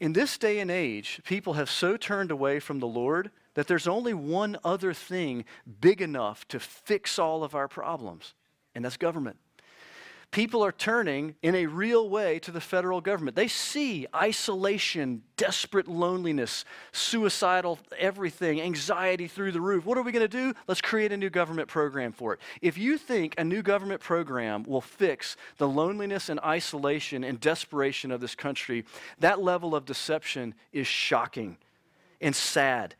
In 0.00 0.14
this 0.14 0.38
day 0.38 0.60
and 0.60 0.70
age, 0.70 1.20
people 1.24 1.52
have 1.52 1.68
so 1.68 1.98
turned 1.98 2.30
away 2.30 2.58
from 2.58 2.78
the 2.78 2.86
Lord 2.86 3.30
that 3.54 3.66
there's 3.66 3.86
only 3.86 4.14
one 4.14 4.56
other 4.64 4.94
thing 4.94 5.44
big 5.80 6.00
enough 6.00 6.48
to 6.48 6.58
fix 6.58 7.18
all 7.18 7.44
of 7.44 7.54
our 7.54 7.68
problems, 7.68 8.34
and 8.74 8.84
that's 8.84 8.96
government 8.96 9.36
people 10.30 10.64
are 10.64 10.72
turning 10.72 11.34
in 11.42 11.54
a 11.54 11.66
real 11.66 12.08
way 12.08 12.38
to 12.40 12.50
the 12.50 12.60
federal 12.60 13.00
government. 13.00 13.36
They 13.36 13.48
see 13.48 14.06
isolation, 14.14 15.22
desperate 15.36 15.88
loneliness, 15.88 16.64
suicidal 16.92 17.78
everything, 17.98 18.60
anxiety 18.60 19.26
through 19.26 19.52
the 19.52 19.60
roof. 19.60 19.84
What 19.84 19.98
are 19.98 20.02
we 20.02 20.12
going 20.12 20.28
to 20.28 20.28
do? 20.28 20.54
Let's 20.68 20.80
create 20.80 21.12
a 21.12 21.16
new 21.16 21.30
government 21.30 21.68
program 21.68 22.12
for 22.12 22.34
it. 22.34 22.40
If 22.62 22.78
you 22.78 22.96
think 22.96 23.34
a 23.38 23.44
new 23.44 23.62
government 23.62 24.00
program 24.00 24.62
will 24.64 24.80
fix 24.80 25.36
the 25.58 25.68
loneliness 25.68 26.28
and 26.28 26.38
isolation 26.40 27.24
and 27.24 27.40
desperation 27.40 28.10
of 28.10 28.20
this 28.20 28.34
country, 28.34 28.84
that 29.18 29.42
level 29.42 29.74
of 29.74 29.84
deception 29.84 30.54
is 30.72 30.86
shocking 30.86 31.56
and 32.20 32.36
sad 32.36 32.94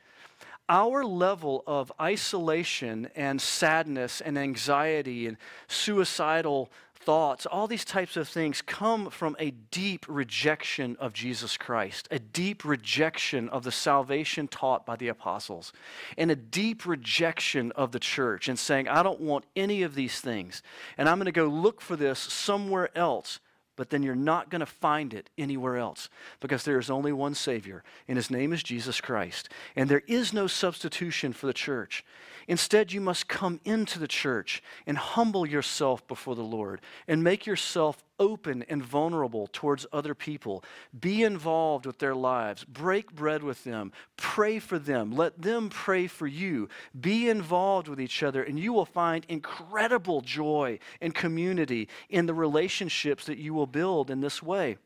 our 0.71 1.05
level 1.05 1.65
of 1.67 1.91
isolation 2.01 3.09
and 3.17 3.43
sadness 3.43 4.21
and 4.21 4.39
anxiety 4.39 5.27
and 5.27 5.37
suicidal 5.67 6.71
thoughts, 7.01 7.47
all 7.47 7.67
these 7.67 7.85
types 7.85 8.17
of 8.17 8.29
things 8.29 8.63
come 8.63 9.11
from 9.11 9.35
a 9.39 9.53
deep 9.71 10.07
rejection 10.09 10.97
of 11.01 11.13
Jesus 11.13 11.57
Christ, 11.57 12.07
a 12.11 12.19
deep 12.19 12.65
rejection 12.65 13.49
of 13.49 13.65
the 13.65 13.73
salvation 13.73 14.47
taught 14.49 14.85
by 14.85 14.97
the 14.97 15.09
apostles, 15.09 15.73
and 16.19 16.31
a 16.31 16.37
deep 16.37 16.87
rejection 16.87 17.73
of 17.73 17.93
the 17.93 17.99
church, 17.99 18.49
and 18.49 18.59
saying, 18.59 18.89
I 18.89 19.03
don't 19.03 19.21
want 19.21 19.45
any 19.57 19.83
of 19.83 19.95
these 19.95 20.21
things, 20.21 20.63
and 20.99 21.09
I'm 21.09 21.19
going 21.19 21.27
to 21.27 21.33
go 21.33 21.47
look 21.47 21.81
for 21.81 21.97
this 21.97 22.19
somewhere 22.19 22.97
else. 22.97 23.41
But 23.81 23.89
then 23.89 24.03
you're 24.03 24.15
not 24.15 24.51
going 24.51 24.61
to 24.61 24.67
find 24.67 25.15
it 25.15 25.31
anywhere 25.39 25.79
else 25.79 26.11
because 26.39 26.65
there 26.65 26.79
is 26.79 26.91
only 26.91 27.15
one 27.15 27.35
Savior, 27.35 27.83
and 28.07 28.19
His 28.19 28.31
name 28.31 28.53
is 28.53 28.63
Jesus 28.63 29.01
Christ. 29.01 29.49
And 29.75 29.89
there 29.89 30.03
is 30.07 30.35
no 30.35 30.49
substitution 30.49 31.33
for 31.33 31.47
the 31.47 31.55
church. 31.55 32.05
Instead, 32.47 32.93
you 32.93 33.01
must 33.01 33.27
come 33.27 33.59
into 33.65 33.99
the 33.99 34.07
church 34.07 34.63
and 34.87 34.99
humble 34.99 35.47
yourself 35.47 36.07
before 36.07 36.35
the 36.35 36.43
Lord 36.43 36.83
and 37.09 37.25
make 37.25 37.47
yourself 37.47 38.05
open 38.21 38.63
and 38.69 38.85
vulnerable 38.85 39.49
towards 39.53 39.87
other 39.93 40.15
people. 40.15 40.63
Be 40.99 41.25
involved 41.25 41.87
with 41.87 41.99
their 41.99 42.15
lives. 42.15 42.63
Break 42.63 43.13
bread 43.13 43.43
with 43.43 43.65
them. 43.65 43.91
Pray 44.17 44.61
for 44.61 44.79
them. 44.79 45.11
Let 45.11 45.43
them 45.43 45.71
pray 45.71 46.07
for 46.07 46.27
you. 46.27 46.69
Be 47.01 47.29
involved 47.29 47.89
with 47.89 48.01
each 48.01 48.23
other, 48.23 48.43
and 48.43 48.61
you 48.61 48.73
will 48.73 48.87
find 48.87 49.25
incredible 49.29 50.21
joy 50.21 50.79
and 51.01 51.15
community 51.15 51.89
in 52.09 52.27
the 52.27 52.35
relationships 52.35 53.25
that 53.25 53.39
you 53.39 53.55
will 53.55 53.67
build 53.67 54.11
in 54.11 54.21
this 54.21 54.43
way. 54.43 54.77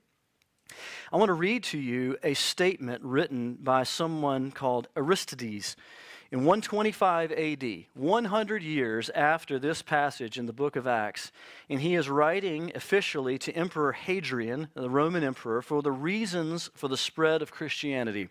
I 1.12 1.16
want 1.16 1.28
to 1.28 1.34
read 1.34 1.64
to 1.64 1.78
you 1.78 2.16
a 2.22 2.34
statement 2.34 3.02
written 3.04 3.54
by 3.54 3.82
someone 3.82 4.50
called 4.50 4.88
Aristides. 4.96 5.76
In 6.34 6.40
125 6.40 7.30
AD, 7.30 7.84
100 7.94 8.62
years 8.64 9.08
after 9.10 9.56
this 9.56 9.82
passage 9.82 10.36
in 10.36 10.46
the 10.46 10.52
book 10.52 10.74
of 10.74 10.84
Acts, 10.84 11.30
and 11.70 11.80
he 11.80 11.94
is 11.94 12.08
writing 12.08 12.72
officially 12.74 13.38
to 13.38 13.52
Emperor 13.52 13.92
Hadrian, 13.92 14.66
the 14.74 14.90
Roman 14.90 15.22
emperor, 15.22 15.62
for 15.62 15.80
the 15.80 15.92
reasons 15.92 16.70
for 16.74 16.88
the 16.88 16.96
spread 16.96 17.40
of 17.40 17.52
Christianity. 17.52 18.30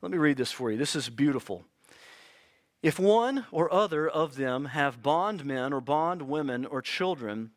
Let 0.00 0.10
me 0.10 0.18
read 0.18 0.36
this 0.36 0.50
for 0.50 0.72
you. 0.72 0.76
This 0.76 0.96
is 0.96 1.10
beautiful. 1.10 1.62
If 2.82 2.98
one 2.98 3.46
or 3.52 3.72
other 3.72 4.08
of 4.08 4.34
them 4.34 4.64
have 4.64 5.00
bondmen 5.00 5.72
or 5.72 5.80
bondwomen 5.80 6.66
or 6.66 6.82
children, 6.82 7.52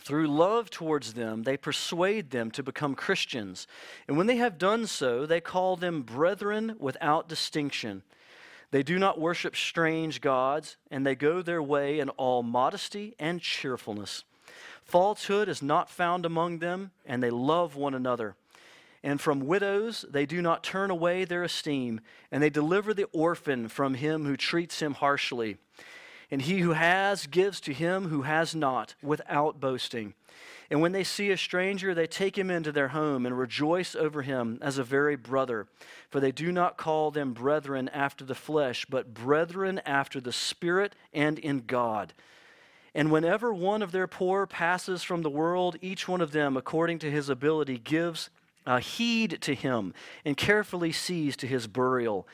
through 0.00 0.28
love 0.28 0.70
towards 0.70 1.14
them, 1.14 1.42
they 1.42 1.56
persuade 1.56 2.30
them 2.30 2.52
to 2.52 2.62
become 2.62 2.94
Christians. 2.94 3.66
And 4.06 4.16
when 4.16 4.28
they 4.28 4.36
have 4.36 4.56
done 4.56 4.86
so, 4.86 5.26
they 5.26 5.40
call 5.40 5.74
them 5.74 6.02
brethren 6.02 6.76
without 6.78 7.28
distinction. 7.28 8.04
They 8.70 8.82
do 8.82 8.98
not 8.98 9.20
worship 9.20 9.56
strange 9.56 10.20
gods, 10.20 10.76
and 10.90 11.04
they 11.04 11.14
go 11.14 11.42
their 11.42 11.62
way 11.62 11.98
in 11.98 12.08
all 12.10 12.42
modesty 12.42 13.14
and 13.18 13.40
cheerfulness. 13.40 14.24
Falsehood 14.84 15.48
is 15.48 15.62
not 15.62 15.90
found 15.90 16.24
among 16.24 16.58
them, 16.58 16.92
and 17.04 17.22
they 17.22 17.30
love 17.30 17.76
one 17.76 17.94
another. 17.94 18.36
And 19.02 19.20
from 19.20 19.46
widows 19.46 20.04
they 20.08 20.26
do 20.26 20.42
not 20.42 20.62
turn 20.62 20.90
away 20.90 21.24
their 21.24 21.42
esteem, 21.42 22.00
and 22.30 22.42
they 22.42 22.50
deliver 22.50 22.92
the 22.92 23.08
orphan 23.12 23.68
from 23.68 23.94
him 23.94 24.24
who 24.24 24.36
treats 24.36 24.80
him 24.80 24.94
harshly. 24.94 25.56
And 26.30 26.42
he 26.42 26.58
who 26.58 26.72
has 26.72 27.26
gives 27.26 27.60
to 27.62 27.72
him 27.72 28.08
who 28.08 28.22
has 28.22 28.54
not, 28.54 28.94
without 29.02 29.58
boasting. 29.58 30.14
And 30.70 30.80
when 30.80 30.92
they 30.92 31.02
see 31.02 31.30
a 31.30 31.36
stranger, 31.36 31.94
they 31.94 32.06
take 32.06 32.38
him 32.38 32.48
into 32.48 32.70
their 32.70 32.88
home 32.88 33.26
and 33.26 33.36
rejoice 33.36 33.96
over 33.96 34.22
him 34.22 34.58
as 34.62 34.78
a 34.78 34.84
very 34.84 35.16
brother. 35.16 35.66
For 36.10 36.20
they 36.20 36.30
do 36.30 36.52
not 36.52 36.76
call 36.76 37.10
them 37.10 37.32
brethren 37.32 37.88
after 37.88 38.24
the 38.24 38.36
flesh, 38.36 38.86
but 38.88 39.12
brethren 39.12 39.80
after 39.84 40.20
the 40.20 40.32
Spirit 40.32 40.94
and 41.12 41.40
in 41.40 41.64
God. 41.66 42.12
And 42.94 43.10
whenever 43.10 43.52
one 43.52 43.82
of 43.82 43.90
their 43.90 44.06
poor 44.06 44.46
passes 44.46 45.02
from 45.02 45.22
the 45.22 45.30
world, 45.30 45.76
each 45.80 46.06
one 46.06 46.20
of 46.20 46.30
them, 46.30 46.56
according 46.56 47.00
to 47.00 47.10
his 47.10 47.28
ability, 47.28 47.78
gives 47.78 48.30
uh, 48.64 48.78
heed 48.78 49.38
to 49.40 49.54
him 49.54 49.92
and 50.24 50.36
carefully 50.36 50.92
sees 50.92 51.36
to 51.38 51.46
his 51.48 51.66
burial. 51.66 52.28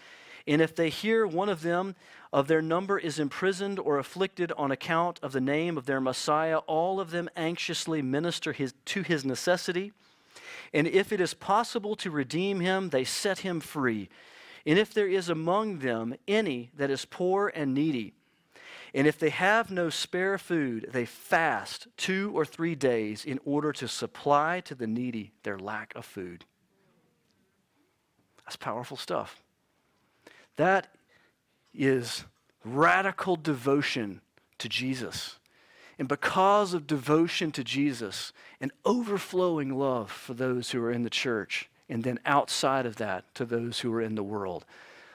And 0.47 0.61
if 0.61 0.75
they 0.75 0.91
hear 0.91 1.27
one 1.27 1.49
of 1.49 1.63
them 1.63 1.95
of 2.33 2.49
their 2.49 2.63
number 2.63 2.99
is 2.99 3.19
imprisoned 3.19 3.79
or 3.79 3.99
afflicted 3.99 4.53
on 4.53 4.71
account 4.71 5.21
of 5.23 5.33
the 5.33 5.41
name 5.41 5.79
of 5.79 5.87
their 5.87 6.01
Messiah, 6.01 6.59
all 6.59 7.01
of 7.01 7.11
them 7.11 7.29
anxiously 7.37 8.03
minister 8.03 8.53
his, 8.53 8.75
to 8.87 9.03
his 9.03 9.25
necessity. 9.25 9.93
And 10.75 10.87
if 10.87 11.13
it 11.13 11.21
is 11.21 11.35
possible 11.35 11.97
to 11.97 12.11
redeem 12.11 12.61
him, 12.61 12.91
they 12.91 13.05
set 13.05 13.41
him 13.41 13.61
free. 13.61 14.09
And 14.67 14.79
if 14.79 14.93
there 14.93 15.07
is 15.09 15.29
among 15.29 15.79
them 15.79 16.15
any 16.27 16.71
that 16.77 16.91
is 16.91 17.05
poor 17.05 17.53
and 17.55 17.73
needy, 17.73 18.15
and 18.95 19.07
if 19.07 19.19
they 19.19 19.31
have 19.31 19.71
no 19.71 19.91
spare 19.91 20.39
food, 20.39 20.89
they 20.91 21.05
fast 21.05 21.87
two 21.97 22.33
or 22.35 22.45
three 22.45 22.75
days 22.75 23.25
in 23.25 23.39
order 23.45 23.73
to 23.73 23.87
supply 23.87 24.61
to 24.61 24.75
the 24.75 24.87
needy 24.87 25.33
their 25.43 25.59
lack 25.59 25.95
of 25.95 26.05
food. 26.05 26.45
That's 28.45 28.57
powerful 28.57 28.97
stuff. 28.97 29.43
That 30.57 30.96
is 31.79 32.25
radical 32.65 33.37
devotion 33.37 34.21
to 34.59 34.69
Jesus. 34.69 35.39
And 35.99 36.09
because 36.09 36.75
of 36.75 36.87
devotion 36.87 37.53
to 37.53 37.65
Jesus 37.65 38.33
an 38.61 38.73
overflowing 38.85 39.79
love 39.79 40.11
for 40.11 40.35
those 40.35 40.71
who 40.71 40.83
are 40.83 40.93
in 40.93 41.03
the 41.03 41.11
church, 41.11 41.69
and 41.89 42.05
then 42.05 42.19
outside 42.27 42.87
of 42.87 42.97
that 42.97 43.35
to 43.35 43.45
those 43.45 43.81
who 43.81 43.93
are 43.93 44.03
in 44.03 44.15
the 44.15 44.23
world. 44.23 44.65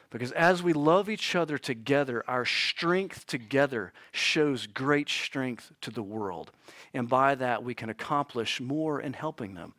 Because 0.09 0.32
as 0.34 0.62
we 0.62 0.74
love 0.74 1.09
each 1.09 1.36
other 1.36 1.57
together, 1.57 2.24
our 2.28 2.45
strength 2.45 3.26
together 3.26 3.93
shows 4.12 4.68
great 4.68 5.07
strength 5.07 5.72
to 5.82 5.89
the 5.89 6.03
world. 6.03 6.51
And 6.93 7.07
by 7.07 7.36
that, 7.36 7.64
we 7.64 7.74
can 7.74 7.89
accomplish 7.89 8.59
more 8.59 8.99
in 8.99 9.14
helping 9.14 9.53
them. 9.53 9.74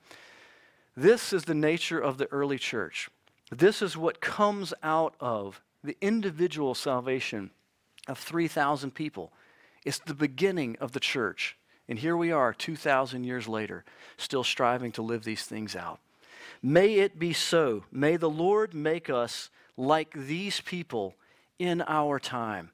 This 0.97 1.33
is 1.33 1.45
the 1.45 1.55
nature 1.55 2.01
of 2.01 2.17
the 2.17 2.31
early 2.33 2.59
church. 2.59 3.11
This 3.51 3.83
is 3.83 3.97
what 3.97 4.23
comes 4.23 4.73
out 4.83 5.15
of 5.21 5.61
the 5.85 5.97
individual 6.01 6.75
salvation 6.75 7.51
of 8.09 8.19
3,000 8.19 8.93
people. 8.95 9.33
It's 9.85 9.99
the 9.99 10.15
beginning 10.15 10.77
of 10.81 10.93
the 10.93 11.01
church. 11.01 11.57
And 11.89 11.99
here 11.99 12.17
we 12.17 12.33
are, 12.33 12.53
2,000 12.53 13.25
years 13.25 13.49
later, 13.49 13.85
still 14.17 14.45
striving 14.45 14.93
to 14.93 15.03
live 15.03 15.25
these 15.25 15.45
things 15.45 15.75
out. 15.75 16.01
May 16.63 16.95
it 16.95 17.19
be 17.19 17.33
so. 17.33 17.85
May 17.91 18.17
the 18.17 18.31
Lord 18.31 18.75
make 18.75 19.11
us 19.11 19.51
like 19.77 20.13
these 20.15 20.61
people 20.61 21.15
in 21.59 21.83
our 21.87 22.19
time. 22.19 22.71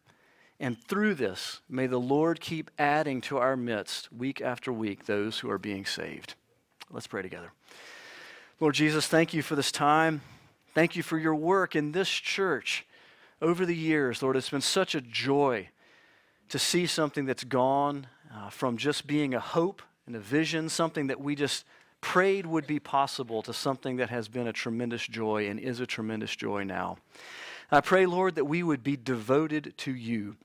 And 0.60 0.82
through 0.82 1.14
this, 1.14 1.60
may 1.68 1.86
the 1.86 2.00
Lord 2.00 2.40
keep 2.40 2.70
adding 2.78 3.20
to 3.22 3.38
our 3.38 3.56
midst, 3.56 4.12
week 4.12 4.40
after 4.40 4.72
week, 4.72 5.06
those 5.06 5.38
who 5.38 5.50
are 5.50 5.58
being 5.58 5.86
saved. 5.86 6.34
Let's 6.90 7.06
pray 7.06 7.22
together. 7.22 7.52
Lord 8.60 8.74
Jesus, 8.74 9.06
thank 9.06 9.32
you 9.32 9.42
for 9.42 9.54
this 9.54 9.70
time. 9.70 10.20
Thank 10.74 10.96
you 10.96 11.02
for 11.02 11.16
your 11.16 11.34
work 11.34 11.76
in 11.76 11.92
this 11.92 12.08
church 12.08 12.84
over 13.40 13.64
the 13.64 13.76
years. 13.76 14.22
Lord, 14.22 14.36
it's 14.36 14.50
been 14.50 14.60
such 14.60 14.94
a 14.94 15.00
joy 15.00 15.68
to 16.48 16.58
see 16.58 16.86
something 16.86 17.26
that's 17.26 17.44
gone 17.44 18.06
uh, 18.34 18.50
from 18.50 18.76
just 18.76 19.06
being 19.06 19.34
a 19.34 19.40
hope 19.40 19.82
and 20.06 20.16
a 20.16 20.20
vision, 20.20 20.68
something 20.68 21.08
that 21.08 21.20
we 21.20 21.34
just 21.34 21.64
prayed 22.00 22.46
would 22.46 22.66
be 22.66 22.78
possible 22.78 23.42
to 23.42 23.52
something 23.52 23.96
that 23.96 24.10
has 24.10 24.28
been 24.28 24.46
a 24.46 24.52
tremendous 24.52 25.06
joy 25.06 25.48
and 25.48 25.58
is 25.58 25.80
a 25.80 25.86
tremendous 25.86 26.34
joy 26.34 26.64
now. 26.64 26.96
I 27.70 27.80
pray, 27.80 28.06
Lord, 28.06 28.36
that 28.36 28.46
we 28.46 28.62
would 28.62 28.82
be 28.82 28.96
devoted 28.96 29.74
to 29.78 29.94
you, 29.94 30.36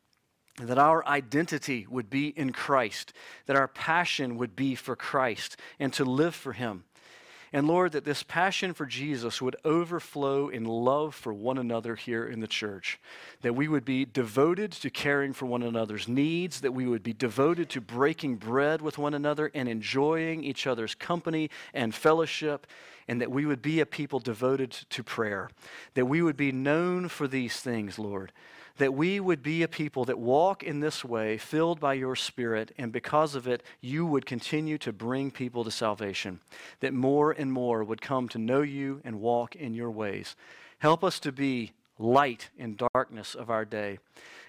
that 0.61 0.77
our 0.77 1.05
identity 1.07 1.87
would 1.89 2.09
be 2.09 2.27
in 2.27 2.51
Christ, 2.51 3.13
that 3.45 3.55
our 3.55 3.67
passion 3.67 4.37
would 4.37 4.55
be 4.55 4.75
for 4.75 4.95
Christ 4.95 5.57
and 5.79 5.93
to 5.93 6.03
live 6.03 6.35
for 6.35 6.53
Him. 6.53 6.83
And 7.55 7.67
Lord, 7.67 7.91
that 7.91 8.03
this 8.03 8.23
passion 8.23 8.73
for 8.73 8.87
Jesus 8.87 9.39
would 9.39 9.55
overflow 9.63 10.49
in 10.49 10.65
love 10.65 11.13
for 11.13 11.31
one 11.31 11.59
another 11.59 11.95
here 11.95 12.25
in 12.25 12.39
the 12.39 12.47
church. 12.47 12.99
That 13.43 13.53
we 13.53 13.67
would 13.67 13.85
be 13.85 14.05
devoted 14.05 14.71
to 14.71 14.89
caring 14.89 15.33
for 15.33 15.45
one 15.45 15.61
another's 15.61 16.07
needs, 16.07 16.61
that 16.61 16.73
we 16.73 16.87
would 16.87 17.03
be 17.03 17.13
devoted 17.13 17.69
to 17.69 17.81
breaking 17.81 18.37
bread 18.37 18.81
with 18.81 18.97
one 18.97 19.13
another 19.13 19.51
and 19.53 19.69
enjoying 19.69 20.43
each 20.43 20.65
other's 20.65 20.95
company 20.95 21.51
and 21.75 21.93
fellowship, 21.93 22.65
and 23.07 23.21
that 23.21 23.29
we 23.29 23.45
would 23.45 23.61
be 23.61 23.79
a 23.79 23.85
people 23.85 24.19
devoted 24.19 24.71
to 24.71 25.03
prayer. 25.03 25.51
That 25.93 26.07
we 26.07 26.23
would 26.23 26.37
be 26.37 26.51
known 26.51 27.07
for 27.07 27.27
these 27.27 27.57
things, 27.57 27.99
Lord 27.99 28.31
that 28.77 28.93
we 28.93 29.19
would 29.19 29.43
be 29.43 29.61
a 29.61 29.67
people 29.67 30.05
that 30.05 30.17
walk 30.17 30.63
in 30.63 30.79
this 30.79 31.05
way, 31.05 31.37
filled 31.37 31.79
by 31.79 31.93
your 31.93 32.15
Spirit, 32.15 32.71
and 32.77 32.91
because 32.91 33.35
of 33.35 33.47
it, 33.47 33.61
you 33.81 34.05
would 34.05 34.25
continue 34.25 34.77
to 34.79 34.91
bring 34.91 35.29
people 35.29 35.63
to 35.63 35.71
salvation, 35.71 36.39
that 36.79 36.93
more 36.93 37.31
and 37.31 37.51
more 37.51 37.83
would 37.83 38.01
come 38.01 38.27
to 38.29 38.39
know 38.39 38.61
you 38.61 38.99
and 39.03 39.21
walk 39.21 39.55
in 39.55 39.73
your 39.73 39.91
ways. 39.91 40.35
Help 40.79 41.03
us 41.03 41.19
to 41.19 41.31
be 41.31 41.71
light 41.99 42.49
in 42.57 42.79
darkness 42.93 43.35
of 43.35 43.49
our 43.49 43.63
day. 43.63 43.99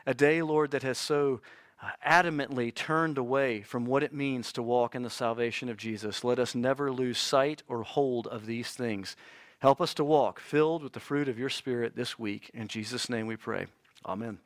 A 0.06 0.14
day, 0.14 0.40
Lord, 0.42 0.70
that 0.70 0.82
has 0.82 0.98
so 0.98 1.40
uh, 1.82 1.90
adamantly 2.06 2.74
turned 2.74 3.18
away 3.18 3.60
from 3.60 3.84
what 3.84 4.02
it 4.02 4.14
means 4.14 4.52
to 4.52 4.62
walk 4.62 4.94
in 4.94 5.02
the 5.02 5.10
salvation 5.10 5.68
of 5.68 5.76
Jesus. 5.76 6.24
Let 6.24 6.38
us 6.38 6.54
never 6.54 6.90
lose 6.90 7.18
sight 7.18 7.62
or 7.68 7.82
hold 7.82 8.26
of 8.26 8.46
these 8.46 8.70
things. 8.70 9.16
Help 9.58 9.80
us 9.80 9.94
to 9.94 10.04
walk 10.04 10.40
filled 10.40 10.82
with 10.82 10.94
the 10.94 11.00
fruit 11.00 11.28
of 11.28 11.38
your 11.38 11.50
Spirit 11.50 11.94
this 11.94 12.18
week. 12.18 12.50
In 12.54 12.68
Jesus' 12.68 13.10
name 13.10 13.26
we 13.26 13.36
pray. 13.36 13.66
Amen. 14.04 14.38